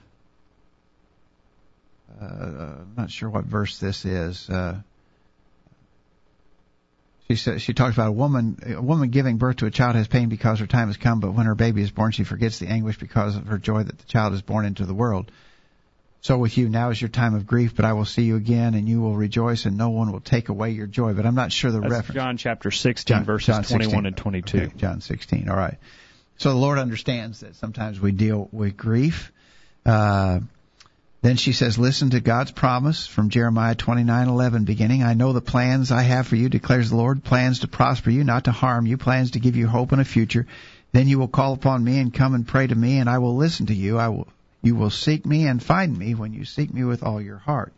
uh, 2.19 2.25
I'm 2.25 2.93
not 2.97 3.11
sure 3.11 3.29
what 3.29 3.45
verse 3.45 3.77
this 3.77 4.05
is. 4.05 4.49
Uh, 4.49 4.81
she 7.27 7.35
says 7.35 7.61
she 7.61 7.73
talks 7.73 7.95
about 7.95 8.07
a 8.07 8.11
woman 8.11 8.57
a 8.77 8.81
woman 8.81 9.09
giving 9.09 9.38
birth 9.38 9.57
to 9.57 9.65
a 9.65 9.71
child 9.71 9.95
has 9.95 10.07
pain 10.07 10.29
because 10.29 10.59
her 10.59 10.67
time 10.67 10.88
has 10.88 10.97
come, 10.97 11.19
but 11.19 11.33
when 11.33 11.45
her 11.45 11.55
baby 11.55 11.81
is 11.81 11.91
born, 11.91 12.11
she 12.11 12.23
forgets 12.23 12.59
the 12.59 12.67
anguish 12.67 12.97
because 12.97 13.35
of 13.35 13.47
her 13.47 13.57
joy 13.57 13.83
that 13.83 13.97
the 13.97 14.05
child 14.05 14.33
is 14.33 14.41
born 14.41 14.65
into 14.65 14.85
the 14.85 14.93
world. 14.93 15.31
So 16.25 16.39
with 16.39 16.57
you, 16.57 16.69
now 16.69 16.89
is 16.89 16.99
your 16.99 17.09
time 17.09 17.35
of 17.35 17.45
grief, 17.45 17.75
but 17.75 17.85
I 17.85 17.93
will 17.93 18.03
see 18.03 18.23
you 18.23 18.35
again, 18.35 18.73
and 18.73 18.89
you 18.89 18.99
will 18.99 19.15
rejoice, 19.15 19.65
and 19.65 19.77
no 19.77 19.89
one 19.89 20.11
will 20.11 20.21
take 20.21 20.49
away 20.49 20.71
your 20.71 20.88
joy. 20.88 21.13
But 21.13 21.27
I'm 21.27 21.35
not 21.35 21.51
sure 21.51 21.69
the 21.69 21.81
That's 21.81 21.91
reference. 21.91 22.15
John 22.15 22.38
chapter 22.38 22.71
16, 22.71 23.15
John- 23.15 23.25
verses 23.25 23.53
John 23.53 23.63
21 23.63 24.07
and 24.07 24.17
22. 24.17 24.57
Okay, 24.57 24.71
John 24.75 25.01
16. 25.01 25.47
All 25.47 25.55
right. 25.55 25.77
So 26.38 26.49
the 26.49 26.55
Lord 26.55 26.79
understands 26.79 27.41
that 27.41 27.55
sometimes 27.57 27.99
we 27.99 28.11
deal 28.11 28.49
with 28.51 28.75
grief. 28.75 29.31
Uh, 29.85 30.39
then 31.21 31.35
she 31.35 31.51
says, 31.51 31.77
"Listen 31.77 32.09
to 32.09 32.19
God's 32.19 32.49
promise 32.49 33.05
from 33.05 33.29
Jeremiah 33.29 33.75
29:11, 33.75 34.65
beginning. 34.65 35.03
I 35.03 35.13
know 35.13 35.31
the 35.31 35.41
plans 35.41 35.91
I 35.91 36.01
have 36.01 36.25
for 36.25 36.38
you, 36.38 36.49
declares 36.49 36.89
the 36.89 36.95
Lord, 36.95 37.23
plans 37.23 37.59
to 37.59 37.67
prosper 37.67 38.09
you, 38.09 38.23
not 38.23 38.45
to 38.45 38.51
harm 38.51 38.88
you, 38.88 38.97
plans 38.97 39.29
to 39.31 39.39
give 39.39 39.55
you 39.55 39.67
hope 39.67 39.91
and 39.91 40.01
a 40.01 40.05
future. 40.05 40.47
Then 40.91 41.07
you 41.07 41.19
will 41.19 41.27
call 41.27 41.53
upon 41.53 41.83
me 41.83 41.99
and 41.99 42.11
come 42.11 42.33
and 42.33 42.47
pray 42.47 42.65
to 42.65 42.73
me, 42.73 42.97
and 42.97 43.07
I 43.07 43.19
will 43.19 43.35
listen 43.35 43.67
to 43.67 43.75
you. 43.75 43.99
I 43.99 44.07
will, 44.07 44.27
you 44.65 44.75
will 44.75 44.89
seek 44.89 45.25
me 45.25 45.47
and 45.47 45.62
find 45.63 45.97
me 45.97 46.15
when 46.15 46.34
you 46.34 46.43
seek 46.45 46.73
me 46.73 46.84
with 46.84 47.04
all 47.04 47.21
your 47.21 47.38
heart." 47.38 47.73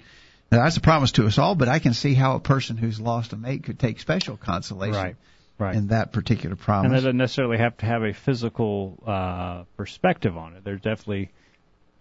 Now 0.52 0.64
that's 0.64 0.78
a 0.78 0.82
promise 0.82 1.12
to 1.14 1.26
us 1.28 1.38
all, 1.38 1.56
but 1.56 1.68
I 1.68 1.80
can 1.80 1.94
see 1.94 2.14
how 2.14 2.36
a 2.36 2.40
person 2.40 2.78
who's 2.78 3.00
lost 3.02 3.34
a 3.34 3.38
mate 3.38 3.64
could 3.64 3.78
take 3.80 4.00
special 4.00 4.38
consolation 4.38 4.96
Right. 4.96 5.16
Right. 5.60 5.76
in 5.76 5.88
that 5.88 6.12
particular 6.14 6.56
promise. 6.56 6.86
and 6.86 6.94
that 6.94 6.98
doesn't 7.02 7.18
necessarily 7.18 7.58
have 7.58 7.76
to 7.78 7.86
have 7.86 8.04
a 8.04 8.14
physical 8.14 8.98
uh, 9.06 9.64
perspective 9.76 10.38
on 10.38 10.54
it. 10.56 10.64
There's 10.64 10.82
definitely, 10.82 11.32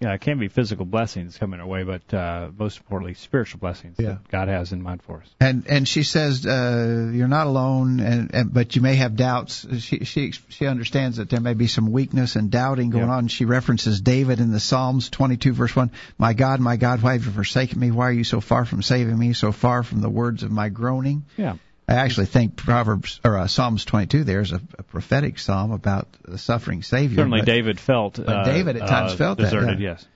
you 0.01 0.07
know, 0.09 0.13
it 0.15 0.21
can 0.21 0.39
be 0.39 0.49
physical 0.49 0.85
blessings 0.85 1.39
coming 1.39 1.59
our 1.59 1.67
way, 1.67 1.83
but 1.83 2.13
uh, 2.13 2.51
most 2.59 2.77
importantly, 2.77 3.15
spiritual 3.15 3.61
blessings 3.61 3.97
Yeah. 3.99 4.09
that 4.11 4.29
God 4.29 4.49
has 4.49 4.73
in 4.73 4.83
mind 4.83 5.03
for 5.03 5.19
us. 5.23 5.29
and 5.41 5.67
and 5.69 5.89
she 5.89 6.03
says 6.03 6.45
uh, 6.47 7.11
you're 7.15 7.29
not 7.29 7.47
alone, 7.47 8.01
and, 8.01 8.35
and 8.35 8.53
but 8.53 8.77
you 8.77 8.83
may 8.83 8.97
have 8.97 9.17
doubts. 9.17 9.67
She 9.81 10.05
she 10.05 10.33
she 10.33 10.67
understands 10.67 11.17
that 11.17 11.31
there 11.31 11.41
may 11.41 11.55
be 11.55 11.67
some 11.67 11.91
weakness 11.93 12.37
and 12.37 12.51
doubting 12.51 12.91
going 12.91 13.07
Yeah. 13.09 13.15
on. 13.15 13.29
She 13.29 13.47
references 13.47 14.01
David 14.03 14.39
in 14.41 14.53
the 14.53 14.61
Psalms 14.61 15.09
22 15.09 15.53
verse 15.55 15.75
1. 15.75 15.91
My 16.19 16.35
God, 16.35 16.61
my 16.61 16.77
God, 16.77 17.03
why 17.03 17.15
have 17.15 17.25
you 17.25 17.31
forsaken 17.33 17.81
me? 17.81 17.91
Why 17.91 18.09
are 18.09 18.13
you 18.13 18.25
so 18.25 18.41
far 18.43 18.65
from 18.67 18.83
saving 18.83 19.19
me? 19.19 19.33
So 19.33 19.51
far 19.51 19.83
from 19.83 20.03
the 20.03 20.11
words 20.11 20.43
of 20.43 20.51
my 20.51 20.69
groaning. 20.69 21.25
Yeah. 21.39 21.57
I 21.89 21.95
actually 21.95 22.27
think 22.27 22.57
Proverbs 22.57 23.21
or 23.25 23.39
uh, 23.39 23.47
Psalms 23.47 23.85
22 23.85 24.25
there's 24.25 24.53
a, 24.53 24.61
a 24.79 24.83
prophetic 24.83 25.39
psalm 25.39 25.71
about 25.71 26.09
the 26.25 26.39
suffering 26.39 26.83
Savior. 26.83 27.17
Certainly, 27.19 27.41
but 27.41 27.47
David 27.47 27.79
felt. 27.79 28.17
but 28.17 28.29
uh, 28.29 28.45
David 28.45 28.77
at 28.77 28.89
times 28.89 29.13
uh, 29.13 29.17
felt 29.17 29.39
that, 29.39 29.45
deserted. 29.45 29.81
yeah. 29.81 29.91
Yes. 29.91 30.07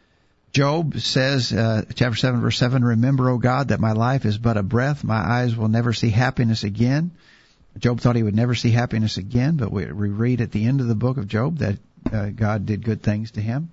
Job 0.52 0.98
says, 0.98 1.52
uh, 1.52 1.84
chapter 1.94 2.16
7, 2.16 2.40
verse 2.40 2.58
7, 2.58 2.84
Remember, 2.84 3.30
O 3.30 3.38
God, 3.38 3.68
that 3.68 3.78
my 3.78 3.92
life 3.92 4.24
is 4.24 4.36
but 4.36 4.56
a 4.56 4.64
breath. 4.64 5.04
My 5.04 5.18
eyes 5.18 5.54
will 5.54 5.68
never 5.68 5.92
see 5.92 6.10
happiness 6.10 6.64
again. 6.64 7.12
Job 7.78 8.00
thought 8.00 8.16
he 8.16 8.24
would 8.24 8.34
never 8.34 8.56
see 8.56 8.72
happiness 8.72 9.16
again, 9.16 9.56
but 9.56 9.70
we, 9.70 9.86
we 9.86 10.08
read 10.08 10.40
at 10.40 10.50
the 10.50 10.64
end 10.66 10.80
of 10.80 10.88
the 10.88 10.96
book 10.96 11.18
of 11.18 11.28
Job 11.28 11.58
that 11.58 11.78
uh, 12.12 12.30
God 12.30 12.66
did 12.66 12.84
good 12.84 13.00
things 13.00 13.32
to 13.32 13.40
him. 13.40 13.70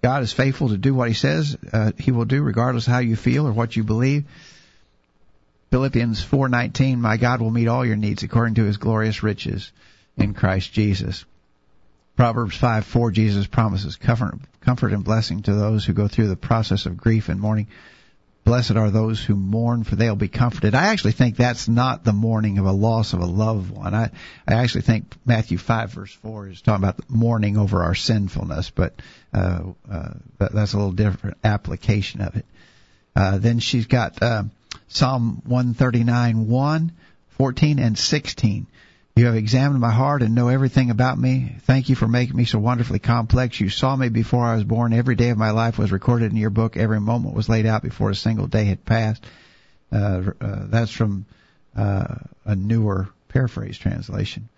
God 0.00 0.22
is 0.22 0.32
faithful 0.32 0.68
to 0.68 0.76
do 0.76 0.94
what 0.94 1.08
he 1.08 1.14
says 1.14 1.56
uh, 1.72 1.92
he 1.98 2.12
will 2.12 2.24
do, 2.24 2.42
regardless 2.42 2.86
of 2.86 2.92
how 2.92 3.00
you 3.00 3.16
feel 3.16 3.46
or 3.48 3.52
what 3.52 3.74
you 3.74 3.82
believe. 3.82 4.24
Philippians 5.72 6.22
4:19, 6.22 7.00
My 7.00 7.16
God 7.16 7.40
will 7.40 7.50
meet 7.50 7.66
all 7.66 7.82
your 7.82 7.96
needs 7.96 8.22
according 8.22 8.56
to 8.56 8.64
his 8.64 8.76
glorious 8.76 9.22
riches 9.22 9.72
in 10.18 10.34
Christ 10.34 10.70
Jesus. 10.70 11.24
Proverbs 12.14 12.54
5, 12.54 12.84
4, 12.84 13.10
Jesus 13.10 13.46
promises 13.46 13.96
comfort, 13.96 14.34
comfort 14.60 14.92
and 14.92 15.02
blessing 15.02 15.40
to 15.40 15.54
those 15.54 15.86
who 15.86 15.94
go 15.94 16.08
through 16.08 16.28
the 16.28 16.36
process 16.36 16.84
of 16.84 16.98
grief 16.98 17.30
and 17.30 17.40
mourning. 17.40 17.68
Blessed 18.44 18.72
are 18.72 18.90
those 18.90 19.24
who 19.24 19.34
mourn, 19.34 19.82
for 19.82 19.96
they'll 19.96 20.14
be 20.14 20.28
comforted. 20.28 20.74
I 20.74 20.88
actually 20.88 21.12
think 21.12 21.36
that's 21.36 21.68
not 21.68 22.04
the 22.04 22.12
mourning 22.12 22.58
of 22.58 22.66
a 22.66 22.72
loss 22.72 23.14
of 23.14 23.20
a 23.20 23.26
loved 23.26 23.70
one. 23.70 23.94
I, 23.94 24.10
I 24.46 24.54
actually 24.56 24.82
think 24.82 25.06
Matthew 25.24 25.56
5, 25.56 25.90
verse 25.90 26.12
4 26.12 26.48
is 26.48 26.60
talking 26.60 26.84
about 26.84 27.08
mourning 27.08 27.56
over 27.56 27.82
our 27.82 27.94
sinfulness, 27.94 28.68
but 28.68 28.92
uh, 29.32 29.62
uh, 29.90 30.10
that's 30.38 30.74
a 30.74 30.76
little 30.76 30.92
different 30.92 31.38
application 31.42 32.20
of 32.20 32.36
it. 32.36 32.44
Uh, 33.16 33.38
then 33.38 33.58
she's 33.58 33.86
got 33.86 34.22
uh, 34.22 34.42
Psalm 34.92 35.40
139, 35.46 36.48
1, 36.48 36.92
14, 37.38 37.78
and 37.78 37.98
16. 37.98 38.66
You 39.16 39.26
have 39.26 39.36
examined 39.36 39.80
my 39.80 39.90
heart 39.90 40.22
and 40.22 40.34
know 40.34 40.48
everything 40.48 40.90
about 40.90 41.18
me. 41.18 41.56
Thank 41.62 41.88
you 41.88 41.96
for 41.96 42.06
making 42.06 42.36
me 42.36 42.44
so 42.44 42.58
wonderfully 42.58 42.98
complex. 42.98 43.58
You 43.58 43.70
saw 43.70 43.96
me 43.96 44.10
before 44.10 44.44
I 44.44 44.54
was 44.54 44.64
born. 44.64 44.92
Every 44.92 45.16
day 45.16 45.30
of 45.30 45.38
my 45.38 45.50
life 45.50 45.78
was 45.78 45.92
recorded 45.92 46.30
in 46.30 46.36
your 46.36 46.50
book. 46.50 46.76
Every 46.76 47.00
moment 47.00 47.34
was 47.34 47.48
laid 47.48 47.64
out 47.64 47.82
before 47.82 48.10
a 48.10 48.14
single 48.14 48.46
day 48.46 48.64
had 48.66 48.84
passed. 48.84 49.24
Uh, 49.90 50.22
uh, 50.40 50.66
that's 50.66 50.92
from 50.92 51.24
uh, 51.74 52.14
a 52.44 52.54
newer 52.54 53.08
paraphrase 53.28 53.78
translation. 53.78 54.50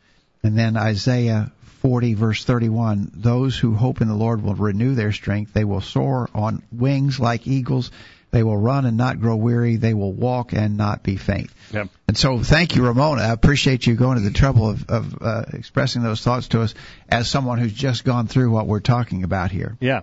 And 0.42 0.59
then 0.59 0.77
Isaiah 0.77 1.53
40 1.81 2.14
verse 2.14 2.44
31, 2.44 3.12
those 3.14 3.59
who 3.59 3.75
hope 3.75 4.01
in 4.01 4.09
the 4.09 4.14
Lord 4.14 4.42
will 4.42 4.55
renew 4.55 4.94
their 4.94 5.12
strength. 5.12 5.53
They 5.53 5.64
will 5.64 5.81
soar 5.81 6.29
on 6.35 6.62
wings 6.73 7.20
like 7.20 7.47
eagles. 7.47 7.90
They 8.35 8.42
will 8.42 8.57
run 8.57 8.85
and 8.85 8.97
not 8.97 9.20
grow 9.20 9.37
weary. 9.37 9.77
They 9.77 9.94
will 9.94 10.12
walk 10.12 10.55
and 10.55 10.77
not 10.77 11.05
be 11.05 11.14
faint. 11.14 11.51
Yep. 11.73 11.88
And 12.09 12.18
so, 12.18 12.42
thank 12.42 12.75
you, 12.75 12.85
Ramona. 12.85 13.23
I 13.23 13.31
appreciate 13.31 13.87
you 13.87 13.94
going 13.94 14.18
to 14.18 14.25
the 14.25 14.33
trouble 14.37 14.70
of, 14.70 14.90
of 14.90 15.23
uh, 15.23 15.44
expressing 15.53 16.03
those 16.03 16.20
thoughts 16.20 16.49
to 16.49 16.62
us 16.62 16.75
as 17.09 17.31
someone 17.31 17.61
who's 17.61 17.73
just 17.73 18.05
gone 18.05 18.27
through 18.27 18.51
what 18.51 18.66
we're 18.66 18.81
talking 18.81 19.23
about 19.23 19.53
here. 19.53 19.77
Yeah. 19.79 20.01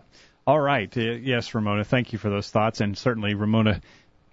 All 0.47 0.61
right. 0.61 0.89
Uh, 0.95 1.01
yes, 1.01 1.53
Ramona. 1.53 1.83
Thank 1.83 2.13
you 2.13 2.19
for 2.19 2.29
those 2.29 2.49
thoughts, 2.49 2.79
and 2.79 2.97
certainly 2.97 3.33
Ramona 3.33 3.81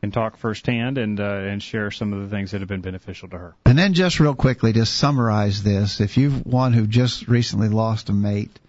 can 0.00 0.12
talk 0.12 0.36
firsthand 0.36 0.96
and 0.96 1.18
uh, 1.18 1.24
and 1.24 1.60
share 1.60 1.90
some 1.90 2.12
of 2.12 2.20
the 2.20 2.28
things 2.28 2.52
that 2.52 2.60
have 2.60 2.68
been 2.68 2.82
beneficial 2.82 3.28
to 3.30 3.36
her. 3.36 3.54
And 3.66 3.76
then, 3.76 3.94
just 3.94 4.20
real 4.20 4.36
quickly, 4.36 4.72
to 4.74 4.86
summarize 4.86 5.64
this. 5.64 6.00
If 6.00 6.16
you've 6.16 6.46
one 6.46 6.72
who 6.72 6.86
just 6.86 7.26
recently 7.26 7.68
lost 7.68 8.10
a 8.10 8.12
mate, 8.12 8.60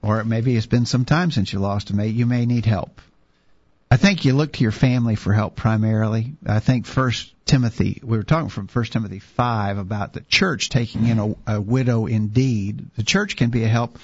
or 0.00 0.24
maybe 0.24 0.56
it's 0.56 0.64
been 0.64 0.86
some 0.86 1.04
time 1.04 1.30
since 1.30 1.52
you 1.52 1.58
lost 1.58 1.90
a 1.90 1.94
mate, 1.94 2.14
you 2.14 2.24
may 2.24 2.46
need 2.46 2.64
help. 2.64 3.02
I 3.92 3.98
think 3.98 4.24
you 4.24 4.32
look 4.32 4.54
to 4.54 4.62
your 4.62 4.72
family 4.72 5.16
for 5.16 5.34
help 5.34 5.54
primarily. 5.54 6.32
I 6.46 6.60
think 6.60 6.86
First 6.86 7.30
Timothy, 7.44 8.00
we 8.02 8.16
were 8.16 8.22
talking 8.22 8.48
from 8.48 8.66
First 8.66 8.94
Timothy 8.94 9.18
five 9.18 9.76
about 9.76 10.14
the 10.14 10.22
church 10.22 10.70
taking 10.70 11.06
in 11.06 11.18
a, 11.18 11.56
a 11.56 11.60
widow 11.60 12.06
indeed. 12.06 12.86
The 12.96 13.02
church 13.02 13.36
can 13.36 13.50
be 13.50 13.64
a 13.64 13.68
help. 13.68 13.98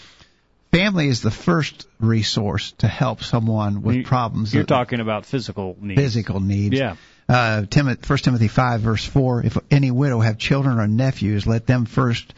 Family 0.72 1.08
is 1.08 1.22
the 1.22 1.30
first 1.30 1.88
resource 1.98 2.72
to 2.78 2.86
help 2.86 3.24
someone 3.24 3.80
with 3.80 3.96
You- 3.96 4.04
problems. 4.04 4.52
You're 4.52 4.64
that- 4.64 4.68
talking 4.68 5.00
about 5.00 5.24
physical 5.24 5.74
needs. 5.80 5.98
physical 5.98 6.40
needs. 6.40 6.76
Yeah. 6.76 6.96
Uh, 7.26 7.64
Timothy, 7.64 8.06
1 8.06 8.18
Timothy 8.18 8.48
5 8.48 8.82
verse 8.82 9.06
4, 9.06 9.42
if 9.46 9.56
any 9.70 9.90
widow 9.90 10.20
have 10.20 10.36
children 10.36 10.78
or 10.78 10.86
nephews, 10.86 11.46
let 11.46 11.66
them 11.66 11.86
first, 11.86 12.34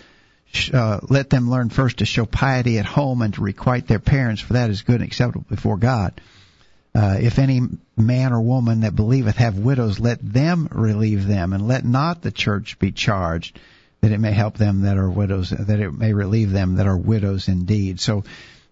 uh, 0.73 1.01
let 1.09 1.31
them 1.31 1.51
learn 1.51 1.69
first 1.69 1.97
to 1.97 2.05
show 2.05 2.27
piety 2.27 2.79
at 2.79 2.87
home 2.87 3.23
and 3.23 3.35
to 3.35 3.41
requite 3.41 3.89
their 3.89 3.99
parents, 3.99 4.41
for 4.41 4.53
that 4.53 4.71
is 4.71 4.83
good 4.83 5.01
and 5.01 5.05
acceptable 5.05 5.45
before 5.51 5.79
God. 5.79 6.21
Uh, 6.95 7.17
if 7.21 7.39
any 7.39 7.61
man 7.97 8.33
or 8.33 8.41
woman 8.41 8.81
that 8.81 8.97
believeth 8.97 9.37
have 9.37 9.59
widows, 9.59 10.01
let 10.01 10.19
them 10.21 10.69
relieve 10.73 11.27
them, 11.27 11.53
and 11.53 11.69
let 11.69 11.85
not 11.85 12.21
the 12.21 12.33
church 12.33 12.79
be 12.79 12.91
charged, 12.91 13.59
that 14.01 14.11
it 14.11 14.19
may 14.19 14.33
help 14.33 14.57
them 14.57 14.83
that 14.83 14.97
are 14.97 15.09
widows, 15.09 15.51
that 15.51 15.81
it 15.81 15.93
may 15.93 16.13
relieve 16.13 16.51
them 16.51 16.77
that 16.77 16.87
are 16.87 16.97
widows 16.97 17.49
indeed. 17.49 18.01
So, 18.01 18.25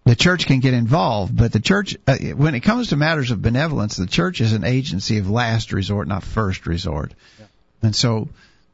the 0.05 0.15
church 0.15 0.47
can 0.47 0.59
get 0.59 0.73
involved, 0.73 1.35
but 1.37 1.51
the 1.51 1.59
church, 1.59 1.95
uh, 2.07 2.17
when 2.35 2.55
it 2.55 2.61
comes 2.61 2.87
to 2.87 2.95
matters 2.95 3.31
of 3.31 3.41
benevolence, 3.41 3.95
the 3.95 4.07
church 4.07 4.41
is 4.41 4.53
an 4.53 4.63
agency 4.63 5.19
of 5.19 5.29
last 5.29 5.71
resort, 5.71 6.07
not 6.07 6.23
first 6.23 6.65
resort. 6.65 7.13
And 7.81 7.95
so, 7.95 8.27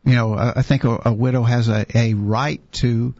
you 0.06 0.14
know, 0.14 0.36
I 0.36 0.54
I 0.58 0.62
think 0.62 0.86
a, 0.86 1.02
a 1.06 1.14
widow 1.14 1.44
has 1.44 1.68
a, 1.68 1.86
a 1.94 2.14
right 2.14 2.62
to 2.74 3.14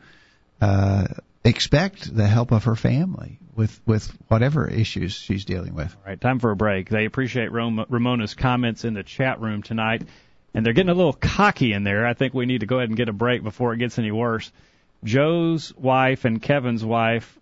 uh, 0.62 1.08
expect 1.44 2.16
the 2.16 2.28
help 2.28 2.52
of 2.52 2.66
her 2.66 2.76
family 2.76 3.40
with 3.56 3.80
with 3.86 4.12
whatever 4.28 4.68
issues 4.68 5.14
she's 5.14 5.46
dealing 5.46 5.74
with. 5.74 5.96
All 5.96 6.10
right, 6.10 6.20
time 6.20 6.40
for 6.40 6.52
a 6.52 6.56
break. 6.56 6.90
They 6.90 7.06
appreciate 7.06 7.52
Rom- 7.52 7.86
Ramona's 7.90 8.34
comments 8.34 8.84
in 8.84 8.94
the 8.94 9.04
chat 9.04 9.42
room 9.42 9.64
tonight, 9.64 10.04
and 10.54 10.66
they're 10.66 10.74
getting 10.74 10.90
a 10.90 10.96
little 10.96 11.14
cocky 11.14 11.74
in 11.74 11.84
there. 11.84 12.06
I 12.06 12.14
think 12.14 12.34
we 12.34 12.46
need 12.46 12.62
to 12.62 12.66
go 12.66 12.78
ahead 12.78 12.90
and 12.90 12.98
get 12.98 13.10
a 13.10 13.14
break 13.14 13.44
before 13.44 13.74
it 13.74 13.78
gets 13.78 13.98
any 13.98 14.12
worse. 14.12 14.52
Joe's 15.04 15.74
wife 15.76 16.26
and 16.26 16.42
Kevin's 16.42 16.84
wife 16.84 17.38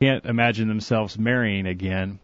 can't 0.00 0.24
imagine 0.24 0.68
themselves 0.68 1.18
marrying 1.18 1.66
again. 1.66 2.18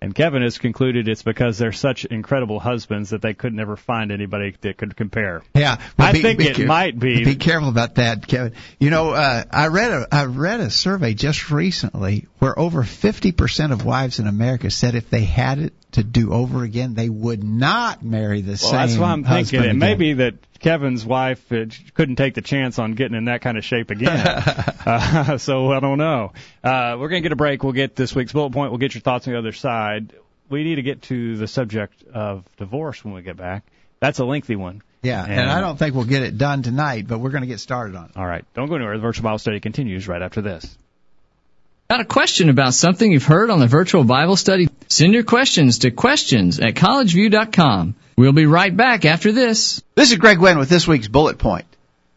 And 0.00 0.14
Kevin 0.14 0.42
has 0.42 0.58
concluded 0.58 1.08
it's 1.08 1.22
because 1.22 1.58
they're 1.58 1.72
such 1.72 2.04
incredible 2.04 2.60
husbands 2.60 3.10
that 3.10 3.20
they 3.20 3.34
could 3.34 3.52
never 3.52 3.76
find 3.76 4.12
anybody 4.12 4.54
that 4.60 4.76
could 4.76 4.96
compare. 4.96 5.42
Yeah, 5.54 5.80
I 5.98 6.12
think 6.12 6.40
it 6.40 6.66
might 6.66 6.98
be. 6.98 7.24
Be 7.24 7.36
careful 7.36 7.68
about 7.68 7.96
that, 7.96 8.26
Kevin. 8.26 8.54
You 8.78 8.90
know, 8.90 9.10
uh, 9.10 9.44
I 9.50 9.66
read 9.68 9.90
a 9.90 10.06
I 10.12 10.24
read 10.26 10.60
a 10.60 10.70
survey 10.70 11.14
just 11.14 11.50
recently 11.50 12.26
where 12.38 12.56
over 12.58 12.82
50% 12.82 13.72
of 13.72 13.84
wives 13.84 14.20
in 14.20 14.28
America 14.28 14.70
said 14.70 14.94
if 14.94 15.10
they 15.10 15.24
had 15.24 15.58
it 15.58 15.74
to 15.92 16.04
do 16.04 16.32
over 16.32 16.62
again, 16.64 16.94
they 16.94 17.08
would 17.08 17.42
not 17.42 18.02
marry 18.02 18.40
the 18.42 18.50
Well, 18.50 18.56
same. 18.58 18.72
that's 18.72 18.96
why 18.96 19.10
I'm 19.12 19.24
thinking 19.24 19.60
husband 19.60 19.64
it 19.66 19.74
may 19.74 19.94
be 19.94 20.12
that 20.14 20.34
Kevin's 20.60 21.04
wife 21.06 21.50
uh, 21.52 21.66
couldn't 21.94 22.16
take 22.16 22.34
the 22.34 22.42
chance 22.42 22.78
on 22.78 22.92
getting 22.92 23.16
in 23.16 23.26
that 23.26 23.40
kind 23.40 23.56
of 23.56 23.64
shape 23.64 23.90
again. 23.90 24.08
uh, 24.86 25.38
so 25.38 25.72
I 25.72 25.80
don't 25.80 25.98
know. 25.98 26.32
Uh, 26.62 26.96
we're 26.98 27.08
going 27.08 27.22
to 27.22 27.26
get 27.26 27.32
a 27.32 27.36
break. 27.36 27.62
We'll 27.62 27.72
get 27.72 27.96
this 27.96 28.14
week's 28.14 28.32
bullet 28.32 28.52
point. 28.52 28.70
We'll 28.70 28.78
get 28.78 28.94
your 28.94 29.00
thoughts 29.02 29.26
on 29.26 29.32
the 29.32 29.38
other 29.38 29.52
side. 29.52 30.12
We 30.50 30.64
need 30.64 30.76
to 30.76 30.82
get 30.82 31.02
to 31.02 31.36
the 31.36 31.46
subject 31.46 32.02
of 32.12 32.44
divorce 32.56 33.04
when 33.04 33.14
we 33.14 33.22
get 33.22 33.36
back. 33.36 33.64
That's 34.00 34.18
a 34.18 34.24
lengthy 34.24 34.56
one. 34.56 34.82
Yeah, 35.02 35.22
and, 35.22 35.32
And- 35.32 35.50
I 35.50 35.60
don't 35.60 35.78
think 35.78 35.94
we'll 35.94 36.04
get 36.04 36.22
it 36.22 36.36
done 36.38 36.62
tonight, 36.62 37.06
but 37.06 37.18
we're 37.20 37.30
going 37.30 37.42
to 37.42 37.46
get 37.48 37.60
started 37.60 37.94
on 37.96 38.06
it. 38.06 38.10
All 38.16 38.26
right, 38.26 38.44
don't 38.54 38.68
go 38.68 38.74
anywhere. 38.74 38.96
The 38.96 39.02
virtual 39.02 39.24
Bible 39.24 39.38
study 39.38 39.60
continues 39.60 40.08
right 40.08 40.20
after 40.20 40.40
this. 40.42 40.76
Got 41.88 42.00
a 42.00 42.04
question 42.04 42.50
about 42.50 42.74
something 42.74 43.10
you've 43.10 43.24
heard 43.24 43.48
on 43.48 43.60
the 43.60 43.66
virtual 43.66 44.04
Bible 44.04 44.36
study? 44.36 44.68
Send 44.90 45.12
your 45.12 45.22
questions 45.22 45.80
to 45.80 45.90
questions 45.90 46.60
at 46.60 46.74
collegeview.com. 46.74 47.94
We'll 48.16 48.32
be 48.32 48.46
right 48.46 48.74
back 48.74 49.04
after 49.04 49.32
this. 49.32 49.82
This 49.94 50.12
is 50.12 50.16
Greg 50.16 50.40
Wynn 50.40 50.56
with 50.56 50.70
this 50.70 50.88
week's 50.88 51.08
bullet 51.08 51.36
point. 51.36 51.66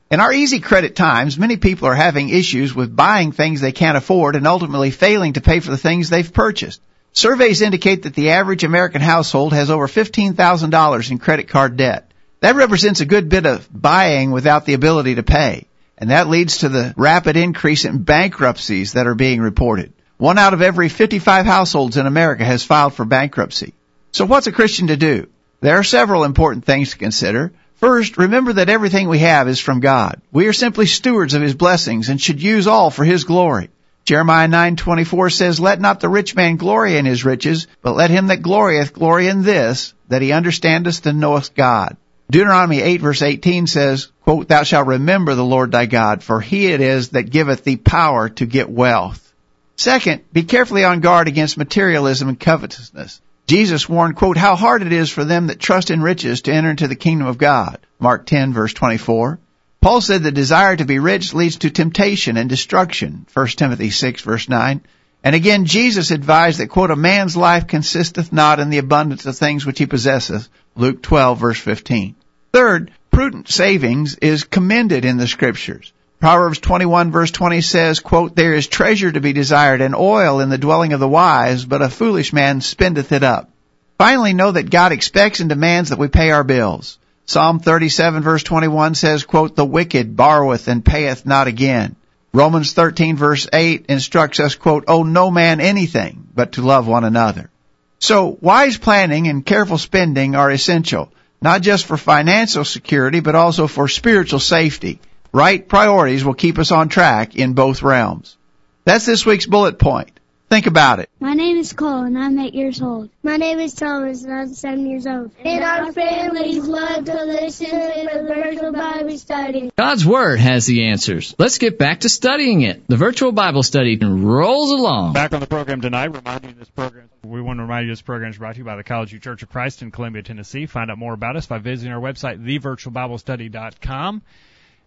In 0.10 0.22
our 0.22 0.32
easy 0.32 0.62
credit 0.62 0.96
times, 0.96 1.38
many 1.38 1.58
people 1.58 1.90
are 1.90 1.94
having 1.94 2.30
issues 2.30 2.74
with 2.74 2.96
buying 2.96 3.34
things 3.34 3.60
they 3.60 3.74
can't 3.74 3.98
afford 3.98 4.38
and 4.38 4.48
ultimately 4.48 4.90
failing 4.90 5.34
to 5.34 5.42
pay 5.42 5.60
for 5.60 5.70
the 5.70 5.78
things 5.78 6.10
they've 6.10 6.34
purchased. 6.34 6.82
Surveys 7.12 7.62
indicate 7.62 8.04
that 8.04 8.14
the 8.14 8.30
average 8.30 8.64
American 8.64 9.02
household 9.02 9.52
has 9.52 9.70
over 9.70 9.90
$15,000 9.90 11.12
in 11.12 11.18
credit 11.18 11.50
card 11.50 11.76
debt. 11.76 12.10
That 12.40 12.56
represents 12.56 13.02
a 13.02 13.06
good 13.06 13.28
bit 13.28 13.46
of 13.46 13.68
buying 13.70 14.32
without 14.32 14.66
the 14.66 14.76
ability 14.76 15.16
to 15.16 15.24
pay. 15.24 15.68
And 15.98 16.10
that 16.10 16.30
leads 16.30 16.60
to 16.60 16.70
the 16.70 16.94
rapid 16.96 17.36
increase 17.36 17.84
in 17.84 18.04
bankruptcies 18.04 18.94
that 18.94 19.08
are 19.08 19.16
being 19.16 19.42
reported. 19.42 19.92
One 20.22 20.38
out 20.38 20.54
of 20.54 20.62
every 20.62 20.88
55 20.88 21.48
households 21.48 21.98
in 21.98 22.06
America 22.06 22.46
has 22.46 22.64
filed 22.64 22.94
for 22.94 23.06
bankruptcy. 23.06 23.74
So 24.12 24.24
what's 24.24 24.46
a 24.46 24.52
Christian 24.52 24.86
to 24.90 24.96
do? 24.96 25.26
There 25.62 25.80
are 25.80 25.84
several 25.84 26.26
important 26.26 26.64
things 26.64 26.92
to 26.92 27.00
consider. 27.00 27.54
First, 27.78 28.20
remember 28.20 28.54
that 28.54 28.70
everything 28.70 29.10
we 29.10 29.18
have 29.18 29.48
is 29.48 29.60
from 29.60 29.80
God. 29.80 30.22
We 30.32 30.46
are 30.46 30.54
simply 30.54 30.86
stewards 30.86 31.34
of 31.34 31.42
His 31.42 31.56
blessings 31.56 32.10
and 32.10 32.22
should 32.22 32.40
use 32.40 32.68
all 32.68 32.92
for 32.92 33.04
His 33.04 33.24
glory. 33.24 33.72
Jeremiah 34.06 34.48
9:24 34.48 35.32
says, 35.32 35.60
"Let 35.60 35.82
not 35.82 36.02
the 36.02 36.08
rich 36.08 36.36
man 36.36 36.56
glory 36.56 36.98
in 36.98 37.08
his 37.08 37.26
riches, 37.26 37.66
but 37.82 37.96
let 37.96 38.12
him 38.12 38.28
that 38.28 38.44
glorieth 38.44 38.94
glory 38.94 39.28
in 39.28 39.42
this, 39.42 39.96
that 40.10 40.22
he 40.22 40.34
understandeth 40.34 41.04
and 41.08 41.20
knoweth 41.20 41.56
God." 41.56 41.98
Deuteronomy 42.30 42.80
8 42.80 43.02
verse 43.02 43.24
18 43.24 43.66
says, 43.66 44.10
quote, 44.24 44.48
"Thou 44.48 44.62
shalt 44.62 44.86
remember 44.86 45.34
the 45.34 45.44
Lord 45.44 45.72
thy 45.72 45.88
God, 45.88 46.22
for 46.22 46.42
he 46.42 46.68
it 46.68 46.80
is 46.80 47.10
that 47.10 47.32
giveth 47.32 47.64
thee 47.64 47.78
power 47.78 48.30
to 48.30 48.46
get 48.46 48.70
wealth." 48.70 49.31
Second, 49.76 50.22
be 50.32 50.44
carefully 50.44 50.84
on 50.84 51.00
guard 51.00 51.28
against 51.28 51.58
materialism 51.58 52.30
and 52.30 52.40
covetousness. 52.40 53.22
Jesus 53.48 53.90
warned, 53.90 54.16
quote, 54.16 54.38
how 54.38 54.56
hard 54.56 54.82
it 54.82 54.94
is 54.94 55.10
for 55.10 55.26
them 55.26 55.48
that 55.48 55.60
trust 55.60 55.92
in 55.92 56.02
riches 56.02 56.44
to 56.44 56.54
enter 56.54 56.70
into 56.70 56.88
the 56.88 56.96
kingdom 56.96 57.28
of 57.28 57.38
God. 57.38 57.80
Mark 58.00 58.26
10 58.26 58.54
verse 58.54 58.74
24. 58.74 59.40
Paul 59.82 60.00
said 60.00 60.24
the 60.24 60.32
desire 60.32 60.76
to 60.76 60.86
be 60.86 61.00
rich 61.00 61.34
leads 61.34 61.58
to 61.58 61.70
temptation 61.70 62.38
and 62.38 62.48
destruction. 62.48 63.26
1 63.34 63.48
Timothy 63.48 63.90
6 63.90 64.22
verse 64.22 64.48
9. 64.48 64.82
And 65.24 65.36
again, 65.36 65.66
Jesus 65.66 66.12
advised 66.12 66.60
that, 66.60 66.68
quote, 66.70 66.92
a 66.92 66.96
man's 66.96 67.36
life 67.36 67.68
consisteth 67.68 68.32
not 68.32 68.60
in 68.60 68.70
the 68.70 68.78
abundance 68.78 69.26
of 69.26 69.38
things 69.38 69.66
which 69.66 69.80
he 69.80 69.86
possesseth. 69.86 70.48
Luke 70.76 71.02
12 71.02 71.40
verse 71.40 71.60
15. 71.60 72.16
Third, 72.54 72.92
prudent 73.12 73.50
savings 73.50 74.16
is 74.16 74.44
commended 74.44 75.04
in 75.04 75.18
the 75.18 75.28
scriptures. 75.28 75.94
Proverbs 76.22 76.60
21 76.60 77.12
verse 77.12 77.32
20 77.32 77.62
says, 77.62 78.00
quote, 78.00 78.36
there 78.36 78.54
is 78.54 78.68
treasure 78.68 79.12
to 79.12 79.20
be 79.20 79.34
desired 79.34 79.82
and 79.82 79.96
oil 79.96 80.40
in 80.40 80.50
the 80.50 80.58
dwelling 80.60 80.94
of 80.94 81.00
the 81.00 81.08
wise, 81.08 81.66
but 81.66 81.82
a 81.82 81.90
foolish 81.90 82.32
man 82.32 82.62
spendeth 82.62 83.12
it 83.12 83.24
up. 83.24 83.50
Finally, 83.98 84.34
know 84.34 84.52
that 84.52 84.70
God 84.70 84.92
expects 84.92 85.40
and 85.40 85.50
demands 85.50 85.90
that 85.90 85.98
we 85.98 86.10
pay 86.10 86.30
our 86.30 86.44
bills. 86.44 87.00
Psalm 87.26 87.60
37 87.60 88.22
verse 88.22 88.44
21 88.44 88.94
says, 88.94 89.24
quote, 89.24 89.56
the 89.56 89.66
wicked 89.66 90.16
borroweth 90.16 90.68
and 90.68 90.86
payeth 90.86 91.26
not 91.26 91.48
again. 91.48 91.96
Romans 92.34 92.74
13 92.74 93.16
verse 93.16 93.48
8 93.52 93.88
instructs 93.90 94.40
us, 94.40 94.54
quote, 94.54 94.84
owe 94.88 95.02
no 95.02 95.32
man 95.32 95.60
anything 95.60 96.28
but 96.36 96.52
to 96.52 96.62
love 96.62 96.88
one 96.88 97.04
another. 97.04 97.50
So 97.98 98.38
wise 98.42 98.78
planning 98.78 99.28
and 99.28 99.44
careful 99.44 99.80
spending 99.80 100.36
are 100.36 100.52
essential, 100.52 101.12
not 101.42 101.64
just 101.64 101.88
for 101.88 101.98
financial 101.98 102.64
security, 102.64 103.22
but 103.22 103.34
also 103.34 103.66
for 103.66 103.88
spiritual 103.88 104.40
safety. 104.40 105.00
Right 105.34 105.66
priorities 105.66 106.26
will 106.26 106.34
keep 106.34 106.60
us 106.60 106.72
on 106.72 106.90
track 106.90 107.36
in 107.36 107.54
both 107.54 107.84
realms. 107.84 108.38
That's 108.84 109.06
this 109.06 109.26
week's 109.26 109.46
bullet 109.46 109.80
point. 109.80 110.12
Think 110.50 110.68
about 110.68 111.00
it. 111.00 111.10
My 111.22 111.34
name 111.34 111.56
is 111.56 111.72
Cole 111.72 112.04
and 112.04 112.20
I'm 112.20 112.38
eight 112.38 112.54
years 112.54 112.82
old. 112.82 113.10
My 113.24 113.38
name 113.38 113.60
is 113.60 113.74
Thomas 113.74 114.26
and 114.26 114.34
I'm 114.34 114.54
seven 114.54 114.86
years 114.86 115.08
old. 115.08 115.32
And 115.46 115.64
our 115.64 115.94
families 115.94 116.68
love 116.68 117.06
to 117.06 117.24
listen 117.24 117.68
to 117.68 118.10
the 118.12 118.24
virtual 118.28 118.74
Bible 118.74 119.18
study. 119.18 119.72
God's 119.78 120.06
Word 120.06 120.42
has 120.42 120.66
the 120.66 120.90
answers. 120.90 121.34
Let's 121.40 121.58
get 121.58 121.80
back 121.80 122.02
to 122.02 122.10
studying 122.10 122.64
it. 122.64 122.86
The 122.90 122.98
virtual 122.98 123.32
Bible 123.32 123.64
study 123.64 123.98
rolls 123.98 124.72
along. 124.74 125.14
Back 125.14 125.34
on 125.34 125.40
the 125.40 125.48
program 125.48 125.80
tonight, 125.80 126.08
reminding 126.08 126.56
this 126.60 126.70
program. 126.70 127.10
We 127.24 127.42
want 127.42 127.60
to 127.60 127.64
remind 127.64 127.88
you 127.88 127.94
this 127.94 128.02
program 128.02 128.32
is 128.32 128.38
brought 128.38 128.56
to 128.56 128.58
you 128.58 128.66
by 128.66 128.76
the 128.76 128.84
College 128.84 129.12
View 129.12 129.20
Church 129.20 129.44
of 129.44 129.50
Christ 129.50 129.82
in 129.82 129.92
Columbia, 129.92 130.24
Tennessee. 130.24 130.66
Find 130.66 130.92
out 130.92 130.98
more 130.98 131.14
about 131.14 131.38
us 131.38 131.46
by 131.46 131.60
visiting 131.60 131.94
our 131.94 132.02
website, 132.02 132.44
thevirtualbiblestudy.com. 132.46 134.22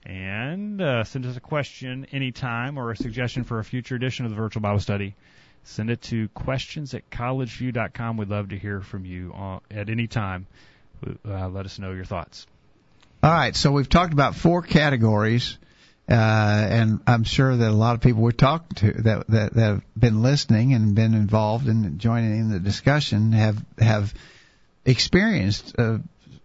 And 0.06 0.82
uh, 0.82 1.04
send 1.04 1.24
us 1.24 1.36
a 1.36 1.40
question 1.40 2.06
anytime 2.12 2.78
or 2.78 2.90
a 2.90 2.96
suggestion 2.96 3.44
for 3.44 3.58
a 3.58 3.64
future 3.64 3.94
edition 3.94 4.26
of 4.26 4.30
the 4.30 4.36
Virtual 4.36 4.60
Bible 4.60 4.80
Study. 4.80 5.14
Send 5.64 5.88
it 5.88 6.02
to 6.02 6.28
questions 6.28 6.92
at 6.92 7.08
collegeview.com. 7.10 8.18
We'd 8.18 8.28
love 8.28 8.50
to 8.50 8.58
hear 8.58 8.82
from 8.82 9.06
you 9.06 9.32
uh, 9.34 9.60
at 9.70 9.88
any 9.88 10.06
time. 10.06 10.46
Uh, 11.26 11.48
let 11.48 11.64
us 11.64 11.78
know 11.78 11.92
your 11.92 12.04
thoughts. 12.04 12.46
All 13.22 13.30
right, 13.30 13.56
so 13.56 13.72
we've 13.72 13.88
talked 13.88 14.12
about 14.12 14.34
four 14.34 14.60
categories, 14.60 15.56
uh, 16.10 16.12
and 16.12 17.00
I'm 17.06 17.24
sure 17.24 17.56
that 17.56 17.70
a 17.70 17.72
lot 17.72 17.94
of 17.94 18.02
people 18.02 18.22
we're 18.22 18.32
talking 18.32 18.74
to 18.76 18.92
that, 19.04 19.26
that 19.28 19.54
that 19.54 19.60
have 19.62 19.82
been 19.98 20.20
listening 20.20 20.74
and 20.74 20.94
been 20.94 21.14
involved 21.14 21.66
and 21.66 21.98
joining 21.98 22.38
in 22.38 22.50
the 22.50 22.60
discussion 22.60 23.32
have 23.32 23.64
have 23.78 24.12
experienced 24.84 25.74
uh, 25.78 25.98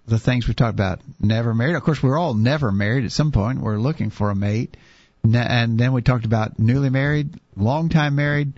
the 0.10 0.20
things 0.20 0.48
we 0.48 0.54
talked 0.54 0.74
about. 0.74 1.02
Never 1.20 1.54
married. 1.54 1.76
Of 1.76 1.84
course, 1.84 2.02
we're 2.02 2.18
all 2.18 2.34
never 2.34 2.72
married 2.72 3.06
at 3.06 3.12
some 3.12 3.32
point. 3.32 3.60
We're 3.60 3.78
looking 3.78 4.10
for 4.10 4.30
a 4.30 4.36
mate, 4.36 4.76
and 5.24 5.78
then 5.78 5.94
we 5.94 6.02
talked 6.02 6.26
about 6.26 6.60
newly 6.60 6.90
married, 6.90 7.40
long 7.56 7.90
time 7.90 8.16
married. 8.16 8.54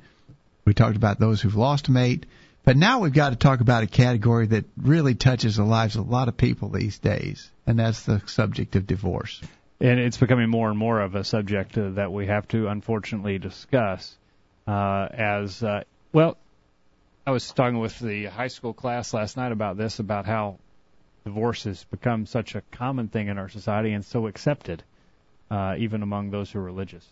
We 0.66 0.74
talked 0.74 0.96
about 0.96 1.20
those 1.20 1.42
who've 1.42 1.56
lost 1.56 1.88
a 1.88 1.92
mate. 1.92 2.26
But 2.64 2.78
now 2.78 3.00
we've 3.00 3.14
got 3.14 3.32
to 3.32 3.36
talk 3.36 3.60
about 3.60 3.84
a 3.84 3.88
category 3.88 4.46
that 4.48 4.66
really 4.78 5.16
touches 5.16 5.56
the 5.56 5.64
lives 5.64 5.96
of 5.96 6.08
a 6.08 6.12
lot 6.12 6.28
of 6.28 6.38
people 6.38 6.70
these 6.70 7.00
days, 7.00 7.50
and 7.66 7.80
that's 7.80 8.04
the 8.04 8.22
subject 8.28 8.76
of 8.76 8.86
divorce. 8.86 9.42
And 9.80 10.00
it's 10.00 10.18
becoming 10.18 10.50
more 10.50 10.70
and 10.70 10.78
more 10.78 11.02
of 11.02 11.16
a 11.16 11.24
subject 11.24 11.76
uh, 11.76 11.90
that 11.92 12.12
we 12.12 12.28
have 12.28 12.48
to 12.50 12.68
unfortunately 12.68 13.40
discuss. 13.40 14.16
Uh, 14.68 15.08
as 15.12 15.64
uh, 15.64 15.84
well, 16.14 16.38
I 17.26 17.32
was 17.32 17.52
talking 17.52 17.80
with 17.80 17.98
the 17.98 18.26
high 18.26 18.48
school 18.48 18.74
class 18.74 19.12
last 19.12 19.38
night 19.38 19.52
about 19.52 19.78
this, 19.78 19.98
about 19.98 20.28
how 20.28 20.60
divorce 21.24 21.64
has 21.66 21.84
become 21.86 22.26
such 22.26 22.56
a 22.56 22.62
common 22.72 23.08
thing 23.08 23.28
in 23.28 23.38
our 23.38 23.50
society 23.50 23.94
and 23.94 24.04
so 24.04 24.28
accepted, 24.28 24.84
uh, 25.50 25.76
even 25.78 26.02
among 26.02 26.32
those 26.32 26.52
who 26.52 26.60
are 26.60 26.64
religious. 26.64 27.06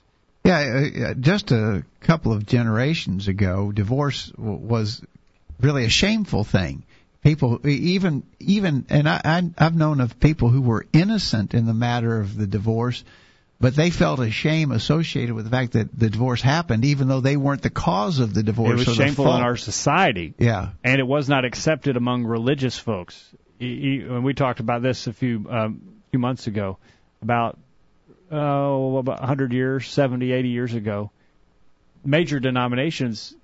Yeah, 0.45 0.89
uh, 1.10 1.14
just 1.16 1.51
a 1.51 1.84
couple 1.99 2.32
of 2.32 2.45
generations 2.45 3.28
ago, 3.28 3.72
divorce 3.72 4.28
w- 4.30 4.57
was 4.57 5.01
really 5.60 5.86
a 5.86 5.89
shameful 5.89 6.43
thing. 6.43 6.84
People, 7.24 7.68
even 7.68 8.24
even, 8.39 8.86
and 8.89 9.07
I 9.10 9.43
I've 9.57 9.76
known 9.76 9.99
of 9.99 10.20
people 10.20 10.47
who 10.47 10.62
were 10.62 10.86
innocent 10.93 11.53
in 11.53 11.66
the 11.66 11.74
matter 11.74 12.22
of 12.22 12.38
the 12.38 12.47
divorce, 12.47 13.03
but 13.60 13.76
they 13.76 13.89
felt 13.89 14.22
a 14.22 14.32
shame 14.32 14.72
associated 14.72 15.36
with 15.36 15.43
the 15.43 15.51
fact 15.51 15.74
that 15.74 15.89
the 15.99 16.10
divorce 16.10 16.41
happened, 16.41 16.86
even 16.86 17.10
though 17.10 17.20
they 17.20 17.36
weren't 17.36 17.62
the 17.62 17.70
cause 17.70 18.20
of 18.20 18.34
the 18.34 18.41
divorce. 18.41 18.82
It 18.82 18.88
was 18.88 18.95
shameful 18.95 19.36
in 19.36 19.41
our 19.41 19.57
society. 19.57 20.34
Yeah, 20.39 20.70
and 20.82 21.01
it 21.01 21.05
was 21.05 21.28
not 21.28 21.43
accepted 21.43 21.97
among 21.97 22.24
religious 22.24 22.80
folks. 22.80 23.22
And 23.60 24.24
we 24.24 24.34
talked 24.34 24.60
about 24.60 24.82
this 24.82 25.07
a 25.07 25.14
few 25.14 25.45
um, 25.49 25.82
few 26.12 26.20
months 26.20 26.47
ago, 26.47 26.78
about 27.22 27.57
oh 28.32 28.97
about 28.97 29.20
100 29.20 29.53
years, 29.53 29.88
70, 29.88 30.32
80 30.32 30.49
years 30.49 30.74
ago. 30.74 31.12
Major 32.05 32.39
denominations 32.39 33.36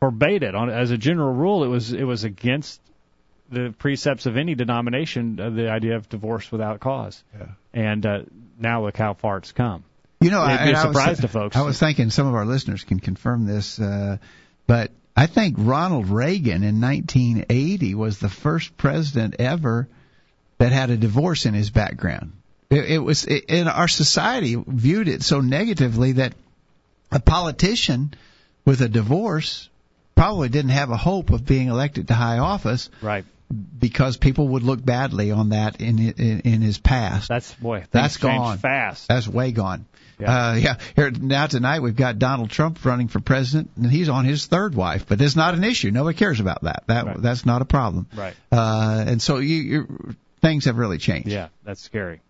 forbade 0.00 0.42
it. 0.42 0.54
On 0.54 0.68
as 0.68 0.90
a 0.90 0.98
general 0.98 1.32
rule, 1.32 1.64
it 1.64 1.68
was 1.68 1.92
it 1.92 2.04
was 2.04 2.24
against 2.24 2.80
the 3.50 3.74
precepts 3.78 4.26
of 4.26 4.36
any 4.36 4.54
denomination 4.54 5.40
uh, 5.40 5.50
the 5.50 5.70
idea 5.70 5.96
of 5.96 6.08
divorce 6.08 6.50
without 6.50 6.80
cause. 6.80 7.22
Yeah. 7.38 7.46
And 7.72 8.04
uh, 8.04 8.18
now 8.58 8.84
look 8.84 8.96
how 8.96 9.14
far 9.14 9.38
it's 9.38 9.52
come. 9.52 9.84
You 10.20 10.30
know, 10.30 10.42
It'd 10.44 10.52
I, 10.60 10.64
be 10.64 10.72
a 10.72 10.78
and 10.80 10.96
I 10.96 11.08
was- 11.10 11.20
to 11.20 11.28
folks. 11.28 11.56
I 11.56 11.62
was 11.62 11.78
thinking 11.78 12.10
some 12.10 12.26
of 12.26 12.34
our 12.34 12.46
listeners 12.46 12.84
can 12.84 13.00
confirm 13.00 13.46
this, 13.46 13.78
uh, 13.78 14.16
but 14.66 14.90
I 15.16 15.26
think 15.26 15.56
Ronald 15.58 16.08
Reagan 16.08 16.62
in 16.62 16.80
1980 16.80 17.94
was 17.94 18.18
the 18.18 18.28
first 18.28 18.76
president 18.76 19.36
ever 19.38 19.88
that 20.58 20.72
had 20.72 20.90
a 20.90 20.96
divorce 20.96 21.46
in 21.46 21.54
his 21.54 21.70
background. 21.70 22.32
It, 22.68 22.84
it 22.90 22.98
was 22.98 23.24
in 23.24 23.68
our 23.68 23.88
society 23.88 24.62
viewed 24.66 25.08
it 25.08 25.22
so 25.22 25.40
negatively 25.40 26.12
that 26.12 26.34
a 27.10 27.20
politician 27.20 28.12
with 28.64 28.80
a 28.82 28.88
divorce 28.88 29.68
probably 30.14 30.48
didn't 30.48 30.70
have 30.70 30.90
a 30.90 30.96
hope 30.96 31.30
of 31.30 31.46
being 31.46 31.68
elected 31.68 32.08
to 32.08 32.14
high 32.14 32.38
office 32.38 32.90
Right. 33.00 33.24
Because 33.78 34.16
people 34.16 34.48
would 34.48 34.62
look 34.62 34.84
badly 34.84 35.30
on 35.30 35.50
that 35.50 35.80
in 35.80 35.98
in, 35.98 36.40
in 36.40 36.60
his 36.62 36.78
past. 36.78 37.28
That's 37.28 37.54
boy. 37.54 37.84
that's 37.90 38.16
gone. 38.16 38.58
fast. 38.58 39.08
That's 39.08 39.28
way 39.28 39.52
gone. 39.52 39.86
Yeah. 40.18 40.48
Uh, 40.48 40.54
yeah. 40.54 40.76
Here 40.96 41.10
now 41.10 41.46
tonight 41.46 41.80
we've 41.80 41.94
got 41.96 42.18
Donald 42.18 42.50
Trump 42.50 42.84
running 42.84 43.08
for 43.08 43.20
president, 43.20 43.70
and 43.76 43.90
he's 43.90 44.08
on 44.08 44.24
his 44.24 44.46
third 44.46 44.74
wife. 44.74 45.06
But 45.06 45.20
it's 45.20 45.36
not 45.36 45.54
an 45.54 45.62
issue. 45.62 45.90
Nobody 45.90 46.16
cares 46.16 46.40
about 46.40 46.62
that. 46.62 46.84
That 46.86 47.06
Right. 47.06 47.22
that's 47.22 47.44
not 47.46 47.62
a 47.62 47.66
problem. 47.66 48.06
Right. 48.16 48.34
Uh, 48.50 49.04
and 49.06 49.22
so 49.22 49.38
you, 49.38 50.14
things 50.40 50.64
have 50.64 50.78
really 50.78 50.98
changed. 50.98 51.28
Yeah, 51.28 51.48
that's 51.64 51.82
scary. 51.82 52.20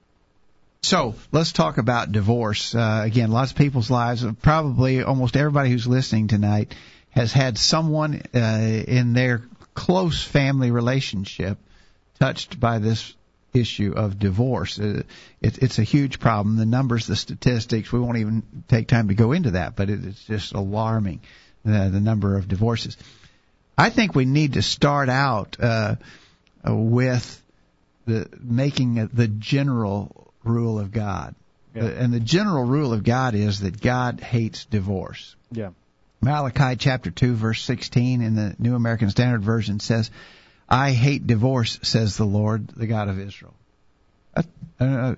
So 0.82 1.14
let's 1.32 1.52
talk 1.52 1.78
about 1.78 2.12
divorce. 2.12 2.74
Uh, 2.74 3.02
again, 3.04 3.30
lots 3.30 3.50
of 3.52 3.56
people's 3.56 3.90
lives, 3.90 4.24
probably 4.42 5.02
almost 5.02 5.36
everybody 5.36 5.70
who's 5.70 5.86
listening 5.86 6.28
tonight, 6.28 6.74
has 7.10 7.32
had 7.32 7.56
someone 7.58 8.22
uh, 8.34 8.38
in 8.38 9.12
their 9.12 9.42
close 9.76 10.22
family 10.22 10.72
relationship 10.72 11.58
touched 12.18 12.58
by 12.58 12.78
this 12.78 13.14
issue 13.52 13.92
of 13.94 14.18
divorce. 14.18 14.80
Uh, 14.80 15.02
it, 15.40 15.58
it's 15.58 15.78
a 15.78 15.82
huge 15.84 16.18
problem. 16.18 16.56
The 16.56 16.66
numbers, 16.66 17.06
the 17.06 17.14
statistics, 17.14 17.92
we 17.92 18.00
won't 18.00 18.18
even 18.18 18.42
take 18.68 18.88
time 18.88 19.08
to 19.08 19.14
go 19.14 19.32
into 19.32 19.52
that, 19.52 19.76
but 19.76 19.90
it, 19.90 20.04
it's 20.04 20.24
just 20.24 20.54
alarming 20.54 21.20
uh, 21.64 21.88
the 21.90 22.00
number 22.00 22.36
of 22.36 22.48
divorces. 22.48 22.96
I 23.78 23.90
think 23.90 24.14
we 24.14 24.24
need 24.24 24.54
to 24.54 24.62
start 24.62 25.08
out 25.08 25.56
uh, 25.60 25.96
with 26.64 27.42
the 28.06 28.28
making 28.40 29.10
the 29.12 29.28
general 29.28 30.32
rule 30.42 30.78
of 30.78 30.90
God. 30.90 31.34
Yeah. 31.74 31.84
And 31.84 32.14
the 32.14 32.20
general 32.20 32.64
rule 32.64 32.94
of 32.94 33.04
God 33.04 33.34
is 33.34 33.60
that 33.60 33.80
God 33.80 34.20
hates 34.20 34.64
divorce. 34.64 35.36
Yeah. 35.52 35.70
Malachi 36.20 36.76
chapter 36.76 37.10
2 37.10 37.34
verse 37.34 37.62
16 37.62 38.22
in 38.22 38.34
the 38.34 38.56
New 38.58 38.74
American 38.74 39.10
Standard 39.10 39.42
Version 39.42 39.80
says, 39.80 40.10
I 40.68 40.90
hate 40.92 41.26
divorce, 41.26 41.78
says 41.82 42.16
the 42.16 42.24
Lord, 42.24 42.68
the 42.68 42.86
God 42.86 43.08
of 43.08 43.20
Israel. 43.20 43.54
Uh, 44.34 44.42
uh, 44.80 45.14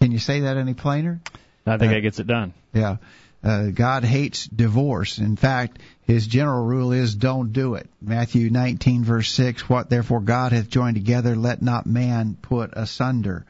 can 0.00 0.12
you 0.12 0.18
say 0.18 0.40
that 0.40 0.56
any 0.56 0.74
plainer? 0.74 1.20
I 1.66 1.78
think 1.78 1.90
Uh, 1.90 1.94
that 1.94 2.00
gets 2.00 2.20
it 2.20 2.26
done. 2.26 2.54
Yeah. 2.72 2.96
Uh, 3.42 3.66
God 3.66 4.04
hates 4.04 4.46
divorce. 4.46 5.18
In 5.18 5.36
fact, 5.36 5.78
his 6.06 6.26
general 6.26 6.64
rule 6.64 6.92
is 6.92 7.14
don't 7.14 7.52
do 7.52 7.74
it. 7.74 7.88
Matthew 8.00 8.50
19 8.50 9.04
verse 9.04 9.30
6, 9.30 9.68
what 9.68 9.90
therefore 9.90 10.20
God 10.20 10.52
hath 10.52 10.68
joined 10.68 10.96
together, 10.96 11.36
let 11.36 11.62
not 11.62 11.86
man 11.86 12.36
put 12.40 12.72
asunder. 12.74 13.44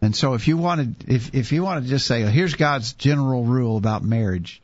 And 0.00 0.16
so 0.16 0.34
if 0.34 0.48
you 0.48 0.56
wanted, 0.56 1.04
if, 1.06 1.34
if 1.34 1.52
you 1.52 1.62
want 1.62 1.84
to 1.84 1.88
just 1.88 2.06
say, 2.06 2.22
here's 2.22 2.54
God's 2.54 2.92
general 2.94 3.44
rule 3.44 3.76
about 3.76 4.02
marriage, 4.02 4.60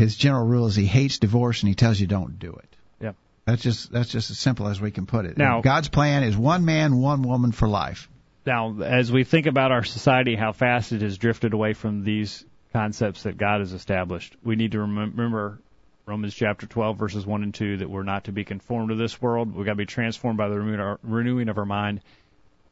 his 0.00 0.16
general 0.16 0.46
rule 0.46 0.66
is 0.66 0.74
he 0.74 0.86
hates 0.86 1.18
divorce 1.18 1.62
and 1.62 1.68
he 1.68 1.74
tells 1.74 2.00
you 2.00 2.06
don't 2.06 2.38
do 2.38 2.52
it. 2.52 2.76
Yep. 3.00 3.16
That's 3.44 3.62
just, 3.62 3.92
that's 3.92 4.08
just 4.08 4.30
as 4.30 4.38
simple 4.38 4.66
as 4.68 4.80
we 4.80 4.90
can 4.90 5.06
put 5.06 5.26
it. 5.26 5.36
Now- 5.36 5.60
God's 5.60 5.88
plan 5.88 6.22
is 6.22 6.36
one 6.36 6.64
man, 6.64 6.96
one 6.96 7.22
woman 7.22 7.52
for 7.52 7.68
life. 7.68 8.08
Now, 8.46 8.80
as 8.80 9.12
we 9.12 9.24
think 9.24 9.46
about 9.46 9.70
our 9.70 9.84
society, 9.84 10.34
how 10.34 10.52
fast 10.52 10.92
it 10.92 11.02
has 11.02 11.18
drifted 11.18 11.52
away 11.52 11.74
from 11.74 12.02
these 12.02 12.44
concepts 12.72 13.24
that 13.24 13.36
God 13.36 13.60
has 13.60 13.72
established, 13.72 14.34
we 14.42 14.56
need 14.56 14.72
to 14.72 14.80
remember 14.80 15.58
Romans 16.06 16.34
chapter 16.34 16.66
12, 16.66 16.96
verses 16.96 17.26
1 17.26 17.42
and 17.42 17.54
2, 17.54 17.76
that 17.78 17.90
we're 17.90 18.02
not 18.02 18.24
to 18.24 18.32
be 18.32 18.44
conformed 18.44 18.88
to 18.88 18.94
this 18.94 19.20
world. 19.20 19.54
We've 19.54 19.66
got 19.66 19.72
to 19.72 19.76
be 19.76 19.86
transformed 19.86 20.38
by 20.38 20.48
the 20.48 20.98
renewing 21.02 21.48
of 21.50 21.58
our 21.58 21.66
mind. 21.66 22.00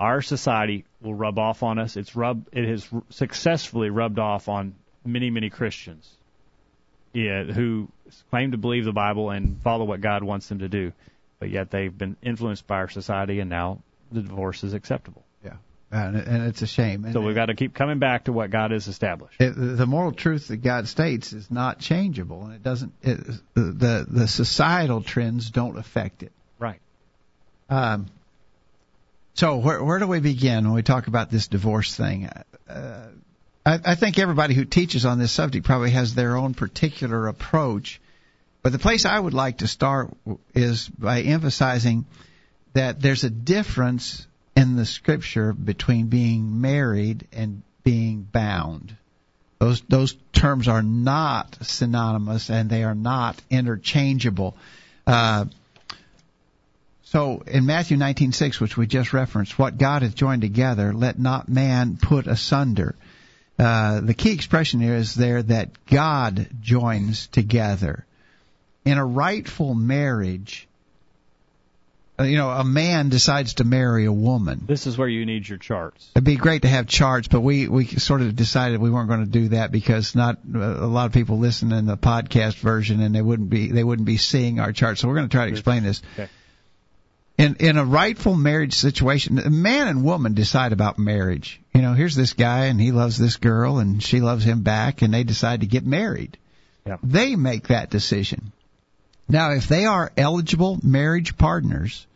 Our 0.00 0.22
society 0.22 0.86
will 1.02 1.14
rub 1.14 1.38
off 1.38 1.62
on 1.62 1.78
us. 1.78 1.96
It's 1.96 2.16
rub, 2.16 2.46
it 2.52 2.66
has 2.66 2.88
successfully 3.10 3.90
rubbed 3.90 4.18
off 4.18 4.48
on 4.48 4.74
many, 5.04 5.28
many 5.28 5.50
Christians 5.50 6.17
yeah, 7.12 7.44
who 7.44 7.88
claim 8.30 8.52
to 8.52 8.58
believe 8.58 8.84
the 8.84 8.92
Bible 8.92 9.30
and 9.30 9.60
follow 9.62 9.84
what 9.84 10.00
God 10.00 10.22
wants 10.22 10.48
them 10.48 10.60
to 10.60 10.68
do, 10.68 10.92
but 11.38 11.50
yet 11.50 11.70
they've 11.70 11.96
been 11.96 12.16
influenced 12.22 12.66
by 12.66 12.76
our 12.76 12.88
society, 12.88 13.40
and 13.40 13.50
now 13.50 13.80
the 14.12 14.22
divorce 14.22 14.64
is 14.64 14.74
acceptable. 14.74 15.22
Yeah. 15.44 15.56
And, 15.90 16.16
and 16.16 16.46
it's 16.46 16.62
a 16.62 16.66
shame. 16.66 17.04
And 17.04 17.12
So 17.14 17.20
we've 17.20 17.34
got 17.34 17.46
to 17.46 17.54
keep 17.54 17.74
coming 17.74 17.98
back 17.98 18.24
to 18.24 18.32
what 18.32 18.50
God 18.50 18.72
has 18.72 18.88
established. 18.88 19.40
it, 19.40 19.54
the 19.56 19.86
moral 19.86 20.12
truth 20.12 20.48
that 20.48 20.58
God 20.58 20.86
states 20.88 21.32
is 21.32 21.50
not 21.50 21.78
changeable, 21.78 22.44
and 22.44 22.54
it 22.54 22.62
doesn't. 22.62 22.92
It, 23.02 23.18
the 23.54 24.06
the 24.08 24.28
societal 24.28 25.02
trends 25.02 25.50
don't 25.50 25.78
affect 25.78 26.22
it. 26.22 26.32
Right. 26.58 26.80
Um, 27.70 28.06
so 29.34 29.56
where 29.58 29.82
where 29.82 29.98
do 29.98 30.06
we 30.06 30.20
begin 30.20 30.64
when 30.64 30.74
we 30.74 30.82
talk 30.82 31.06
about 31.06 31.30
this 31.30 31.48
divorce 31.48 31.96
thing? 31.96 32.28
Uh, 32.68 33.08
I, 33.64 33.80
I 33.84 33.94
think 33.94 34.18
everybody 34.18 34.54
who 34.54 34.64
teaches 34.64 35.04
on 35.04 35.18
this 35.18 35.32
subject 35.32 35.66
probably 35.66 35.90
has 35.90 36.14
their 36.14 36.36
own 36.36 36.54
particular 36.54 37.28
approach, 37.28 38.00
but 38.62 38.72
the 38.72 38.78
place 38.78 39.04
I 39.04 39.18
would 39.18 39.34
like 39.34 39.58
to 39.58 39.68
start 39.68 40.10
is 40.54 40.88
by 40.88 41.22
emphasizing 41.22 42.06
that 42.74 43.00
there's 43.00 43.24
a 43.24 43.30
difference 43.30 44.26
in 44.56 44.76
the 44.76 44.84
scripture 44.84 45.52
between 45.52 46.08
being 46.08 46.60
married 46.60 47.26
and 47.32 47.62
being 47.84 48.22
bound. 48.22 48.96
Those 49.58 49.80
those 49.88 50.16
terms 50.32 50.68
are 50.68 50.82
not 50.82 51.56
synonymous 51.62 52.50
and 52.50 52.70
they 52.70 52.84
are 52.84 52.94
not 52.94 53.40
interchangeable. 53.50 54.56
Uh, 55.06 55.46
so 57.04 57.42
in 57.46 57.66
Matthew 57.66 57.96
19:6, 57.96 58.60
which 58.60 58.76
we 58.76 58.86
just 58.86 59.12
referenced, 59.12 59.58
what 59.58 59.78
God 59.78 60.02
hath 60.02 60.14
joined 60.14 60.42
together, 60.42 60.92
let 60.92 61.18
not 61.18 61.48
man 61.48 61.96
put 61.96 62.26
asunder. 62.26 62.94
Uh, 63.58 64.00
the 64.00 64.14
key 64.14 64.32
expression 64.32 64.80
here 64.80 64.94
is 64.94 65.14
there 65.14 65.42
that 65.42 65.70
God 65.86 66.48
joins 66.60 67.26
together. 67.26 68.06
In 68.84 68.98
a 68.98 69.04
rightful 69.04 69.74
marriage, 69.74 70.68
uh, 72.20 72.24
you 72.24 72.36
know, 72.36 72.50
a 72.50 72.64
man 72.64 73.08
decides 73.08 73.54
to 73.54 73.64
marry 73.64 74.04
a 74.04 74.12
woman. 74.12 74.62
This 74.66 74.86
is 74.86 74.96
where 74.96 75.08
you 75.08 75.26
need 75.26 75.48
your 75.48 75.58
charts. 75.58 76.10
It'd 76.14 76.24
be 76.24 76.36
great 76.36 76.62
to 76.62 76.68
have 76.68 76.86
charts, 76.86 77.28
but 77.28 77.40
we 77.40 77.68
we 77.68 77.86
sort 77.86 78.22
of 78.22 78.34
decided 78.34 78.80
we 78.80 78.90
weren't 78.90 79.08
going 79.08 79.24
to 79.24 79.30
do 79.30 79.48
that 79.50 79.70
because 79.70 80.14
not 80.14 80.38
uh, 80.52 80.58
a 80.58 80.86
lot 80.86 81.06
of 81.06 81.12
people 81.12 81.38
listen 81.38 81.72
in 81.72 81.86
the 81.86 81.96
podcast 81.96 82.56
version 82.56 83.00
and 83.00 83.14
they 83.14 83.22
wouldn't 83.22 83.50
be 83.50 83.70
they 83.70 83.84
wouldn't 83.84 84.06
be 84.06 84.16
seeing 84.16 84.58
our 84.58 84.72
charts. 84.72 85.00
So 85.00 85.08
we're 85.08 85.14
going 85.14 85.28
to 85.28 85.36
try 85.36 85.46
to 85.46 85.50
explain 85.50 85.82
this. 85.82 86.02
Okay. 86.14 86.28
In 87.38 87.56
in 87.60 87.76
a 87.78 87.84
rightful 87.84 88.34
marriage 88.34 88.74
situation, 88.74 89.38
a 89.38 89.50
man 89.50 89.88
and 89.88 90.04
woman 90.04 90.34
decide 90.34 90.72
about 90.72 90.98
marriage. 90.98 91.60
You 91.72 91.82
know, 91.82 91.94
here's 91.94 92.16
this 92.16 92.32
guy 92.32 92.66
and 92.66 92.80
he 92.80 92.90
loves 92.90 93.16
this 93.16 93.36
girl 93.36 93.78
and 93.78 94.02
she 94.02 94.20
loves 94.20 94.44
him 94.44 94.62
back 94.62 95.02
and 95.02 95.14
they 95.14 95.22
decide 95.22 95.60
to 95.60 95.66
get 95.66 95.86
married. 95.86 96.36
Yep. 96.86 97.00
They 97.04 97.36
make 97.36 97.68
that 97.68 97.90
decision. 97.90 98.52
Now, 99.28 99.52
if 99.52 99.68
they 99.68 99.84
are 99.84 100.10
eligible 100.16 100.80
marriage 100.82 101.36
partners, 101.36 102.06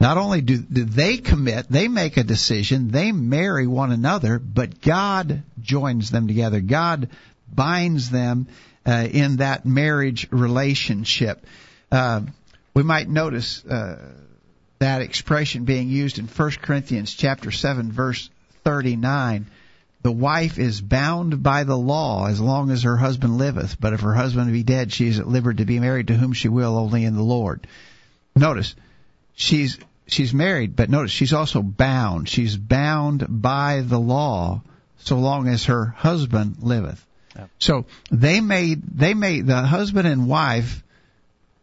not 0.00 0.16
only 0.16 0.40
do, 0.40 0.56
do 0.56 0.84
they 0.84 1.18
commit, 1.18 1.68
they 1.68 1.86
make 1.86 2.16
a 2.16 2.24
decision, 2.24 2.90
they 2.90 3.12
marry 3.12 3.66
one 3.66 3.92
another, 3.92 4.38
but 4.38 4.80
God 4.80 5.42
joins 5.60 6.10
them 6.10 6.26
together. 6.26 6.60
God 6.60 7.10
binds 7.54 8.08
them 8.08 8.46
uh, 8.86 9.06
in 9.10 9.36
that 9.36 9.66
marriage 9.66 10.26
relationship. 10.30 11.44
Uh, 11.92 12.22
we 12.72 12.82
might 12.82 13.10
notice 13.10 13.62
uh, 13.66 14.12
that 14.80 15.02
expression 15.02 15.64
being 15.64 15.88
used 15.88 16.18
in 16.18 16.26
1 16.26 16.50
Corinthians 16.62 17.14
chapter 17.14 17.50
7 17.50 17.92
verse 17.92 18.30
39. 18.64 19.46
The 20.02 20.10
wife 20.10 20.58
is 20.58 20.80
bound 20.80 21.42
by 21.42 21.64
the 21.64 21.76
law 21.76 22.26
as 22.26 22.40
long 22.40 22.70
as 22.70 22.84
her 22.84 22.96
husband 22.96 23.36
liveth, 23.36 23.78
but 23.78 23.92
if 23.92 24.00
her 24.00 24.14
husband 24.14 24.50
be 24.50 24.62
dead, 24.62 24.90
she 24.90 25.06
is 25.06 25.18
at 25.18 25.28
liberty 25.28 25.58
to 25.58 25.66
be 25.66 25.78
married 25.78 26.08
to 26.08 26.14
whom 26.14 26.32
she 26.32 26.48
will, 26.48 26.78
only 26.78 27.04
in 27.04 27.14
the 27.14 27.22
Lord. 27.22 27.66
Notice, 28.34 28.74
she's 29.34 29.78
she's 30.06 30.32
married, 30.32 30.74
but 30.76 30.88
notice 30.88 31.10
she's 31.10 31.34
also 31.34 31.60
bound. 31.60 32.30
She's 32.30 32.56
bound 32.56 33.26
by 33.28 33.82
the 33.82 34.00
law 34.00 34.62
so 35.00 35.18
long 35.18 35.48
as 35.48 35.66
her 35.66 35.86
husband 35.86 36.56
liveth. 36.62 37.04
Yeah. 37.36 37.46
So 37.58 37.84
they 38.10 38.40
made 38.40 38.82
they 38.82 39.12
made 39.12 39.46
the 39.46 39.60
husband 39.60 40.08
and 40.08 40.26
wife 40.26 40.82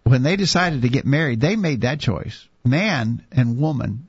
when 0.04 0.22
they 0.22 0.36
decided 0.36 0.84
to 0.84 0.90
get 0.90 1.06
married, 1.06 1.42
they 1.42 1.56
made 1.56 1.82
that 1.82 2.00
choice. 2.00 2.47
Man 2.66 3.24
and 3.32 3.60
woman 3.60 4.08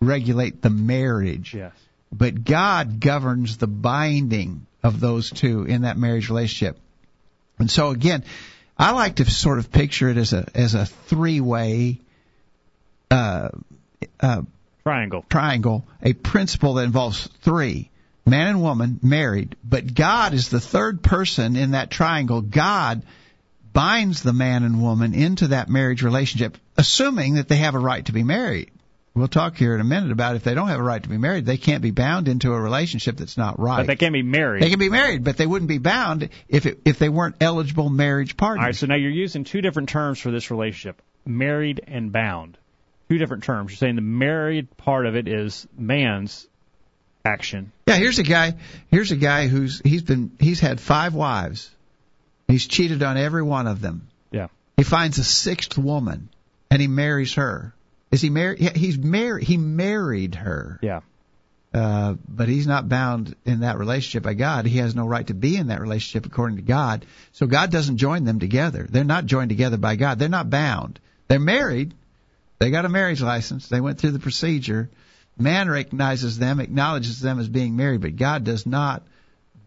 regulate 0.00 0.60
the 0.60 0.70
marriage 0.70 1.54
Yes. 1.54 1.72
but 2.12 2.44
God 2.44 3.00
governs 3.00 3.56
the 3.56 3.66
binding 3.66 4.66
of 4.82 5.00
those 5.00 5.30
two 5.30 5.64
in 5.64 5.82
that 5.82 5.96
marriage 5.96 6.28
relationship. 6.28 6.78
And 7.58 7.70
so 7.70 7.90
again, 7.90 8.24
I 8.76 8.90
like 8.92 9.16
to 9.16 9.30
sort 9.30 9.58
of 9.58 9.70
picture 9.70 10.08
it 10.08 10.16
as 10.16 10.32
a 10.32 10.46
as 10.54 10.74
a 10.74 10.84
three 10.84 11.40
way 11.40 12.00
uh, 13.10 13.50
uh, 14.20 14.42
Triangle. 14.82 15.24
triangle, 15.30 15.84
a 16.02 16.12
principle 16.12 16.74
that 16.74 16.84
involves 16.84 17.26
three 17.42 17.90
man 18.26 18.48
and 18.48 18.62
woman 18.62 18.98
married, 19.02 19.56
but 19.62 19.94
God 19.94 20.34
is 20.34 20.48
the 20.48 20.60
third 20.60 21.02
person 21.02 21.56
in 21.56 21.70
that 21.72 21.90
triangle. 21.90 22.40
God 22.40 23.02
binds 23.72 24.22
the 24.22 24.32
man 24.32 24.62
and 24.64 24.82
woman 24.82 25.14
into 25.14 25.48
that 25.48 25.68
marriage 25.68 26.02
relationship, 26.02 26.58
assuming 26.76 27.34
that 27.34 27.48
they 27.48 27.56
have 27.56 27.74
a 27.74 27.78
right 27.78 28.04
to 28.06 28.12
be 28.12 28.22
married. 28.22 28.70
We'll 29.14 29.28
talk 29.28 29.56
here 29.56 29.76
in 29.76 29.80
a 29.80 29.84
minute 29.84 30.10
about 30.10 30.34
if 30.34 30.42
they 30.42 30.54
don't 30.54 30.66
have 30.66 30.80
a 30.80 30.82
right 30.82 31.00
to 31.00 31.08
be 31.08 31.18
married, 31.18 31.46
they 31.46 31.56
can't 31.56 31.82
be 31.82 31.92
bound 31.92 32.26
into 32.26 32.52
a 32.52 32.60
relationship 32.60 33.16
that's 33.16 33.36
not 33.36 33.60
right. 33.60 33.78
But 33.78 33.86
they 33.86 33.94
can 33.94 34.12
be 34.12 34.24
married. 34.24 34.60
They 34.60 34.70
can 34.70 34.80
be 34.80 34.88
married, 34.88 35.22
but 35.22 35.36
they 35.36 35.46
wouldn't 35.46 35.68
be 35.68 35.78
bound 35.78 36.30
if 36.48 36.66
it, 36.66 36.80
if 36.84 36.98
they 36.98 37.08
weren't 37.08 37.36
eligible 37.40 37.88
marriage 37.88 38.36
partners. 38.36 38.62
All 38.62 38.66
right, 38.66 38.74
so 38.74 38.86
now 38.86 38.96
you're 38.96 39.12
using 39.12 39.44
two 39.44 39.60
different 39.60 39.88
terms 39.88 40.18
for 40.18 40.32
this 40.32 40.50
relationship 40.50 41.00
married 41.24 41.80
and 41.86 42.12
bound. 42.12 42.58
Two 43.08 43.18
different 43.18 43.44
terms. 43.44 43.70
You're 43.70 43.76
saying 43.76 43.96
the 43.96 44.02
married 44.02 44.76
part 44.76 45.06
of 45.06 45.14
it 45.14 45.28
is 45.28 45.66
man's 45.76 46.48
action. 47.24 47.72
Yeah, 47.86 47.96
here's 47.96 48.18
a 48.18 48.24
guy. 48.24 48.54
Here's 48.90 49.12
a 49.12 49.16
guy 49.16 49.46
who's 49.46 49.80
he's 49.84 50.02
been 50.02 50.32
he's 50.40 50.60
had 50.60 50.80
five 50.80 51.14
wives. 51.14 51.70
He's 52.48 52.66
cheated 52.66 53.02
on 53.02 53.16
every 53.16 53.42
one 53.42 53.66
of 53.66 53.80
them. 53.80 54.08
Yeah. 54.30 54.48
He 54.76 54.82
finds 54.82 55.18
a 55.18 55.24
sixth 55.24 55.78
woman, 55.78 56.28
and 56.70 56.80
he 56.80 56.88
marries 56.88 57.34
her. 57.34 57.74
Is 58.10 58.20
he 58.20 58.30
married? 58.30 58.60
He's 58.60 58.98
married. 58.98 59.46
He 59.46 59.56
married 59.56 60.36
her. 60.36 60.78
Yeah. 60.82 61.00
Uh, 61.74 62.14
but 62.28 62.48
he's 62.48 62.68
not 62.68 62.88
bound 62.88 63.34
in 63.44 63.60
that 63.60 63.78
relationship 63.78 64.22
by 64.22 64.34
God. 64.34 64.64
He 64.64 64.78
has 64.78 64.94
no 64.94 65.06
right 65.06 65.26
to 65.26 65.34
be 65.34 65.56
in 65.56 65.66
that 65.66 65.80
relationship 65.80 66.24
according 66.24 66.56
to 66.58 66.62
God. 66.62 67.04
So 67.32 67.46
God 67.46 67.72
doesn't 67.72 67.96
join 67.96 68.22
them 68.22 68.38
together. 68.38 68.86
They're 68.88 69.02
not 69.02 69.26
joined 69.26 69.48
together 69.48 69.76
by 69.76 69.96
God. 69.96 70.20
They're 70.20 70.28
not 70.28 70.50
bound. 70.50 71.00
They're 71.26 71.40
married. 71.40 71.94
They 72.60 72.70
got 72.70 72.84
a 72.84 72.88
marriage 72.88 73.20
license. 73.20 73.68
They 73.68 73.80
went 73.80 73.98
through 73.98 74.12
the 74.12 74.20
procedure. 74.20 74.88
Man 75.36 75.68
recognizes 75.68 76.38
them, 76.38 76.60
acknowledges 76.60 77.20
them 77.20 77.40
as 77.40 77.48
being 77.48 77.74
married, 77.74 78.02
but 78.02 78.14
God 78.14 78.44
does 78.44 78.66
not 78.66 79.02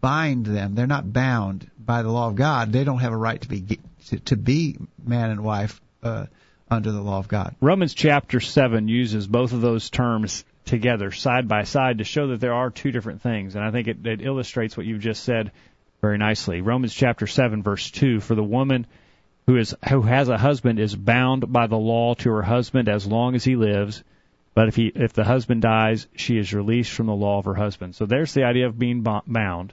bind 0.00 0.46
them. 0.46 0.74
They're 0.74 0.86
not 0.86 1.12
bound 1.12 1.70
by 1.78 2.00
the 2.00 2.10
law 2.10 2.28
of 2.28 2.36
God. 2.36 2.72
They 2.72 2.84
don't 2.84 3.00
have 3.00 3.12
a 3.12 3.16
right 3.16 3.40
to 3.40 3.48
be 3.48 3.78
to, 4.06 4.18
to 4.20 4.36
be 4.36 4.78
man 5.04 5.30
and 5.30 5.44
wife 5.44 5.78
uh, 6.02 6.26
under 6.70 6.92
the 6.92 7.00
law 7.00 7.18
of 7.18 7.28
God. 7.28 7.54
Romans 7.60 7.94
chapter 7.94 8.40
7 8.40 8.88
uses 8.88 9.26
both 9.26 9.52
of 9.52 9.60
those 9.60 9.90
terms 9.90 10.44
together, 10.64 11.10
side 11.10 11.48
by 11.48 11.64
side, 11.64 11.98
to 11.98 12.04
show 12.04 12.28
that 12.28 12.40
there 12.40 12.54
are 12.54 12.70
two 12.70 12.92
different 12.92 13.22
things. 13.22 13.54
And 13.56 13.64
I 13.64 13.70
think 13.70 13.88
it, 13.88 14.06
it 14.06 14.22
illustrates 14.22 14.76
what 14.76 14.86
you've 14.86 15.00
just 15.00 15.24
said 15.24 15.52
very 16.00 16.18
nicely. 16.18 16.60
Romans 16.60 16.94
chapter 16.94 17.26
7, 17.26 17.62
verse 17.62 17.90
2 17.90 18.20
For 18.20 18.34
the 18.34 18.44
woman 18.44 18.86
who, 19.46 19.56
is, 19.56 19.74
who 19.88 20.02
has 20.02 20.28
a 20.28 20.38
husband 20.38 20.78
is 20.78 20.94
bound 20.94 21.50
by 21.52 21.66
the 21.66 21.78
law 21.78 22.14
to 22.14 22.30
her 22.30 22.42
husband 22.42 22.88
as 22.88 23.06
long 23.06 23.34
as 23.34 23.44
he 23.44 23.56
lives. 23.56 24.04
But 24.54 24.68
if, 24.68 24.76
he, 24.76 24.92
if 24.94 25.12
the 25.12 25.24
husband 25.24 25.62
dies, 25.62 26.06
she 26.16 26.36
is 26.36 26.52
released 26.52 26.92
from 26.92 27.06
the 27.06 27.14
law 27.14 27.38
of 27.38 27.44
her 27.46 27.54
husband. 27.54 27.94
So 27.94 28.06
there's 28.06 28.34
the 28.34 28.44
idea 28.44 28.66
of 28.66 28.78
being 28.78 29.02
bound. 29.02 29.72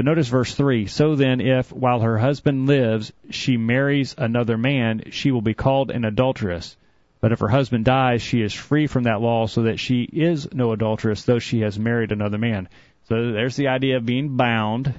But 0.00 0.06
notice 0.06 0.28
verse 0.28 0.54
3 0.54 0.86
So 0.86 1.14
then, 1.14 1.42
if 1.42 1.70
while 1.70 2.00
her 2.00 2.16
husband 2.16 2.66
lives 2.66 3.12
she 3.28 3.58
marries 3.58 4.14
another 4.16 4.56
man, 4.56 5.02
she 5.10 5.30
will 5.30 5.42
be 5.42 5.52
called 5.52 5.90
an 5.90 6.06
adulteress. 6.06 6.74
But 7.20 7.32
if 7.32 7.40
her 7.40 7.48
husband 7.48 7.84
dies, 7.84 8.22
she 8.22 8.40
is 8.40 8.54
free 8.54 8.86
from 8.86 9.02
that 9.02 9.20
law, 9.20 9.46
so 9.46 9.64
that 9.64 9.78
she 9.78 10.04
is 10.04 10.54
no 10.54 10.72
adulteress, 10.72 11.24
though 11.24 11.38
she 11.38 11.60
has 11.60 11.78
married 11.78 12.12
another 12.12 12.38
man. 12.38 12.70
So 13.10 13.32
there's 13.32 13.56
the 13.56 13.68
idea 13.68 13.98
of 13.98 14.06
being 14.06 14.38
bound, 14.38 14.94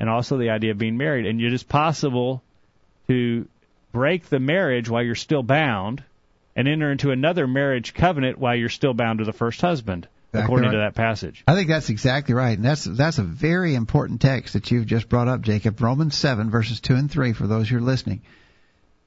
and 0.00 0.10
also 0.10 0.36
the 0.36 0.50
idea 0.50 0.72
of 0.72 0.78
being 0.78 0.96
married. 0.96 1.26
And 1.26 1.40
it 1.40 1.52
is 1.52 1.62
possible 1.62 2.42
to 3.06 3.46
break 3.92 4.24
the 4.24 4.40
marriage 4.40 4.90
while 4.90 5.04
you're 5.04 5.14
still 5.14 5.44
bound, 5.44 6.02
and 6.56 6.66
enter 6.66 6.90
into 6.90 7.12
another 7.12 7.46
marriage 7.46 7.94
covenant 7.94 8.36
while 8.40 8.56
you're 8.56 8.68
still 8.68 8.94
bound 8.94 9.20
to 9.20 9.24
the 9.24 9.32
first 9.32 9.60
husband 9.60 10.08
exactly 10.34 10.44
according 10.44 10.70
right. 10.70 10.72
to 10.72 10.78
that 10.78 10.94
passage. 10.94 11.44
I 11.46 11.54
think 11.54 11.68
that's 11.68 11.90
exactly 11.90 12.34
right, 12.34 12.56
and 12.56 12.64
that's 12.64 12.84
that's 12.84 13.18
a 13.18 13.22
very 13.22 13.74
important 13.74 14.20
text 14.20 14.54
that 14.54 14.70
you've 14.70 14.86
just 14.86 15.08
brought 15.08 15.28
up, 15.28 15.40
Jacob. 15.40 15.80
Romans 15.80 16.16
seven 16.16 16.50
verses 16.50 16.80
two 16.80 16.94
and 16.94 17.10
three 17.10 17.32
for 17.32 17.46
those 17.46 17.68
who 17.68 17.78
are 17.78 17.80
listening. 17.80 18.22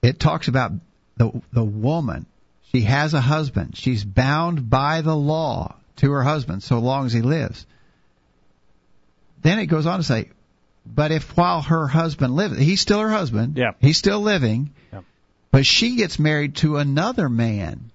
It 0.02 0.20
talks 0.20 0.48
about 0.48 0.72
the 1.18 1.42
the 1.52 1.64
woman. 1.64 2.26
She 2.72 2.82
has 2.82 3.14
a 3.14 3.22
husband. 3.22 3.78
She's 3.78 4.04
bound 4.04 4.70
by 4.70 5.02
the 5.02 5.16
law 5.16 5.76
to 5.98 6.12
her 6.12 6.24
husband 6.24 6.64
so 6.64 6.80
long 6.80 7.06
as 7.06 7.14
he 7.14 7.22
lives. 7.22 7.66
Then 9.42 9.60
it 9.60 9.68
goes 9.68 9.86
on 9.86 10.00
to 10.00 10.04
say, 10.04 10.32
but 10.86 11.12
if 11.12 11.36
while 11.38 11.62
her 11.62 11.88
husband 11.88 12.36
lives, 12.36 12.58
he's 12.58 12.82
still 12.82 13.00
her 13.00 13.10
husband. 13.10 13.58
Yeah. 13.58 13.72
He's 13.80 13.98
still 13.98 14.20
living. 14.20 14.74
Yeah. 14.92 15.02
But 15.52 15.66
she 15.66 15.96
gets 15.96 16.20
married 16.20 16.56
to 16.58 16.78
another 16.78 17.30
man. 17.30 17.92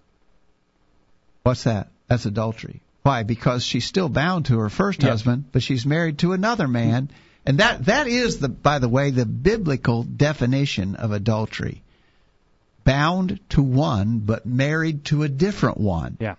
What's 1.42 1.64
that? 1.64 1.88
That's 2.08 2.26
adultery. 2.26 2.80
Why? 3.02 3.24
Because 3.24 3.64
she's 3.64 3.84
still 3.84 4.08
bound 4.08 4.46
to 4.46 4.58
her 4.60 4.68
first 4.68 5.02
husband, 5.02 5.46
but 5.50 5.62
she's 5.62 5.84
married 5.84 6.18
to 6.18 6.32
another 6.32 6.68
man. 6.68 7.10
And 7.44 7.58
that 7.58 7.86
that 7.86 8.06
is 8.06 8.38
the 8.38 8.48
by 8.48 8.78
the 8.78 8.88
way 8.88 9.10
the 9.10 9.26
biblical 9.26 10.04
definition 10.04 10.94
of 10.94 11.10
adultery. 11.10 11.82
Bound 12.84 13.40
to 13.50 13.62
one 13.62 14.20
but 14.20 14.46
married 14.46 15.04
to 15.06 15.24
a 15.24 15.28
different 15.28 15.78
one. 15.78 16.16
Yeah. 16.20 16.36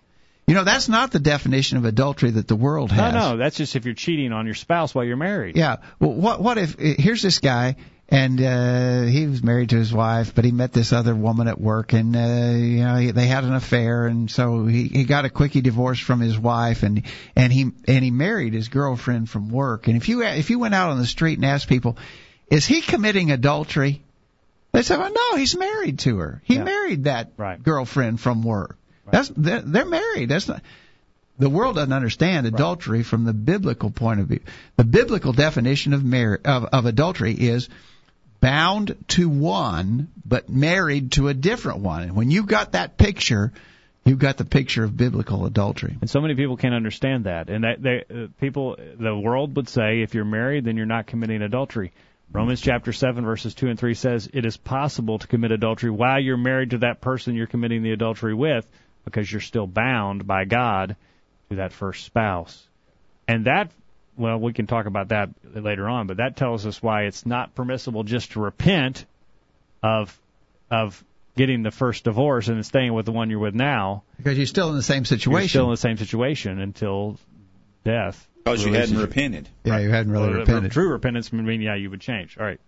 You 0.47 0.55
know, 0.55 0.63
that's 0.63 0.89
not 0.89 1.11
the 1.11 1.19
definition 1.19 1.77
of 1.77 1.85
adultery 1.85 2.31
that 2.31 2.47
the 2.47 2.55
world 2.55 2.91
has. 2.91 3.13
No, 3.13 3.31
no, 3.31 3.37
that's 3.37 3.55
just 3.55 3.75
if 3.75 3.85
you're 3.85 3.93
cheating 3.93 4.33
on 4.33 4.45
your 4.45 4.55
spouse 4.55 4.93
while 4.93 5.05
you're 5.05 5.17
married. 5.17 5.55
Yeah. 5.57 5.77
Well, 5.99 6.13
what 6.13 6.41
what 6.41 6.57
if 6.57 6.77
here's 6.77 7.21
this 7.21 7.39
guy 7.39 7.75
and 8.13 8.39
uh, 8.39 9.01
he 9.09 9.25
was 9.25 9.41
married 9.41 9.71
to 9.71 9.75
his 9.75 9.91
wife, 9.91 10.35
but 10.35 10.45
he 10.45 10.51
met 10.51 10.71
this 10.71 10.93
other 10.93 11.15
woman 11.15 11.47
at 11.47 11.59
work, 11.59 11.93
and 11.93 12.15
uh, 12.15 12.19
you 12.55 12.83
know 12.83 12.95
he, 12.97 13.09
they 13.09 13.25
had 13.25 13.43
an 13.43 13.55
affair, 13.55 14.05
and 14.05 14.29
so 14.29 14.67
he 14.67 14.87
he 14.87 15.03
got 15.03 15.25
a 15.25 15.31
quickie 15.31 15.61
divorce 15.61 15.99
from 15.99 16.19
his 16.19 16.37
wife, 16.37 16.83
and 16.83 17.01
and 17.35 17.51
he 17.51 17.71
and 17.87 18.03
he 18.03 18.11
married 18.11 18.53
his 18.53 18.67
girlfriend 18.67 19.31
from 19.31 19.49
work. 19.49 19.87
And 19.87 19.97
if 19.97 20.09
you 20.09 20.21
if 20.21 20.51
you 20.51 20.59
went 20.59 20.75
out 20.75 20.91
on 20.91 20.99
the 20.99 21.07
street 21.07 21.39
and 21.39 21.45
asked 21.45 21.67
people, 21.67 21.97
is 22.49 22.67
he 22.67 22.81
committing 22.81 23.31
adultery? 23.31 24.03
They 24.73 24.83
said, 24.83 24.99
well, 24.99 25.11
no, 25.11 25.37
he's 25.37 25.57
married 25.57 25.99
to 25.99 26.17
her. 26.17 26.41
He 26.45 26.55
yeah. 26.55 26.63
married 26.63 27.05
that 27.05 27.31
right. 27.37 27.61
girlfriend 27.61 28.19
from 28.19 28.43
work. 28.43 28.77
Right. 29.05 29.11
That's 29.11 29.29
they're, 29.29 29.61
they're 29.61 29.85
married. 29.85 30.29
That's 30.29 30.47
not 30.47 30.61
the 31.39 31.49
world 31.49 31.75
doesn't 31.75 31.91
understand 31.91 32.45
adultery 32.45 32.99
right. 32.99 33.05
from 33.05 33.23
the 33.23 33.33
biblical 33.33 33.89
point 33.89 34.19
of 34.19 34.27
view. 34.27 34.41
The 34.77 34.83
biblical 34.83 35.33
definition 35.33 35.93
of, 35.93 36.03
mar- 36.03 36.39
of, 36.45 36.65
of 36.65 36.85
adultery 36.85 37.33
is 37.33 37.69
bound 38.43 38.97
to 39.07 39.29
one 39.29 40.11
but 40.25 40.49
married 40.49 41.13
to 41.13 41.29
a 41.29 41.33
different 41.33 41.79
one. 41.79 42.03
And 42.03 42.15
when 42.15 42.29
you've 42.29 42.45
got 42.45 42.73
that 42.73 42.97
picture, 42.97 43.53
you've 44.03 44.19
got 44.19 44.35
the 44.35 44.43
picture 44.43 44.83
of 44.83 44.97
biblical 44.97 45.45
adultery. 45.45 45.95
And 46.01 46.09
so 46.09 46.19
many 46.19 46.35
people 46.35 46.57
can't 46.57 46.75
understand 46.75 47.23
that. 47.23 47.49
And 47.49 47.63
that 47.63 47.81
they, 47.81 48.03
uh, 48.13 48.27
people, 48.41 48.75
the 48.99 49.15
world 49.15 49.55
would 49.55 49.69
say, 49.69 50.01
if 50.01 50.13
you're 50.13 50.25
married, 50.25 50.65
then 50.65 50.75
you're 50.75 50.85
not 50.85 51.07
committing 51.07 51.41
adultery. 51.41 51.93
Romans 52.33 52.59
chapter 52.59 52.91
7 52.91 53.23
verses 53.23 53.53
2 53.53 53.69
and 53.69 53.79
3 53.79 53.93
says 53.93 54.29
it 54.33 54.45
is 54.45 54.57
possible 54.57 55.19
to 55.19 55.27
commit 55.27 55.53
adultery 55.53 55.89
while 55.89 56.19
you're 56.19 56.35
married 56.35 56.71
to 56.71 56.79
that 56.79 56.99
person 56.99 57.35
you're 57.35 57.47
committing 57.47 57.81
the 57.81 57.93
adultery 57.93 58.33
with 58.33 58.67
because 59.05 59.31
you're 59.31 59.39
still 59.39 59.67
bound 59.67 60.27
by 60.27 60.43
God 60.43 60.97
to 61.49 61.57
that 61.57 61.71
first 61.71 62.03
spouse. 62.03 62.67
And 63.25 63.45
that 63.45 63.71
well, 64.17 64.39
we 64.39 64.53
can 64.53 64.67
talk 64.67 64.85
about 64.85 65.09
that 65.09 65.29
later 65.55 65.87
on, 65.87 66.07
but 66.07 66.17
that 66.17 66.35
tells 66.35 66.65
us 66.65 66.81
why 66.81 67.03
it's 67.03 67.25
not 67.25 67.55
permissible 67.55 68.03
just 68.03 68.33
to 68.33 68.39
repent 68.39 69.05
of 69.81 70.17
of 70.69 71.03
getting 71.35 71.63
the 71.63 71.71
first 71.71 72.03
divorce 72.03 72.47
and 72.47 72.65
staying 72.65 72.93
with 72.93 73.05
the 73.05 73.11
one 73.11 73.29
you're 73.29 73.39
with 73.39 73.55
now. 73.55 74.03
Because 74.17 74.37
you're 74.37 74.47
still 74.47 74.69
in 74.69 74.75
the 74.75 74.83
same 74.83 75.05
situation. 75.05 75.41
You're 75.41 75.47
still 75.49 75.65
in 75.65 75.71
the 75.71 75.77
same 75.77 75.97
situation 75.97 76.59
until 76.59 77.17
death. 77.83 78.27
Because 78.43 78.65
you 78.65 78.73
hadn't 78.73 78.97
repented. 78.97 79.47
Yeah, 79.63 79.79
you 79.79 79.89
hadn't 79.89 80.11
really 80.11 80.29
well, 80.29 80.39
repented. 80.39 80.71
True 80.71 80.89
repentance 80.89 81.31
would 81.31 81.43
mean, 81.43 81.61
yeah, 81.61 81.75
you 81.75 81.89
would 81.89 82.01
change. 82.01 82.37
All 82.37 82.45
right. 82.45 82.59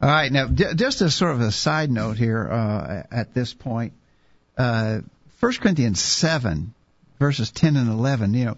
All 0.00 0.10
right. 0.10 0.30
Now, 0.30 0.48
just 0.48 1.00
as 1.00 1.14
sort 1.14 1.32
of 1.32 1.40
a 1.40 1.50
side 1.50 1.90
note 1.90 2.18
here 2.18 2.46
uh, 2.46 3.02
at 3.10 3.32
this 3.32 3.54
point, 3.54 3.94
uh, 4.58 5.00
1 5.40 5.52
Corinthians 5.54 6.00
7, 6.00 6.74
verses 7.18 7.50
10 7.50 7.76
and 7.76 7.90
11, 7.90 8.34
you 8.34 8.44
know, 8.44 8.56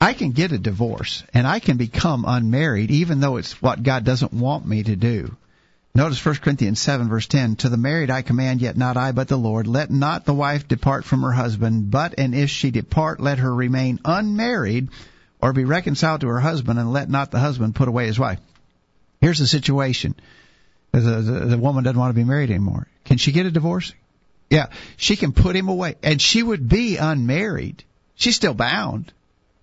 I 0.00 0.14
can 0.14 0.30
get 0.30 0.52
a 0.52 0.58
divorce 0.58 1.24
and 1.34 1.46
I 1.46 1.60
can 1.60 1.76
become 1.76 2.24
unmarried 2.26 2.90
even 2.90 3.20
though 3.20 3.36
it's 3.36 3.60
what 3.60 3.82
God 3.82 4.04
doesn't 4.04 4.32
want 4.32 4.66
me 4.66 4.82
to 4.82 4.96
do. 4.96 5.36
Notice 5.94 6.24
1 6.24 6.36
Corinthians 6.36 6.80
7 6.80 7.08
verse 7.08 7.26
10, 7.26 7.56
To 7.56 7.68
the 7.68 7.76
married 7.76 8.10
I 8.10 8.22
command, 8.22 8.62
yet 8.62 8.76
not 8.76 8.96
I, 8.96 9.12
but 9.12 9.28
the 9.28 9.36
Lord, 9.36 9.66
let 9.66 9.90
not 9.90 10.24
the 10.24 10.32
wife 10.32 10.68
depart 10.68 11.04
from 11.04 11.22
her 11.22 11.32
husband, 11.32 11.90
but 11.90 12.14
and 12.16 12.34
if 12.34 12.48
she 12.48 12.70
depart, 12.70 13.20
let 13.20 13.38
her 13.38 13.52
remain 13.52 13.98
unmarried, 14.04 14.88
or 15.42 15.52
be 15.52 15.64
reconciled 15.64 16.20
to 16.20 16.28
her 16.28 16.40
husband, 16.40 16.78
and 16.78 16.92
let 16.92 17.10
not 17.10 17.32
the 17.32 17.40
husband 17.40 17.74
put 17.74 17.88
away 17.88 18.06
his 18.06 18.18
wife. 18.18 18.38
Here's 19.20 19.40
the 19.40 19.48
situation. 19.48 20.14
The, 20.92 21.00
the, 21.00 21.32
the 21.46 21.58
woman 21.58 21.84
doesn't 21.84 21.98
want 21.98 22.10
to 22.10 22.20
be 22.20 22.24
married 22.24 22.50
anymore. 22.50 22.86
Can 23.04 23.18
she 23.18 23.32
get 23.32 23.46
a 23.46 23.50
divorce? 23.50 23.92
Yeah, 24.48 24.68
she 24.96 25.16
can 25.16 25.32
put 25.32 25.56
him 25.56 25.68
away, 25.68 25.96
and 26.04 26.22
she 26.22 26.42
would 26.42 26.68
be 26.68 26.98
unmarried. 26.98 27.82
She's 28.14 28.36
still 28.36 28.54
bound 28.54 29.12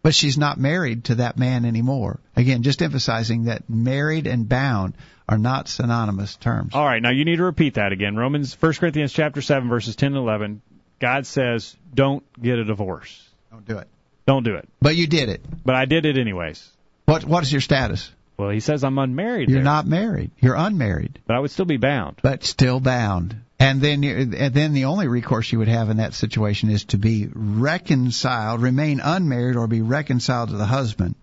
but 0.07 0.15
she's 0.15 0.37
not 0.37 0.57
married 0.57 1.03
to 1.03 1.15
that 1.15 1.37
man 1.37 1.65
anymore. 1.65 2.21
Again, 2.33 2.63
just 2.63 2.81
emphasizing 2.81 3.43
that 3.43 3.69
married 3.69 4.25
and 4.25 4.47
bound 4.47 4.93
are 5.27 5.37
not 5.37 5.67
synonymous 5.67 6.37
terms. 6.37 6.73
All 6.73 6.85
right, 6.85 7.01
now 7.01 7.11
you 7.11 7.25
need 7.25 7.35
to 7.35 7.43
repeat 7.43 7.73
that 7.73 7.91
again. 7.91 8.15
Romans 8.15 8.55
1 8.57 8.73
Corinthians 8.75 9.11
chapter 9.11 9.41
7 9.41 9.67
verses 9.67 9.97
10 9.97 10.13
and 10.13 10.15
11. 10.15 10.61
God 11.01 11.25
says, 11.25 11.75
"Don't 11.93 12.23
get 12.41 12.57
a 12.57 12.63
divorce." 12.63 13.21
Don't 13.51 13.67
do 13.67 13.79
it. 13.79 13.89
Don't 14.25 14.43
do 14.43 14.55
it. 14.55 14.69
But 14.79 14.95
you 14.95 15.07
did 15.07 15.27
it. 15.27 15.43
But 15.65 15.75
I 15.75 15.83
did 15.83 16.05
it 16.05 16.17
anyways. 16.17 16.65
What 17.03 17.25
what 17.25 17.43
is 17.43 17.51
your 17.51 17.59
status? 17.59 18.09
Well, 18.37 18.51
he 18.51 18.61
says 18.61 18.85
I'm 18.85 18.97
unmarried. 18.97 19.49
You're 19.49 19.57
there. 19.57 19.65
not 19.65 19.87
married. 19.87 20.31
You're 20.39 20.55
unmarried. 20.55 21.19
But 21.27 21.35
I 21.35 21.39
would 21.41 21.51
still 21.51 21.65
be 21.65 21.75
bound. 21.75 22.21
But 22.21 22.45
still 22.45 22.79
bound. 22.79 23.35
And 23.59 23.81
then, 23.81 24.03
and 24.03 24.53
then 24.53 24.73
the 24.73 24.85
only 24.85 25.07
recourse 25.07 25.51
you 25.51 25.59
would 25.59 25.67
have 25.67 25.89
in 25.89 25.97
that 25.97 26.13
situation 26.13 26.69
is 26.69 26.85
to 26.85 26.97
be 26.97 27.27
reconciled, 27.33 28.61
remain 28.61 28.99
unmarried, 28.99 29.55
or 29.55 29.67
be 29.67 29.81
reconciled 29.81 30.49
to 30.49 30.57
the 30.57 30.65
husband. 30.65 31.15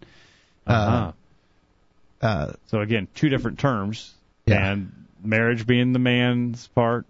Uh-huh. 0.67 1.13
Uh, 2.21 2.27
uh, 2.27 2.53
so 2.67 2.81
again, 2.81 3.07
two 3.15 3.29
different 3.29 3.61
terms, 3.61 4.13
yeah. 4.47 4.73
and 4.73 4.93
marriage 5.23 5.67
being 5.67 5.93
the 5.93 5.99
man's 6.01 6.67
part, 6.69 7.07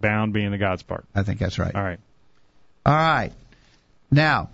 bound 0.00 0.32
being 0.32 0.50
the 0.50 0.58
God's 0.58 0.82
part. 0.82 1.04
I 1.14 1.22
think 1.22 1.38
that's 1.38 1.58
right. 1.58 1.74
All 1.74 1.82
right. 1.82 2.00
All 2.84 2.94
right. 2.94 3.32
Now, 4.10 4.50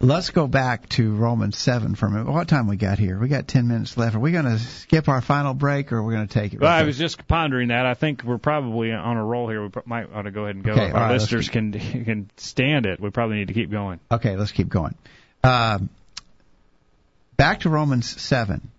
Let's 0.00 0.30
go 0.30 0.46
back 0.46 0.88
to 0.90 1.12
Romans 1.12 1.58
7 1.58 1.96
for 1.96 2.06
a 2.06 2.10
minute. 2.10 2.30
What 2.30 2.46
time 2.46 2.68
we 2.68 2.76
got 2.76 3.00
here? 3.00 3.18
We 3.18 3.26
got 3.26 3.48
10 3.48 3.66
minutes 3.66 3.96
left. 3.96 4.14
Are 4.14 4.20
we 4.20 4.30
going 4.30 4.44
to 4.44 4.56
skip 4.56 5.08
our 5.08 5.20
final 5.20 5.54
break 5.54 5.92
or 5.92 5.96
are 5.96 6.02
we 6.04 6.14
going 6.14 6.28
to 6.28 6.32
take 6.32 6.54
it? 6.54 6.60
Well, 6.60 6.70
right 6.70 6.82
I 6.82 6.84
was 6.84 6.96
just 6.96 7.26
pondering 7.26 7.68
that. 7.68 7.84
I 7.84 7.94
think 7.94 8.22
we're 8.22 8.38
probably 8.38 8.92
on 8.92 9.16
a 9.16 9.24
roll 9.24 9.48
here. 9.48 9.60
We 9.60 9.70
might 9.86 10.06
ought 10.14 10.22
to 10.22 10.30
go 10.30 10.44
ahead 10.44 10.54
and 10.54 10.64
go. 10.64 10.72
Okay, 10.72 10.92
our 10.92 10.92
right, 10.92 11.12
listeners 11.12 11.48
can 11.48 11.72
can 12.04 12.30
stand 12.36 12.86
it, 12.86 13.00
we 13.00 13.10
probably 13.10 13.38
need 13.38 13.48
to 13.48 13.54
keep 13.54 13.72
going. 13.72 13.98
Okay, 14.08 14.36
let's 14.36 14.52
keep 14.52 14.68
going. 14.68 14.94
Um, 15.42 15.90
back 17.36 17.60
to 17.60 17.68
Romans 17.68 18.08
7. 18.20 18.70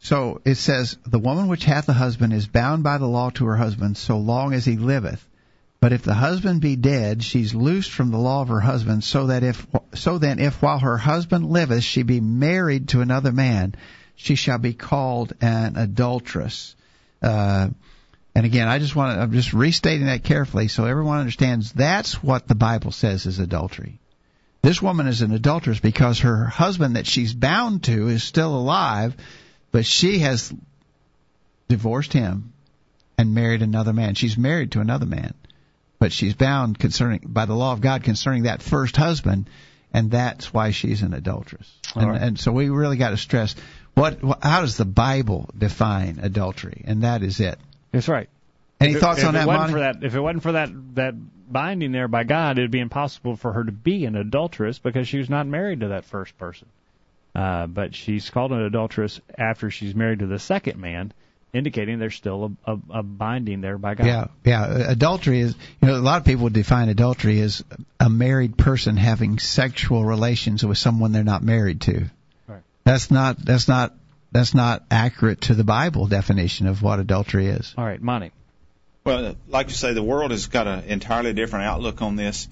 So 0.00 0.40
it 0.44 0.56
says, 0.56 0.98
The 1.06 1.20
woman 1.20 1.46
which 1.46 1.64
hath 1.64 1.88
a 1.88 1.92
husband 1.92 2.32
is 2.32 2.48
bound 2.48 2.82
by 2.82 2.98
the 2.98 3.06
law 3.06 3.30
to 3.30 3.46
her 3.46 3.56
husband 3.56 3.96
so 3.96 4.18
long 4.18 4.54
as 4.54 4.64
he 4.64 4.76
liveth. 4.76 5.24
But 5.80 5.92
if 5.92 6.02
the 6.02 6.14
husband 6.14 6.60
be 6.60 6.76
dead, 6.76 7.22
she's 7.22 7.54
loosed 7.54 7.90
from 7.90 8.10
the 8.10 8.18
law 8.18 8.42
of 8.42 8.48
her 8.48 8.60
husband, 8.60 9.04
so 9.04 9.26
that 9.26 9.42
if 9.42 9.66
so 9.94 10.18
then 10.18 10.38
if 10.38 10.62
while 10.62 10.78
her 10.78 10.96
husband 10.96 11.50
liveth 11.50 11.84
she 11.84 12.02
be 12.02 12.20
married 12.20 12.88
to 12.88 13.02
another 13.02 13.32
man, 13.32 13.74
she 14.14 14.34
shall 14.34 14.58
be 14.58 14.72
called 14.72 15.34
an 15.40 15.76
adulteress. 15.76 16.74
Uh, 17.22 17.68
and 18.34 18.44
again, 18.44 18.68
I 18.68 18.78
just 18.78 18.96
want 18.96 19.16
to, 19.16 19.22
I'm 19.22 19.32
just 19.32 19.52
restating 19.52 20.06
that 20.06 20.24
carefully 20.24 20.68
so 20.68 20.84
everyone 20.84 21.20
understands 21.20 21.72
that's 21.72 22.22
what 22.22 22.48
the 22.48 22.54
Bible 22.54 22.92
says 22.92 23.26
is 23.26 23.38
adultery. 23.38 23.98
This 24.62 24.82
woman 24.82 25.06
is 25.06 25.22
an 25.22 25.32
adulteress 25.32 25.80
because 25.80 26.20
her 26.20 26.44
husband 26.46 26.96
that 26.96 27.06
she's 27.06 27.32
bound 27.32 27.84
to 27.84 28.08
is 28.08 28.24
still 28.24 28.54
alive, 28.54 29.16
but 29.72 29.86
she 29.86 30.18
has 30.20 30.52
divorced 31.68 32.12
him 32.12 32.52
and 33.16 33.34
married 33.34 33.62
another 33.62 33.92
man. 33.92 34.14
She's 34.14 34.36
married 34.36 34.72
to 34.72 34.80
another 34.80 35.06
man, 35.06 35.34
but 36.06 36.12
she's 36.12 36.34
bound 36.34 36.78
concerning 36.78 37.18
by 37.26 37.46
the 37.46 37.54
law 37.56 37.72
of 37.72 37.80
God 37.80 38.04
concerning 38.04 38.44
that 38.44 38.62
first 38.62 38.96
husband, 38.96 39.50
and 39.92 40.08
that's 40.08 40.54
why 40.54 40.70
she's 40.70 41.02
an 41.02 41.14
adulteress. 41.14 41.68
And, 41.96 42.08
right. 42.08 42.22
and 42.22 42.38
so 42.38 42.52
we 42.52 42.68
really 42.68 42.96
got 42.96 43.10
to 43.10 43.16
stress 43.16 43.56
what, 43.94 44.20
how 44.40 44.60
does 44.60 44.76
the 44.76 44.84
Bible 44.84 45.50
define 45.58 46.20
adultery, 46.22 46.84
and 46.86 47.02
that 47.02 47.24
is 47.24 47.40
it. 47.40 47.58
That's 47.90 48.06
right. 48.06 48.28
Any 48.78 48.92
If 48.92 48.98
it- 48.98 49.00
thoughts 49.00 49.18
if 49.18 49.26
on 49.26 49.34
it 49.34 49.38
that, 49.40 49.46
Monty? 49.46 49.72
for 49.72 49.78
that, 49.80 50.04
if 50.04 50.14
it 50.14 50.20
wasn't 50.20 50.44
for 50.44 50.52
that 50.52 50.68
that 50.94 51.14
binding 51.50 51.90
there 51.90 52.06
by 52.06 52.22
God, 52.22 52.56
it'd 52.56 52.70
be 52.70 52.78
impossible 52.78 53.34
for 53.34 53.52
her 53.54 53.64
to 53.64 53.72
be 53.72 54.04
an 54.04 54.14
adulteress 54.14 54.78
because 54.78 55.08
she 55.08 55.18
was 55.18 55.28
not 55.28 55.48
married 55.48 55.80
to 55.80 55.88
that 55.88 56.04
first 56.04 56.38
person. 56.38 56.68
Uh, 57.34 57.66
but 57.66 57.96
she's 57.96 58.30
called 58.30 58.52
an 58.52 58.62
adulteress 58.62 59.20
after 59.36 59.72
she's 59.72 59.96
married 59.96 60.20
to 60.20 60.26
the 60.28 60.38
second 60.38 60.78
man, 60.78 61.12
indicating 61.56 61.98
there's 61.98 62.14
still 62.14 62.56
a, 62.66 62.72
a, 62.72 62.78
a 62.98 63.02
binding 63.02 63.60
there 63.60 63.78
by 63.78 63.94
God. 63.94 64.06
Yeah, 64.06 64.26
yeah. 64.44 64.90
Adultery 64.90 65.40
is, 65.40 65.54
you 65.80 65.88
know, 65.88 65.96
a 65.96 65.98
lot 65.98 66.18
of 66.18 66.24
people 66.24 66.48
define 66.48 66.88
adultery 66.88 67.40
as 67.40 67.64
a 67.98 68.08
married 68.08 68.56
person 68.56 68.96
having 68.96 69.38
sexual 69.38 70.04
relations 70.04 70.64
with 70.64 70.78
someone 70.78 71.12
they're 71.12 71.24
not 71.24 71.42
married 71.42 71.80
to. 71.82 72.04
Right. 72.46 72.62
That's 72.84 73.10
not 73.10 73.38
that's 73.38 73.68
not 73.68 73.94
that's 74.32 74.54
not 74.54 74.84
accurate 74.90 75.42
to 75.42 75.54
the 75.54 75.64
Bible 75.64 76.06
definition 76.06 76.66
of 76.66 76.82
what 76.82 77.00
adultery 77.00 77.46
is. 77.46 77.74
All 77.76 77.84
right, 77.84 78.00
Monty. 78.00 78.32
Well, 79.04 79.36
like 79.48 79.68
you 79.68 79.74
say, 79.74 79.92
the 79.92 80.02
world 80.02 80.32
has 80.32 80.46
got 80.46 80.66
an 80.66 80.84
entirely 80.84 81.32
different 81.32 81.66
outlook 81.66 82.02
on 82.02 82.16
this, 82.16 82.48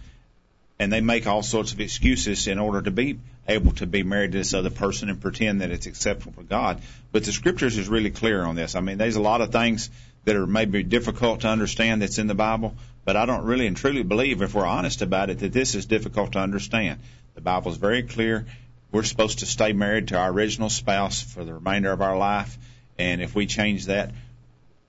and 0.79 0.93
they 0.93 1.01
make 1.01 1.27
all 1.27 1.43
sorts 1.43 1.73
of 1.73 1.81
excuses 1.81 2.47
in 2.47 2.59
order 2.59 2.81
to 2.83 2.91
be 2.91 3.19
able 3.47 3.73
to 3.73 3.87
be 3.87 4.03
married 4.03 4.33
to 4.33 4.39
this 4.39 4.55
other 4.55 4.71
person 4.71 5.11
and 5.11 5.21
pretend 5.21 5.61
that 5.61 5.71
it's 5.71 5.87
acceptable 5.87 6.33
for 6.33 6.43
God. 6.43 6.81
But 7.13 7.25
the 7.25 7.33
scriptures 7.33 7.77
is 7.77 7.89
really 7.89 8.11
clear 8.11 8.43
on 8.43 8.55
this. 8.55 8.75
I 8.75 8.81
mean, 8.81 8.99
there's 8.99 9.17
a 9.17 9.23
lot 9.23 9.41
of 9.41 9.53
things 9.53 9.91
that 10.25 10.37
are 10.37 10.47
maybe 10.47 10.83
difficult 10.83 11.41
to 11.41 11.49
understand 11.49 12.03
that's 12.03 12.19
in 12.19 12.27
the 12.27 12.35
Bible, 12.35 12.75
but 13.05 13.17
I 13.17 13.27
don't 13.27 13.45
really 13.45 13.67
and 13.67 13.77
truly 13.77 14.03
believe, 14.03 14.41
if 14.43 14.55
we're 14.55 14.65
honest 14.65 15.03
about 15.03 15.31
it, 15.31 15.41
that 15.41 15.53
this 15.53 15.75
is 15.75 15.87
difficult 15.87 16.33
to 16.33 16.39
understand. 16.39 17.01
The 17.35 17.43
Bible 17.43 17.71
is 17.73 17.77
very 17.77 18.03
clear. 18.03 18.47
We're 18.91 19.03
supposed 19.03 19.41
to 19.41 19.47
stay 19.47 19.73
married 19.73 20.09
to 20.09 20.19
our 20.19 20.31
original 20.31 20.71
spouse 20.71 21.21
for 21.21 21.45
the 21.45 21.53
remainder 21.53 21.93
of 21.93 22.01
our 22.01 22.17
life, 22.17 22.57
and 22.99 23.21
if 23.21 23.35
we 23.35 23.47
change 23.47 23.87
that, 23.87 24.13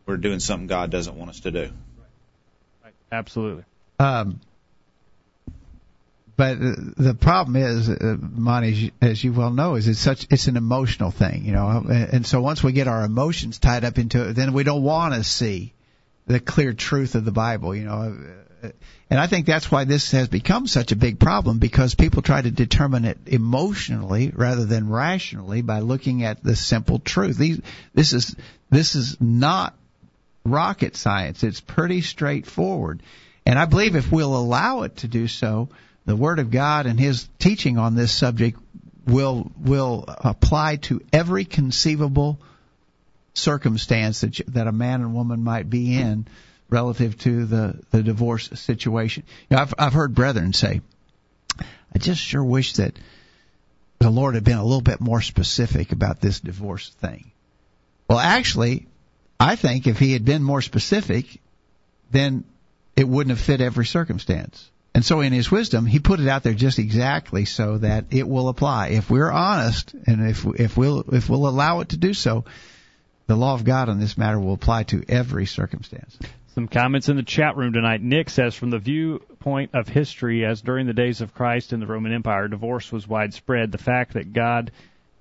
we're 0.06 0.18
doing 0.18 0.40
something 0.40 0.68
God 0.68 0.92
doesn't 0.92 1.16
want 1.18 1.32
us 1.32 1.42
to 1.42 1.52
do. 1.52 1.70
Absolutely. 3.12 3.64
Um, 4.00 4.40
but 6.38 6.58
the 6.60 7.14
problem 7.14 7.56
is, 7.56 7.90
uh, 7.90 8.18
Monty, 8.20 8.92
as 9.02 9.24
you, 9.24 9.32
well 9.32 9.52
know, 9.52 9.76
is 9.76 9.88
it's 9.88 10.00
such 10.00 10.28
it's 10.30 10.48
an 10.48 10.58
emotional 10.58 11.12
thing, 11.12 11.46
you 11.46 11.54
know. 11.54 11.86
And, 11.88 12.26
so 12.26 12.42
once 12.42 12.62
we 12.62 12.74
get 12.74 12.90
our 12.90 13.06
emotions 13.06 13.58
tied 13.58 13.86
up 13.86 13.98
into 13.98 14.30
it, 14.30 14.34
then 14.34 14.52
we 14.52 14.64
don't 14.64 14.84
want 14.84 15.14
to 15.14 15.24
see 15.24 15.74
the 16.28 16.42
clear 16.42 16.74
truth 16.74 17.16
of 17.16 17.24
the 17.24 17.32
Bible, 17.32 17.74
you 17.74 17.86
know. 17.86 18.18
And 19.10 19.20
I 19.20 19.28
think 19.28 19.46
that's 19.46 19.72
why 19.72 19.86
this 19.86 20.12
has 20.12 20.28
become 20.28 20.68
such 20.68 20.92
a 20.92 20.96
big 20.96 21.20
problem 21.20 21.60
because 21.60 21.96
people 21.96 22.22
try 22.22 22.42
to 22.42 22.52
determine 22.52 23.06
it 23.06 23.20
emotionally 23.28 24.32
rather 24.36 24.66
than 24.66 24.90
rationally 24.90 25.62
by 25.62 25.80
looking 25.80 26.24
at 26.24 26.44
the 26.44 26.56
simple 26.56 27.00
truth. 27.00 27.38
These, 27.38 27.62
this 27.94 28.12
is 28.12 28.36
this 28.70 28.96
is 28.96 29.22
not 29.22 29.74
rocket 30.44 30.98
science. 30.98 31.44
It's 31.44 31.62
pretty 31.62 32.02
straightforward. 32.02 33.02
And 33.46 33.58
I 33.60 33.66
believe 33.66 33.96
if 33.96 34.12
we'll 34.12 34.36
allow 34.36 34.82
it 34.82 34.98
to 34.98 35.08
do 35.08 35.28
so, 35.28 35.70
the 36.06 36.16
Word 36.16 36.40
of 36.40 36.52
God 36.52 36.86
and 36.86 37.00
His 37.00 37.28
teaching 37.40 37.78
on 37.78 37.96
this 37.96 38.12
subject 38.12 38.60
will 39.08 39.52
will 39.58 40.06
apply 40.08 40.78
to 40.78 41.02
every 41.14 41.46
conceivable 41.46 42.40
circumstance 43.34 44.22
that 44.22 44.40
you, 44.40 44.46
that 44.50 44.68
a 44.68 44.72
man 44.72 45.02
and 45.02 45.14
woman 45.14 45.44
might 45.44 45.70
be 45.70 45.96
in 45.96 46.28
relative 46.70 47.18
to 47.20 47.46
the 47.46 47.80
the 47.92 48.04
divorce 48.04 48.50
situation. 48.54 49.24
You 49.50 49.58
know, 49.58 49.64
I've 49.64 49.74
I've 49.78 49.94
heard 49.94 50.16
brethren 50.16 50.54
say, 50.54 50.82
I 51.60 52.00
just 52.00 52.22
sure 52.22 52.44
wish 52.44 52.74
that 52.74 52.98
the 54.00 54.10
Lord 54.10 54.36
had 54.36 54.44
been 54.44 54.58
a 54.58 54.64
little 54.64 54.82
bit 54.82 55.02
more 55.02 55.22
specific 55.22 55.92
about 55.92 56.22
this 56.22 56.40
divorce 56.40 56.90
thing. 57.02 57.32
Well, 58.10 58.20
actually, 58.20 58.88
I 59.40 59.56
think 59.56 59.88
if 59.88 59.98
he 60.00 60.14
had 60.14 60.26
been 60.26 60.44
more 60.44 60.62
specific, 60.62 61.42
then 62.12 62.44
it 62.96 63.08
wouldn't 63.08 63.36
have 63.36 63.44
fit 63.44 63.62
every 63.62 63.86
circumstance. 63.86 64.70
And 64.96 65.04
so 65.04 65.20
in 65.20 65.34
his 65.34 65.52
wisdom, 65.52 65.86
he 65.86 66.00
put 66.00 66.22
it 66.22 66.30
out 66.30 66.44
there 66.44 66.54
just 66.54 66.80
exactly 66.80 67.44
so 67.44 67.80
that 67.80 68.06
it 68.12 68.26
will 68.26 68.48
apply. 68.48 68.88
If 68.88 69.10
we're 69.10 69.30
honest 69.30 69.94
and 70.08 70.26
if 70.26 70.46
if 70.58 70.78
we'll 70.78 71.02
if 71.14 71.30
we'll 71.30 71.50
allow 71.50 71.82
it 71.82 71.90
to 71.90 71.98
do 71.98 72.14
so, 72.14 72.46
the 73.28 73.36
law 73.36 73.56
of 73.56 73.66
God 73.66 73.90
on 73.90 74.00
this 74.00 74.18
matter 74.18 74.40
will 74.40 74.54
apply 74.54 74.84
to 74.84 75.04
every 75.10 75.48
circumstance. 75.48 76.18
Some 76.54 76.70
comments 76.70 77.10
in 77.10 77.18
the 77.18 77.24
chat 77.24 77.58
room 77.58 77.74
tonight. 77.74 78.02
Nick 78.02 78.30
says, 78.30 78.56
from 78.56 78.70
the 78.70 78.80
viewpoint 78.80 79.72
of 79.74 79.90
history, 79.90 80.46
as 80.46 80.62
during 80.62 80.88
the 80.88 80.94
days 80.94 81.20
of 81.20 81.34
Christ 81.34 81.74
in 81.74 81.82
the 81.82 81.88
Roman 81.88 82.14
Empire, 82.14 82.48
divorce 82.48 82.90
was 82.90 83.06
widespread. 83.06 83.74
The 83.74 83.78
fact 83.78 84.14
that 84.14 84.32
God 84.32 84.72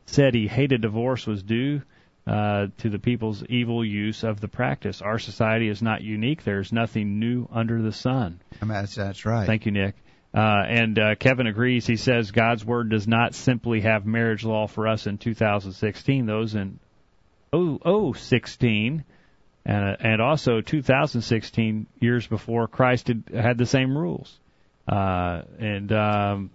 said 0.06 0.34
he 0.34 0.46
hated 0.46 0.82
divorce 0.82 1.26
was 1.26 1.42
due 1.42 1.82
uh, 2.26 2.68
to 2.78 2.88
the 2.88 2.98
people's 2.98 3.44
evil 3.48 3.84
use 3.84 4.24
of 4.24 4.40
the 4.40 4.48
practice. 4.48 5.02
Our 5.02 5.18
society 5.18 5.68
is 5.68 5.82
not 5.82 6.02
unique. 6.02 6.42
There's 6.44 6.72
nothing 6.72 7.18
new 7.18 7.48
under 7.52 7.82
the 7.82 7.92
sun. 7.92 8.40
I 8.60 8.64
mean, 8.64 8.74
that's, 8.74 8.94
that's 8.94 9.26
right. 9.26 9.46
Thank 9.46 9.66
you, 9.66 9.72
Nick. 9.72 9.94
Uh, 10.32 10.64
and 10.66 10.98
uh, 10.98 11.14
Kevin 11.14 11.46
agrees. 11.46 11.86
He 11.86 11.96
says 11.96 12.32
God's 12.32 12.64
word 12.64 12.90
does 12.90 13.06
not 13.06 13.34
simply 13.34 13.82
have 13.82 14.04
marriage 14.04 14.44
law 14.44 14.66
for 14.66 14.88
us 14.88 15.06
in 15.06 15.18
2016. 15.18 16.26
Those 16.26 16.54
in 16.54 16.80
oh, 17.52 17.78
oh 17.84 18.12
16 18.14 19.04
and 19.66 19.96
and 20.00 20.20
also 20.20 20.60
2016 20.60 21.86
years 22.00 22.26
before 22.26 22.66
Christ 22.66 23.08
had, 23.08 23.24
had 23.32 23.58
the 23.58 23.66
same 23.66 23.96
rules. 23.96 24.38
Uh, 24.86 25.42
and 25.58 25.92
um, 25.92 26.50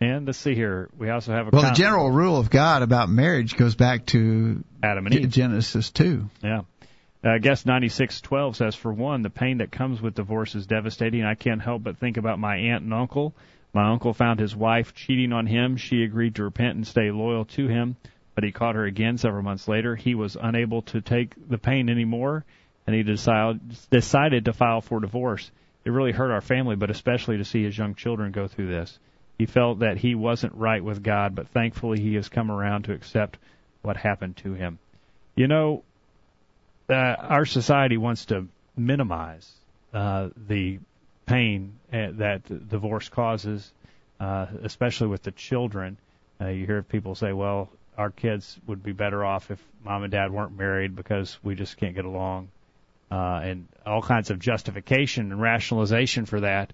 and 0.00 0.26
let's 0.26 0.38
see 0.38 0.54
here. 0.54 0.88
We 0.98 1.10
also 1.10 1.32
have 1.32 1.48
a 1.48 1.50
well, 1.50 1.62
the 1.62 1.70
general 1.70 2.10
rule 2.10 2.38
of 2.38 2.50
God 2.50 2.82
about 2.82 3.08
marriage 3.08 3.56
goes 3.56 3.74
back 3.74 4.06
to 4.06 4.62
Adam 4.82 5.06
and 5.06 5.14
Eve. 5.14 5.30
Genesis 5.30 5.90
2. 5.90 6.28
Yeah. 6.42 6.62
Uh, 7.24 7.38
guess 7.38 7.66
9612 7.66 8.56
says, 8.56 8.74
for 8.74 8.92
one, 8.92 9.22
the 9.22 9.30
pain 9.30 9.58
that 9.58 9.72
comes 9.72 10.00
with 10.00 10.14
divorce 10.14 10.54
is 10.54 10.66
devastating. 10.66 11.24
I 11.24 11.34
can't 11.34 11.62
help 11.62 11.82
but 11.82 11.96
think 11.96 12.18
about 12.18 12.38
my 12.38 12.56
aunt 12.56 12.84
and 12.84 12.94
uncle. 12.94 13.34
My 13.72 13.90
uncle 13.90 14.14
found 14.14 14.38
his 14.38 14.54
wife 14.54 14.94
cheating 14.94 15.32
on 15.32 15.46
him. 15.46 15.76
She 15.76 16.02
agreed 16.02 16.36
to 16.36 16.44
repent 16.44 16.76
and 16.76 16.86
stay 16.86 17.10
loyal 17.10 17.46
to 17.46 17.66
him, 17.66 17.96
but 18.34 18.44
he 18.44 18.52
caught 18.52 18.74
her 18.74 18.84
again 18.84 19.18
several 19.18 19.42
months 19.42 19.66
later. 19.66 19.96
He 19.96 20.14
was 20.14 20.36
unable 20.40 20.82
to 20.82 21.00
take 21.00 21.34
the 21.48 21.58
pain 21.58 21.88
anymore, 21.88 22.44
and 22.86 22.94
he 22.94 23.02
decided 23.02 23.60
decided 23.90 24.44
to 24.44 24.52
file 24.52 24.80
for 24.80 25.00
divorce. 25.00 25.50
It 25.84 25.90
really 25.90 26.12
hurt 26.12 26.30
our 26.30 26.40
family, 26.40 26.76
but 26.76 26.90
especially 26.90 27.38
to 27.38 27.44
see 27.44 27.64
his 27.64 27.76
young 27.76 27.94
children 27.94 28.32
go 28.32 28.46
through 28.46 28.68
this. 28.68 28.98
He 29.38 29.46
felt 29.46 29.80
that 29.80 29.98
he 29.98 30.14
wasn't 30.14 30.54
right 30.54 30.82
with 30.82 31.02
God, 31.02 31.34
but 31.34 31.48
thankfully 31.48 32.00
he 32.00 32.14
has 32.14 32.28
come 32.28 32.50
around 32.50 32.84
to 32.84 32.92
accept 32.92 33.38
what 33.82 33.96
happened 33.96 34.36
to 34.38 34.54
him. 34.54 34.78
You 35.34 35.46
know, 35.46 35.82
uh, 36.88 36.94
our 36.94 37.44
society 37.44 37.96
wants 37.96 38.26
to 38.26 38.46
minimize 38.76 39.50
uh, 39.92 40.30
the 40.48 40.78
pain 41.26 41.74
uh, 41.92 42.08
that 42.12 42.68
divorce 42.68 43.08
causes, 43.08 43.70
uh, 44.20 44.46
especially 44.62 45.08
with 45.08 45.22
the 45.22 45.32
children. 45.32 45.98
Uh, 46.40 46.48
you 46.48 46.64
hear 46.66 46.82
people 46.82 47.14
say, 47.14 47.32
"Well, 47.32 47.68
our 47.98 48.10
kids 48.10 48.58
would 48.66 48.82
be 48.82 48.92
better 48.92 49.24
off 49.24 49.50
if 49.50 49.62
mom 49.84 50.04
and 50.04 50.10
dad 50.10 50.30
weren't 50.30 50.56
married 50.56 50.96
because 50.96 51.38
we 51.42 51.54
just 51.54 51.76
can't 51.76 51.94
get 51.94 52.04
along," 52.04 52.48
uh, 53.10 53.40
and 53.42 53.66
all 53.84 54.02
kinds 54.02 54.30
of 54.30 54.38
justification 54.38 55.32
and 55.32 55.40
rationalization 55.40 56.26
for 56.26 56.40
that. 56.40 56.72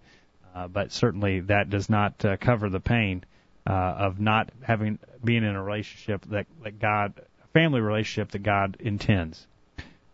Uh, 0.55 0.69
but 0.69 0.93
certainly 0.93 1.41
that 1.41 1.71
does 1.71 1.89
not 1.89 2.25
uh, 2.25 2.37
cover 2.37 2.69
the 2.69 2.81
pain 2.81 3.25
uh, 3.67 3.73
of 3.73 4.21
not 4.21 4.51
having 4.63 4.99
being 5.25 5.45
in 5.45 5.55
a 5.55 5.63
relationship 5.63 6.25
that, 6.27 6.47
that 6.63 6.79
God, 6.79 7.15
family 7.53 7.81
relationship 7.81 8.33
that 8.33 8.43
God 8.43 8.77
intends. 8.81 9.47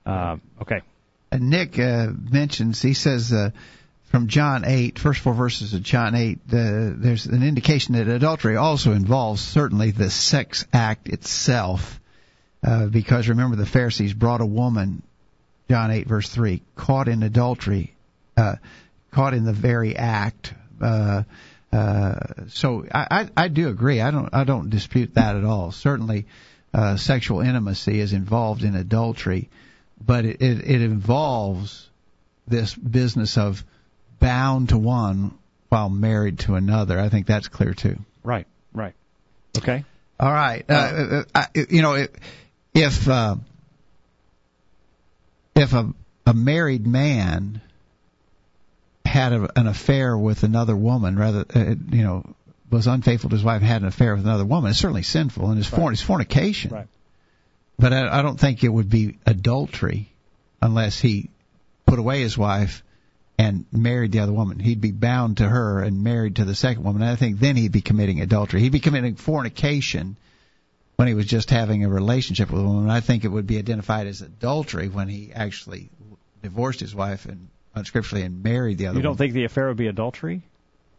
Uh, 0.06 0.36
okay. 0.62 0.82
Nick 1.32 1.78
uh, 1.78 2.08
mentions 2.30 2.80
he 2.80 2.94
says 2.94 3.32
from 4.04 4.28
John 4.28 4.64
8, 4.64 4.98
first 4.98 5.20
four 5.20 5.34
verses 5.34 5.74
of 5.74 5.82
John 5.82 6.14
8, 6.14 6.38
uh, 6.38 6.40
there's 6.50 7.26
an 7.26 7.42
indication 7.42 7.94
that 7.94 8.08
adultery 8.08 8.56
also 8.56 8.92
involves 8.92 9.42
certainly 9.42 9.90
the 9.90 10.08
sex 10.08 10.66
act 10.72 11.08
itself, 11.08 12.00
because 12.90 13.28
remember 13.28 13.56
the 13.56 13.66
Pharisees 13.66 14.14
brought 14.14 14.40
a 14.40 14.46
woman, 14.46 15.02
John 15.68 15.90
8 15.90 16.06
verse 16.06 16.28
3, 16.28 16.62
caught 16.76 17.08
in 17.08 17.22
adultery, 17.22 17.94
caught 19.10 19.34
in 19.34 19.44
the 19.44 19.52
very 19.52 19.96
act. 19.96 20.54
Uh, 20.80 21.22
uh, 21.72 22.14
so 22.48 22.86
I, 22.92 23.06
I, 23.10 23.44
I 23.44 23.48
do 23.48 23.68
agree. 23.68 24.00
I 24.00 24.10
don't 24.10 24.32
I 24.32 24.44
don't 24.44 24.70
dispute 24.70 25.14
that 25.14 25.36
at 25.36 25.44
all. 25.44 25.72
Certainly, 25.72 26.26
uh, 26.72 26.96
sexual 26.96 27.40
intimacy 27.40 28.00
is 28.00 28.12
involved 28.12 28.62
in 28.64 28.74
adultery, 28.74 29.50
but 30.04 30.24
it, 30.24 30.40
it, 30.40 30.70
it 30.70 30.82
involves 30.82 31.88
this 32.46 32.74
business 32.74 33.36
of 33.36 33.64
bound 34.18 34.70
to 34.70 34.78
one 34.78 35.36
while 35.68 35.90
married 35.90 36.38
to 36.40 36.54
another. 36.54 36.98
I 36.98 37.08
think 37.08 37.26
that's 37.26 37.48
clear 37.48 37.74
too. 37.74 37.98
Right. 38.22 38.46
Right. 38.72 38.94
Okay. 39.56 39.84
All 40.18 40.32
right. 40.32 40.64
Uh, 40.68 40.72
uh, 40.72 41.22
uh, 41.34 41.44
you 41.54 41.82
know, 41.82 42.06
if 42.74 43.08
uh, 43.08 43.36
if 45.54 45.72
a 45.74 45.92
a 46.26 46.34
married 46.34 46.86
man 46.86 47.60
had 49.08 49.32
a, 49.32 49.58
an 49.58 49.66
affair 49.66 50.16
with 50.16 50.42
another 50.42 50.76
woman, 50.76 51.18
rather, 51.18 51.44
uh, 51.54 51.74
you 51.90 52.02
know, 52.02 52.24
was 52.70 52.86
unfaithful 52.86 53.30
to 53.30 53.36
his 53.36 53.44
wife, 53.44 53.62
had 53.62 53.82
an 53.82 53.88
affair 53.88 54.14
with 54.14 54.24
another 54.24 54.44
woman, 54.44 54.70
it's 54.70 54.78
certainly 54.78 55.02
sinful 55.02 55.50
and 55.50 55.58
it's, 55.58 55.72
right. 55.72 55.78
forn- 55.78 55.92
it's 55.92 56.02
fornication. 56.02 56.72
Right. 56.72 56.86
But 57.78 57.92
I, 57.92 58.18
I 58.18 58.22
don't 58.22 58.38
think 58.38 58.62
it 58.62 58.68
would 58.68 58.90
be 58.90 59.18
adultery 59.24 60.12
unless 60.60 61.00
he 61.00 61.30
put 61.86 61.98
away 61.98 62.20
his 62.20 62.36
wife 62.36 62.82
and 63.38 63.64
married 63.72 64.12
the 64.12 64.18
other 64.18 64.32
woman. 64.32 64.58
He'd 64.58 64.80
be 64.80 64.90
bound 64.90 65.36
to 65.36 65.48
her 65.48 65.80
and 65.80 66.02
married 66.02 66.36
to 66.36 66.44
the 66.44 66.56
second 66.56 66.82
woman. 66.82 67.02
And 67.02 67.10
I 67.10 67.16
think 67.16 67.38
then 67.38 67.56
he'd 67.56 67.72
be 67.72 67.80
committing 67.80 68.20
adultery. 68.20 68.60
He'd 68.60 68.72
be 68.72 68.80
committing 68.80 69.14
fornication 69.14 70.16
when 70.96 71.06
he 71.06 71.14
was 71.14 71.26
just 71.26 71.50
having 71.50 71.84
a 71.84 71.88
relationship 71.88 72.50
with 72.50 72.60
a 72.60 72.64
woman. 72.64 72.90
I 72.90 73.00
think 73.00 73.24
it 73.24 73.28
would 73.28 73.46
be 73.46 73.58
identified 73.58 74.08
as 74.08 74.20
adultery 74.20 74.88
when 74.88 75.08
he 75.08 75.30
actually 75.32 75.88
divorced 76.42 76.80
his 76.80 76.94
wife 76.94 77.26
and 77.26 77.48
unscripturally 77.76 78.24
and 78.24 78.42
married 78.42 78.78
the 78.78 78.86
other. 78.86 78.96
You 78.98 79.02
don't 79.02 79.10
woman. 79.10 79.18
think 79.18 79.32
the 79.34 79.44
affair 79.44 79.68
would 79.68 79.76
be 79.76 79.86
adultery? 79.88 80.42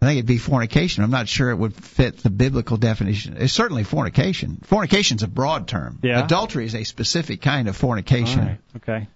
I 0.01 0.05
think 0.05 0.17
it'd 0.19 0.27
be 0.27 0.37
fornication. 0.37 1.03
I'm 1.03 1.11
not 1.11 1.27
sure 1.27 1.49
it 1.51 1.55
would 1.57 1.73
fit 1.75 2.17
the 2.23 2.29
biblical 2.29 2.77
definition. 2.77 3.35
It's 3.37 3.51
certainly 3.51 3.83
fornication. 3.83 4.57
Fornication's 4.63 5.23
a 5.23 5.27
broad 5.27 5.67
term. 5.67 5.99
Yeah. 6.01 6.23
Adultery 6.23 6.65
is 6.65 6.73
a 6.75 6.85
specific 6.85 7.41
kind 7.41 7.67
of 7.67 7.75
fornication. 7.75 8.39
Right. 8.39 8.59
Okay. 8.77 9.07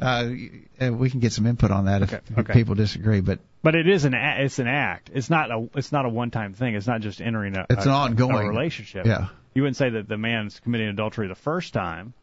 Uh, 0.00 0.30
we 0.92 1.10
can 1.10 1.20
get 1.20 1.32
some 1.32 1.46
input 1.46 1.70
on 1.70 1.84
that 1.86 2.02
if, 2.02 2.12
Okay, 2.12 2.22
if 2.30 2.38
okay. 2.38 2.52
people 2.52 2.74
disagree, 2.74 3.20
but 3.20 3.38
But 3.62 3.74
it 3.76 3.88
is 3.88 4.04
an 4.04 4.14
a- 4.14 4.36
it's 4.40 4.58
an 4.58 4.66
act. 4.66 5.10
It's 5.14 5.30
not 5.30 5.50
a 5.52 5.68
it's 5.76 5.92
not 5.92 6.06
a 6.06 6.08
one 6.08 6.30
time 6.32 6.54
thing. 6.54 6.74
It's 6.74 6.86
not 6.88 7.00
just 7.02 7.20
entering 7.20 7.56
a 7.56 7.66
It's 7.70 7.84
a- 7.86 7.88
an 7.88 7.94
ongoing- 7.94 8.46
a 8.46 8.48
relationship. 8.48 9.06
yeah. 9.06 9.28
You 9.54 9.62
wouldn't 9.62 9.76
say 9.76 9.90
that 9.90 10.08
the 10.08 10.16
man's 10.16 10.58
committing 10.60 10.88
adultery 10.88 11.28
the 11.28 11.34
first 11.36 11.72
time. 11.72 12.14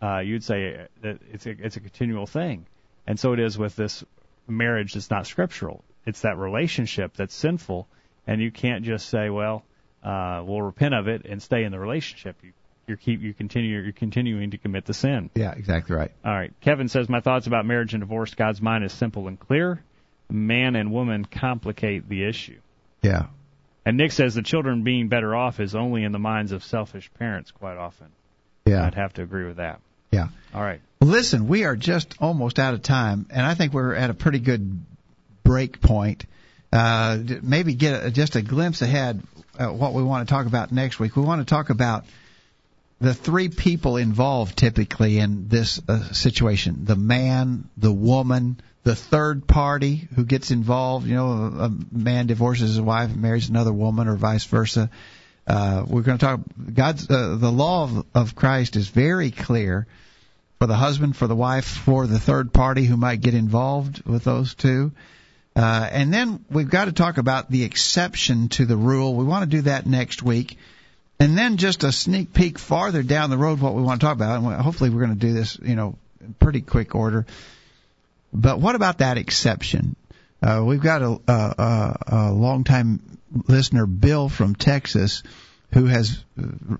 Uh, 0.00 0.18
you'd 0.18 0.44
say 0.44 0.86
that 1.02 1.18
it's 1.32 1.46
a 1.46 1.50
it's 1.50 1.76
a 1.76 1.80
continual 1.80 2.26
thing, 2.26 2.66
and 3.06 3.18
so 3.18 3.32
it 3.32 3.40
is 3.40 3.58
with 3.58 3.76
this 3.76 4.04
marriage 4.48 4.94
that's 4.94 5.10
not 5.10 5.26
scriptural. 5.26 5.84
It's 6.06 6.22
that 6.22 6.36
relationship 6.36 7.14
that's 7.14 7.34
sinful, 7.34 7.86
and 8.26 8.40
you 8.40 8.50
can't 8.50 8.84
just 8.84 9.08
say, 9.08 9.30
well, 9.30 9.64
uh, 10.02 10.42
we'll 10.44 10.62
repent 10.62 10.94
of 10.94 11.08
it 11.08 11.24
and 11.24 11.42
stay 11.42 11.64
in 11.64 11.72
the 11.72 11.78
relationship. 11.78 12.36
You 12.42 12.52
you 12.88 12.96
keep 12.96 13.22
you 13.22 13.32
continue 13.32 13.80
you're 13.80 13.92
continuing 13.92 14.50
to 14.50 14.58
commit 14.58 14.84
the 14.84 14.94
sin. 14.94 15.30
yeah, 15.34 15.52
exactly 15.52 15.94
right. 15.94 16.10
All 16.24 16.32
right. 16.32 16.52
Kevin 16.60 16.88
says 16.88 17.08
my 17.08 17.20
thoughts 17.20 17.46
about 17.46 17.64
marriage 17.64 17.94
and 17.94 18.02
divorce. 18.02 18.34
God's 18.34 18.60
mind 18.60 18.84
is 18.84 18.92
simple 18.92 19.28
and 19.28 19.38
clear. 19.38 19.82
Man 20.28 20.76
and 20.76 20.92
woman 20.92 21.24
complicate 21.24 22.08
the 22.08 22.24
issue. 22.24 22.58
Yeah. 23.02 23.26
And 23.84 23.96
Nick 23.96 24.12
says 24.12 24.34
the 24.34 24.42
children 24.42 24.82
being 24.82 25.08
better 25.08 25.34
off 25.34 25.60
is 25.60 25.74
only 25.74 26.04
in 26.04 26.12
the 26.12 26.18
minds 26.18 26.52
of 26.52 26.64
selfish 26.64 27.10
parents 27.18 27.50
quite 27.50 27.76
often. 27.76 28.08
Yeah. 28.64 28.86
I'd 28.86 28.94
have 28.94 29.12
to 29.14 29.22
agree 29.22 29.46
with 29.46 29.56
that. 29.56 29.80
Yeah. 30.12 30.28
All 30.54 30.62
right. 30.62 30.80
Listen, 31.00 31.48
we 31.48 31.64
are 31.64 31.74
just 31.74 32.14
almost 32.20 32.58
out 32.58 32.74
of 32.74 32.82
time, 32.82 33.26
and 33.30 33.44
I 33.44 33.54
think 33.54 33.72
we're 33.72 33.94
at 33.94 34.10
a 34.10 34.14
pretty 34.14 34.38
good 34.38 34.84
break 35.42 35.80
point. 35.80 36.26
Uh, 36.72 37.18
maybe 37.42 37.74
get 37.74 38.04
a, 38.04 38.10
just 38.10 38.36
a 38.36 38.42
glimpse 38.42 38.82
ahead 38.82 39.22
at 39.58 39.74
what 39.74 39.92
we 39.94 40.02
want 40.02 40.28
to 40.28 40.32
talk 40.32 40.46
about 40.46 40.70
next 40.70 41.00
week. 41.00 41.16
We 41.16 41.22
want 41.22 41.40
to 41.40 41.50
talk 41.50 41.70
about 41.70 42.04
the 43.00 43.12
three 43.12 43.48
people 43.48 43.96
involved 43.96 44.56
typically 44.56 45.18
in 45.18 45.48
this 45.48 45.80
uh, 45.88 46.12
situation 46.12 46.84
the 46.84 46.96
man, 46.96 47.68
the 47.76 47.92
woman, 47.92 48.60
the 48.84 48.94
third 48.94 49.46
party 49.46 50.08
who 50.14 50.24
gets 50.24 50.50
involved. 50.50 51.06
You 51.06 51.16
know, 51.16 51.32
a, 51.32 51.64
a 51.64 51.72
man 51.90 52.26
divorces 52.26 52.70
his 52.70 52.80
wife 52.80 53.10
and 53.10 53.20
marries 53.20 53.48
another 53.48 53.72
woman, 53.72 54.08
or 54.08 54.14
vice 54.14 54.44
versa. 54.44 54.88
Uh, 55.46 55.84
we're 55.86 56.02
going 56.02 56.18
to 56.18 56.24
talk. 56.24 56.40
God's 56.74 57.10
uh, 57.10 57.36
the 57.36 57.50
law 57.50 57.84
of, 57.84 58.06
of 58.14 58.36
Christ 58.36 58.76
is 58.76 58.88
very 58.88 59.30
clear 59.30 59.86
for 60.58 60.66
the 60.66 60.76
husband, 60.76 61.16
for 61.16 61.26
the 61.26 61.34
wife, 61.34 61.66
for 61.66 62.06
the 62.06 62.20
third 62.20 62.52
party 62.52 62.84
who 62.84 62.96
might 62.96 63.20
get 63.20 63.34
involved 63.34 64.06
with 64.06 64.22
those 64.22 64.54
two. 64.54 64.92
Uh, 65.54 65.88
and 65.90 66.14
then 66.14 66.44
we've 66.50 66.70
got 66.70 66.86
to 66.86 66.92
talk 66.92 67.18
about 67.18 67.50
the 67.50 67.64
exception 67.64 68.48
to 68.48 68.64
the 68.64 68.76
rule. 68.76 69.14
We 69.14 69.24
want 69.24 69.42
to 69.50 69.56
do 69.56 69.62
that 69.62 69.86
next 69.86 70.22
week. 70.22 70.56
And 71.18 71.36
then 71.36 71.56
just 71.56 71.84
a 71.84 71.92
sneak 71.92 72.32
peek 72.32 72.58
farther 72.58 73.02
down 73.02 73.30
the 73.30 73.36
road 73.36 73.60
what 73.60 73.74
we 73.74 73.82
want 73.82 74.00
to 74.00 74.06
talk 74.06 74.16
about. 74.16 74.42
And 74.42 74.60
hopefully 74.60 74.90
we're 74.90 75.04
going 75.04 75.18
to 75.18 75.26
do 75.26 75.32
this, 75.32 75.58
you 75.62 75.74
know, 75.74 75.96
in 76.20 76.34
pretty 76.34 76.62
quick 76.62 76.94
order. 76.94 77.26
But 78.32 78.60
what 78.60 78.74
about 78.74 78.98
that 78.98 79.18
exception? 79.18 79.94
Uh, 80.42 80.62
we've 80.64 80.80
got 80.80 81.02
a, 81.02 81.20
a, 81.28 81.32
a, 81.32 81.98
a 82.06 82.32
longtime 82.32 83.11
listener, 83.48 83.86
Bill 83.86 84.28
from 84.28 84.54
Texas, 84.54 85.22
who 85.72 85.86
has 85.86 86.22
uh, 86.38 86.76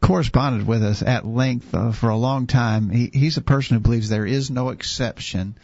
corresponded 0.00 0.66
with 0.66 0.82
us 0.82 1.02
at 1.02 1.26
length 1.26 1.74
uh, 1.74 1.92
for 1.92 2.10
a 2.10 2.16
long 2.16 2.46
time. 2.46 2.90
He, 2.90 3.10
he's 3.12 3.36
a 3.36 3.42
person 3.42 3.76
who 3.76 3.80
believes 3.80 4.08
there 4.08 4.26
is 4.26 4.50
no 4.50 4.70
exception 4.70 5.56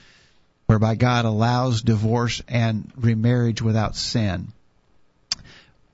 whereby 0.66 0.94
God 0.94 1.24
allows 1.24 1.82
divorce 1.82 2.42
and 2.46 2.90
remarriage 2.96 3.62
without 3.62 3.96
sin. 3.96 4.48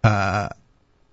Uh, 0.03 0.49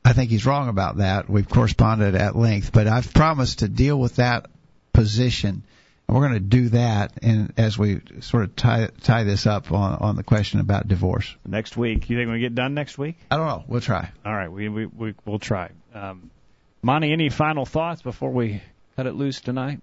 I 0.04 0.14
think 0.14 0.32
he's 0.32 0.46
wrong 0.46 0.68
about 0.68 0.98
that. 0.98 1.30
We've 1.30 1.48
corresponded 1.48 2.16
at 2.16 2.36
length, 2.36 2.72
but 2.74 2.88
I've 2.88 3.14
promised 3.14 3.60
to 3.60 3.70
deal 3.70 3.98
with 3.98 4.16
that 4.16 4.48
position. 4.94 5.64
And 6.12 6.20
we're 6.20 6.28
going 6.28 6.42
to 6.42 6.46
do 6.46 6.70
that 6.70 7.14
and 7.22 7.54
as 7.56 7.78
we 7.78 8.02
sort 8.20 8.44
of 8.44 8.54
tie, 8.58 8.90
tie 9.02 9.24
this 9.24 9.48
up 9.48 9.72
on, 9.72 9.94
on 9.94 10.18
the 10.18 10.24
question 10.24 10.60
about 10.60 10.86
divorce. 10.86 11.34
Next 11.48 11.78
week. 11.78 12.10
You 12.10 12.18
think 12.18 12.30
we 12.30 12.42
get 12.42 12.54
done 12.54 12.74
next 12.74 12.98
week? 12.98 13.16
I 13.32 13.38
don't 13.38 13.48
know. 13.48 13.64
We'll 13.66 13.80
try. 13.80 14.12
All 14.26 14.34
right. 14.34 14.52
We 14.52 14.68
we, 14.68 14.88
we 14.88 15.14
we'll 15.24 15.40
try. 15.40 15.70
Um, 15.94 16.30
Monty, 16.82 17.14
any 17.14 17.30
final 17.30 17.66
thoughts 17.66 18.02
before 18.02 18.30
we 18.30 18.62
cut 18.98 19.08
it 19.08 19.14
loose 19.14 19.40
tonight? 19.40 19.80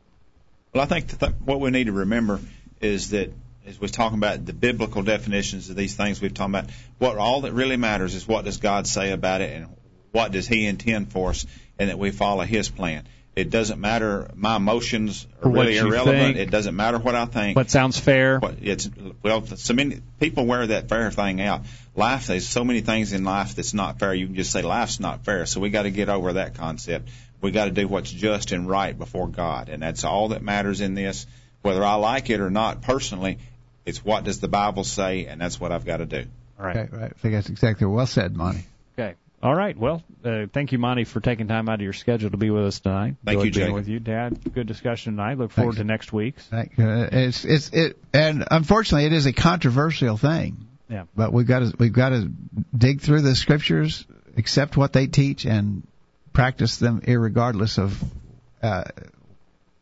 Well, 0.74 0.84
I 0.84 0.86
think 0.86 1.18
th- 1.18 1.32
what 1.46 1.60
we 1.60 1.70
need 1.70 1.86
to 1.86 1.92
remember 1.92 2.40
is 2.82 3.08
that 3.10 3.32
as 3.66 3.80
we're 3.80 3.88
talking 3.88 4.18
about 4.18 4.44
the 4.44 4.52
biblical 4.52 5.02
definitions 5.02 5.70
of 5.70 5.76
these 5.76 5.96
things 5.96 6.20
we've 6.20 6.34
talked 6.34 6.50
about, 6.50 6.66
what 6.98 7.16
all 7.16 7.40
that 7.40 7.54
really 7.54 7.78
matters 7.78 8.14
is 8.14 8.28
what 8.28 8.44
does 8.44 8.58
God 8.58 8.86
say 8.86 9.12
about 9.12 9.40
it 9.40 9.56
and 9.56 9.68
what 10.12 10.32
does 10.32 10.46
He 10.46 10.66
intend 10.66 11.10
for 11.10 11.30
us, 11.30 11.46
and 11.78 11.88
that 11.88 11.98
we 11.98 12.10
follow 12.10 12.44
His 12.44 12.68
plan. 12.68 13.04
It 13.38 13.50
doesn't 13.50 13.80
matter. 13.80 14.28
My 14.34 14.56
emotions 14.56 15.24
are 15.40 15.48
what 15.48 15.60
really 15.60 15.78
irrelevant. 15.78 16.34
think. 16.34 16.36
It 16.38 16.50
doesn't 16.50 16.74
matter 16.74 16.98
what 16.98 17.14
I 17.14 17.24
think. 17.24 17.56
What 17.56 17.70
sounds 17.70 17.96
fair? 17.96 18.40
What 18.40 18.56
it's 18.60 18.90
well, 19.22 19.46
so 19.46 19.74
many 19.74 20.00
people 20.18 20.44
wear 20.44 20.66
that 20.66 20.88
fair 20.88 21.12
thing 21.12 21.40
out. 21.40 21.62
Life, 21.94 22.26
there's 22.26 22.48
so 22.48 22.64
many 22.64 22.80
things 22.80 23.12
in 23.12 23.22
life 23.22 23.54
that's 23.54 23.74
not 23.74 24.00
fair. 24.00 24.12
You 24.12 24.26
can 24.26 24.34
just 24.34 24.50
say 24.50 24.62
life's 24.62 24.98
not 24.98 25.24
fair. 25.24 25.46
So 25.46 25.60
we 25.60 25.70
got 25.70 25.82
to 25.82 25.92
get 25.92 26.08
over 26.08 26.32
that 26.32 26.56
concept. 26.56 27.10
We 27.40 27.52
got 27.52 27.66
to 27.66 27.70
do 27.70 27.86
what's 27.86 28.10
just 28.10 28.50
and 28.50 28.68
right 28.68 28.98
before 28.98 29.28
God, 29.28 29.68
and 29.68 29.80
that's 29.80 30.02
all 30.02 30.30
that 30.30 30.42
matters 30.42 30.80
in 30.80 30.94
this. 30.94 31.24
Whether 31.62 31.84
I 31.84 31.94
like 31.94 32.30
it 32.30 32.40
or 32.40 32.50
not 32.50 32.82
personally, 32.82 33.38
it's 33.86 34.04
what 34.04 34.24
does 34.24 34.40
the 34.40 34.48
Bible 34.48 34.82
say, 34.82 35.26
and 35.26 35.40
that's 35.40 35.60
what 35.60 35.70
I've 35.70 35.86
got 35.86 35.98
to 35.98 36.06
do. 36.06 36.24
All 36.58 36.66
right. 36.66 36.76
Okay, 36.76 36.96
right. 36.96 37.12
I 37.16 37.20
think 37.20 37.34
that's 37.34 37.50
exactly 37.50 37.86
well 37.86 38.06
said, 38.06 38.36
Monty. 38.36 38.64
Okay. 38.98 39.14
All 39.40 39.54
right. 39.54 39.76
Well, 39.76 40.02
uh, 40.24 40.46
thank 40.52 40.72
you, 40.72 40.78
Monty, 40.78 41.04
for 41.04 41.20
taking 41.20 41.46
time 41.46 41.68
out 41.68 41.74
of 41.76 41.80
your 41.80 41.92
schedule 41.92 42.30
to 42.30 42.36
be 42.36 42.50
with 42.50 42.64
us 42.64 42.80
tonight. 42.80 43.14
Thank 43.24 43.36
Enjoyed 43.38 43.46
you, 43.46 43.52
being 43.52 43.52
Jacob. 43.66 43.74
with 43.74 43.88
you, 43.88 44.00
Dad. 44.00 44.52
Good 44.52 44.66
discussion 44.66 45.12
tonight. 45.12 45.38
Look 45.38 45.52
forward 45.52 45.76
Thanks. 45.76 45.78
to 45.78 45.84
next 45.84 46.12
week's. 46.12 46.44
Thank- 46.46 46.78
uh, 46.78 47.08
It's 47.12 47.44
it's 47.44 47.68
it, 47.70 47.98
and 48.12 48.44
unfortunately, 48.50 49.06
it 49.06 49.12
is 49.12 49.26
a 49.26 49.32
controversial 49.32 50.16
thing. 50.16 50.66
Yeah. 50.90 51.04
But 51.14 51.32
we've 51.32 51.46
got 51.46 51.60
to 51.60 51.72
we've 51.78 51.92
got 51.92 52.08
to 52.10 52.32
dig 52.76 53.00
through 53.00 53.20
the 53.20 53.36
scriptures, 53.36 54.04
accept 54.36 54.76
what 54.76 54.92
they 54.92 55.06
teach, 55.06 55.44
and 55.46 55.86
practice 56.32 56.78
them, 56.78 57.00
irregardless 57.02 57.78
of 57.78 58.02
uh, 58.60 58.84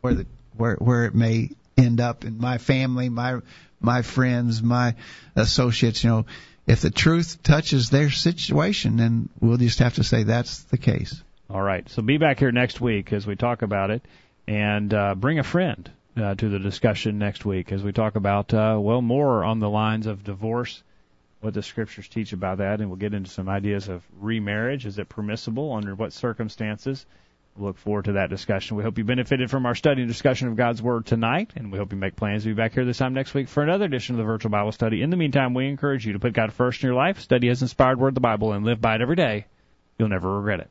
where 0.03 0.15
the 0.15 0.27
where 0.57 0.75
where 0.75 1.07
it 1.07 1.15
may 1.15 1.51
end 1.79 2.01
up 2.01 2.25
in 2.27 2.37
my 2.39 2.59
family, 2.59 3.09
my 3.09 3.39
my 3.81 4.03
friends, 4.03 4.63
my 4.63 4.97
associates. 5.35 6.05
You 6.05 6.11
know, 6.11 6.27
if 6.67 6.81
the 6.81 6.91
truth 6.91 7.43
touches 7.43 7.91
their 7.91 8.11
situation, 8.11 8.97
then 8.97 9.29
we'll 9.41 9.57
just 9.57 9.79
have 9.79 9.95
to 9.95 10.05
say 10.05 10.25
that's 10.25 10.65
the 10.65 10.79
case. 10.79 11.23
All 11.49 11.63
right. 11.63 11.89
So 11.89 12.03
be 12.03 12.19
back 12.19 12.39
here 12.39 12.51
next 12.51 12.81
week 12.81 13.13
as 13.13 13.27
we 13.27 13.37
talk 13.37 13.63
about 13.63 13.91
it, 13.91 14.03
and 14.49 14.93
uh, 14.93 15.15
bring 15.15 15.39
a 15.39 15.45
friend 15.45 15.89
uh, 16.17 16.35
to 16.35 16.49
the 16.49 16.59
discussion 16.59 17.19
next 17.19 17.45
week 17.45 17.71
as 17.71 17.83
we 17.83 17.93
talk 17.93 18.17
about 18.17 18.53
uh, 18.53 18.77
well 18.81 19.03
more 19.03 19.45
on 19.45 19.61
the 19.61 19.71
lines 19.71 20.07
of 20.07 20.25
divorce, 20.25 20.83
what 21.41 21.55
the 21.55 21.63
scriptures 21.63 22.09
teach 22.09 22.33
about 22.33 22.59
that, 22.59 22.81
and 22.81 22.89
we'll 22.89 22.99
get 22.99 23.15
into 23.15 23.31
some 23.31 23.49
ideas 23.49 23.89
of 23.89 24.03
remarriage. 24.19 24.87
Is 24.87 24.99
it 24.99 25.09
permissible? 25.09 25.73
Under 25.73 25.95
what 25.95 26.13
circumstances? 26.13 27.07
Look 27.59 27.79
forward 27.79 28.05
to 28.07 28.13
that 28.13 28.29
discussion. 28.29 28.77
We 28.77 28.83
hope 28.83 28.99
you 28.99 29.05
benefited 29.05 29.51
from 29.51 29.65
our 29.65 29.75
study 29.75 30.03
and 30.03 30.09
discussion 30.11 30.49
of 30.49 30.57
God's 30.57 30.83
Word 30.83 31.07
tonight, 31.07 31.53
and 31.57 31.73
we 31.73 31.79
hope 31.79 31.91
you 31.91 31.99
make 31.99 32.15
plans 32.15 32.43
to 32.43 32.51
be 32.51 32.55
back 32.55 32.75
here 32.75 32.85
this 32.85 32.99
time 32.99 33.15
next 33.15 33.33
week 33.33 33.49
for 33.49 33.63
another 33.63 33.87
edition 33.87 34.15
of 34.15 34.19
the 34.19 34.25
Virtual 34.25 34.51
Bible 34.51 34.73
Study. 34.73 35.01
In 35.01 35.09
the 35.09 35.17
meantime, 35.17 35.55
we 35.55 35.67
encourage 35.67 36.07
you 36.07 36.13
to 36.13 36.19
put 36.19 36.35
God 36.35 36.53
first 36.53 36.83
in 36.83 36.89
your 36.89 36.97
life, 36.97 37.21
study 37.21 37.49
His 37.49 37.63
inspired 37.63 37.99
Word, 37.99 38.15
the 38.15 38.21
Bible, 38.21 38.53
and 38.53 38.65
live 38.65 38.81
by 38.81 38.97
it 38.97 39.01
every 39.01 39.17
day. 39.17 39.47
You'll 39.99 40.11
never 40.11 40.37
regret 40.37 40.61
it. 40.61 40.71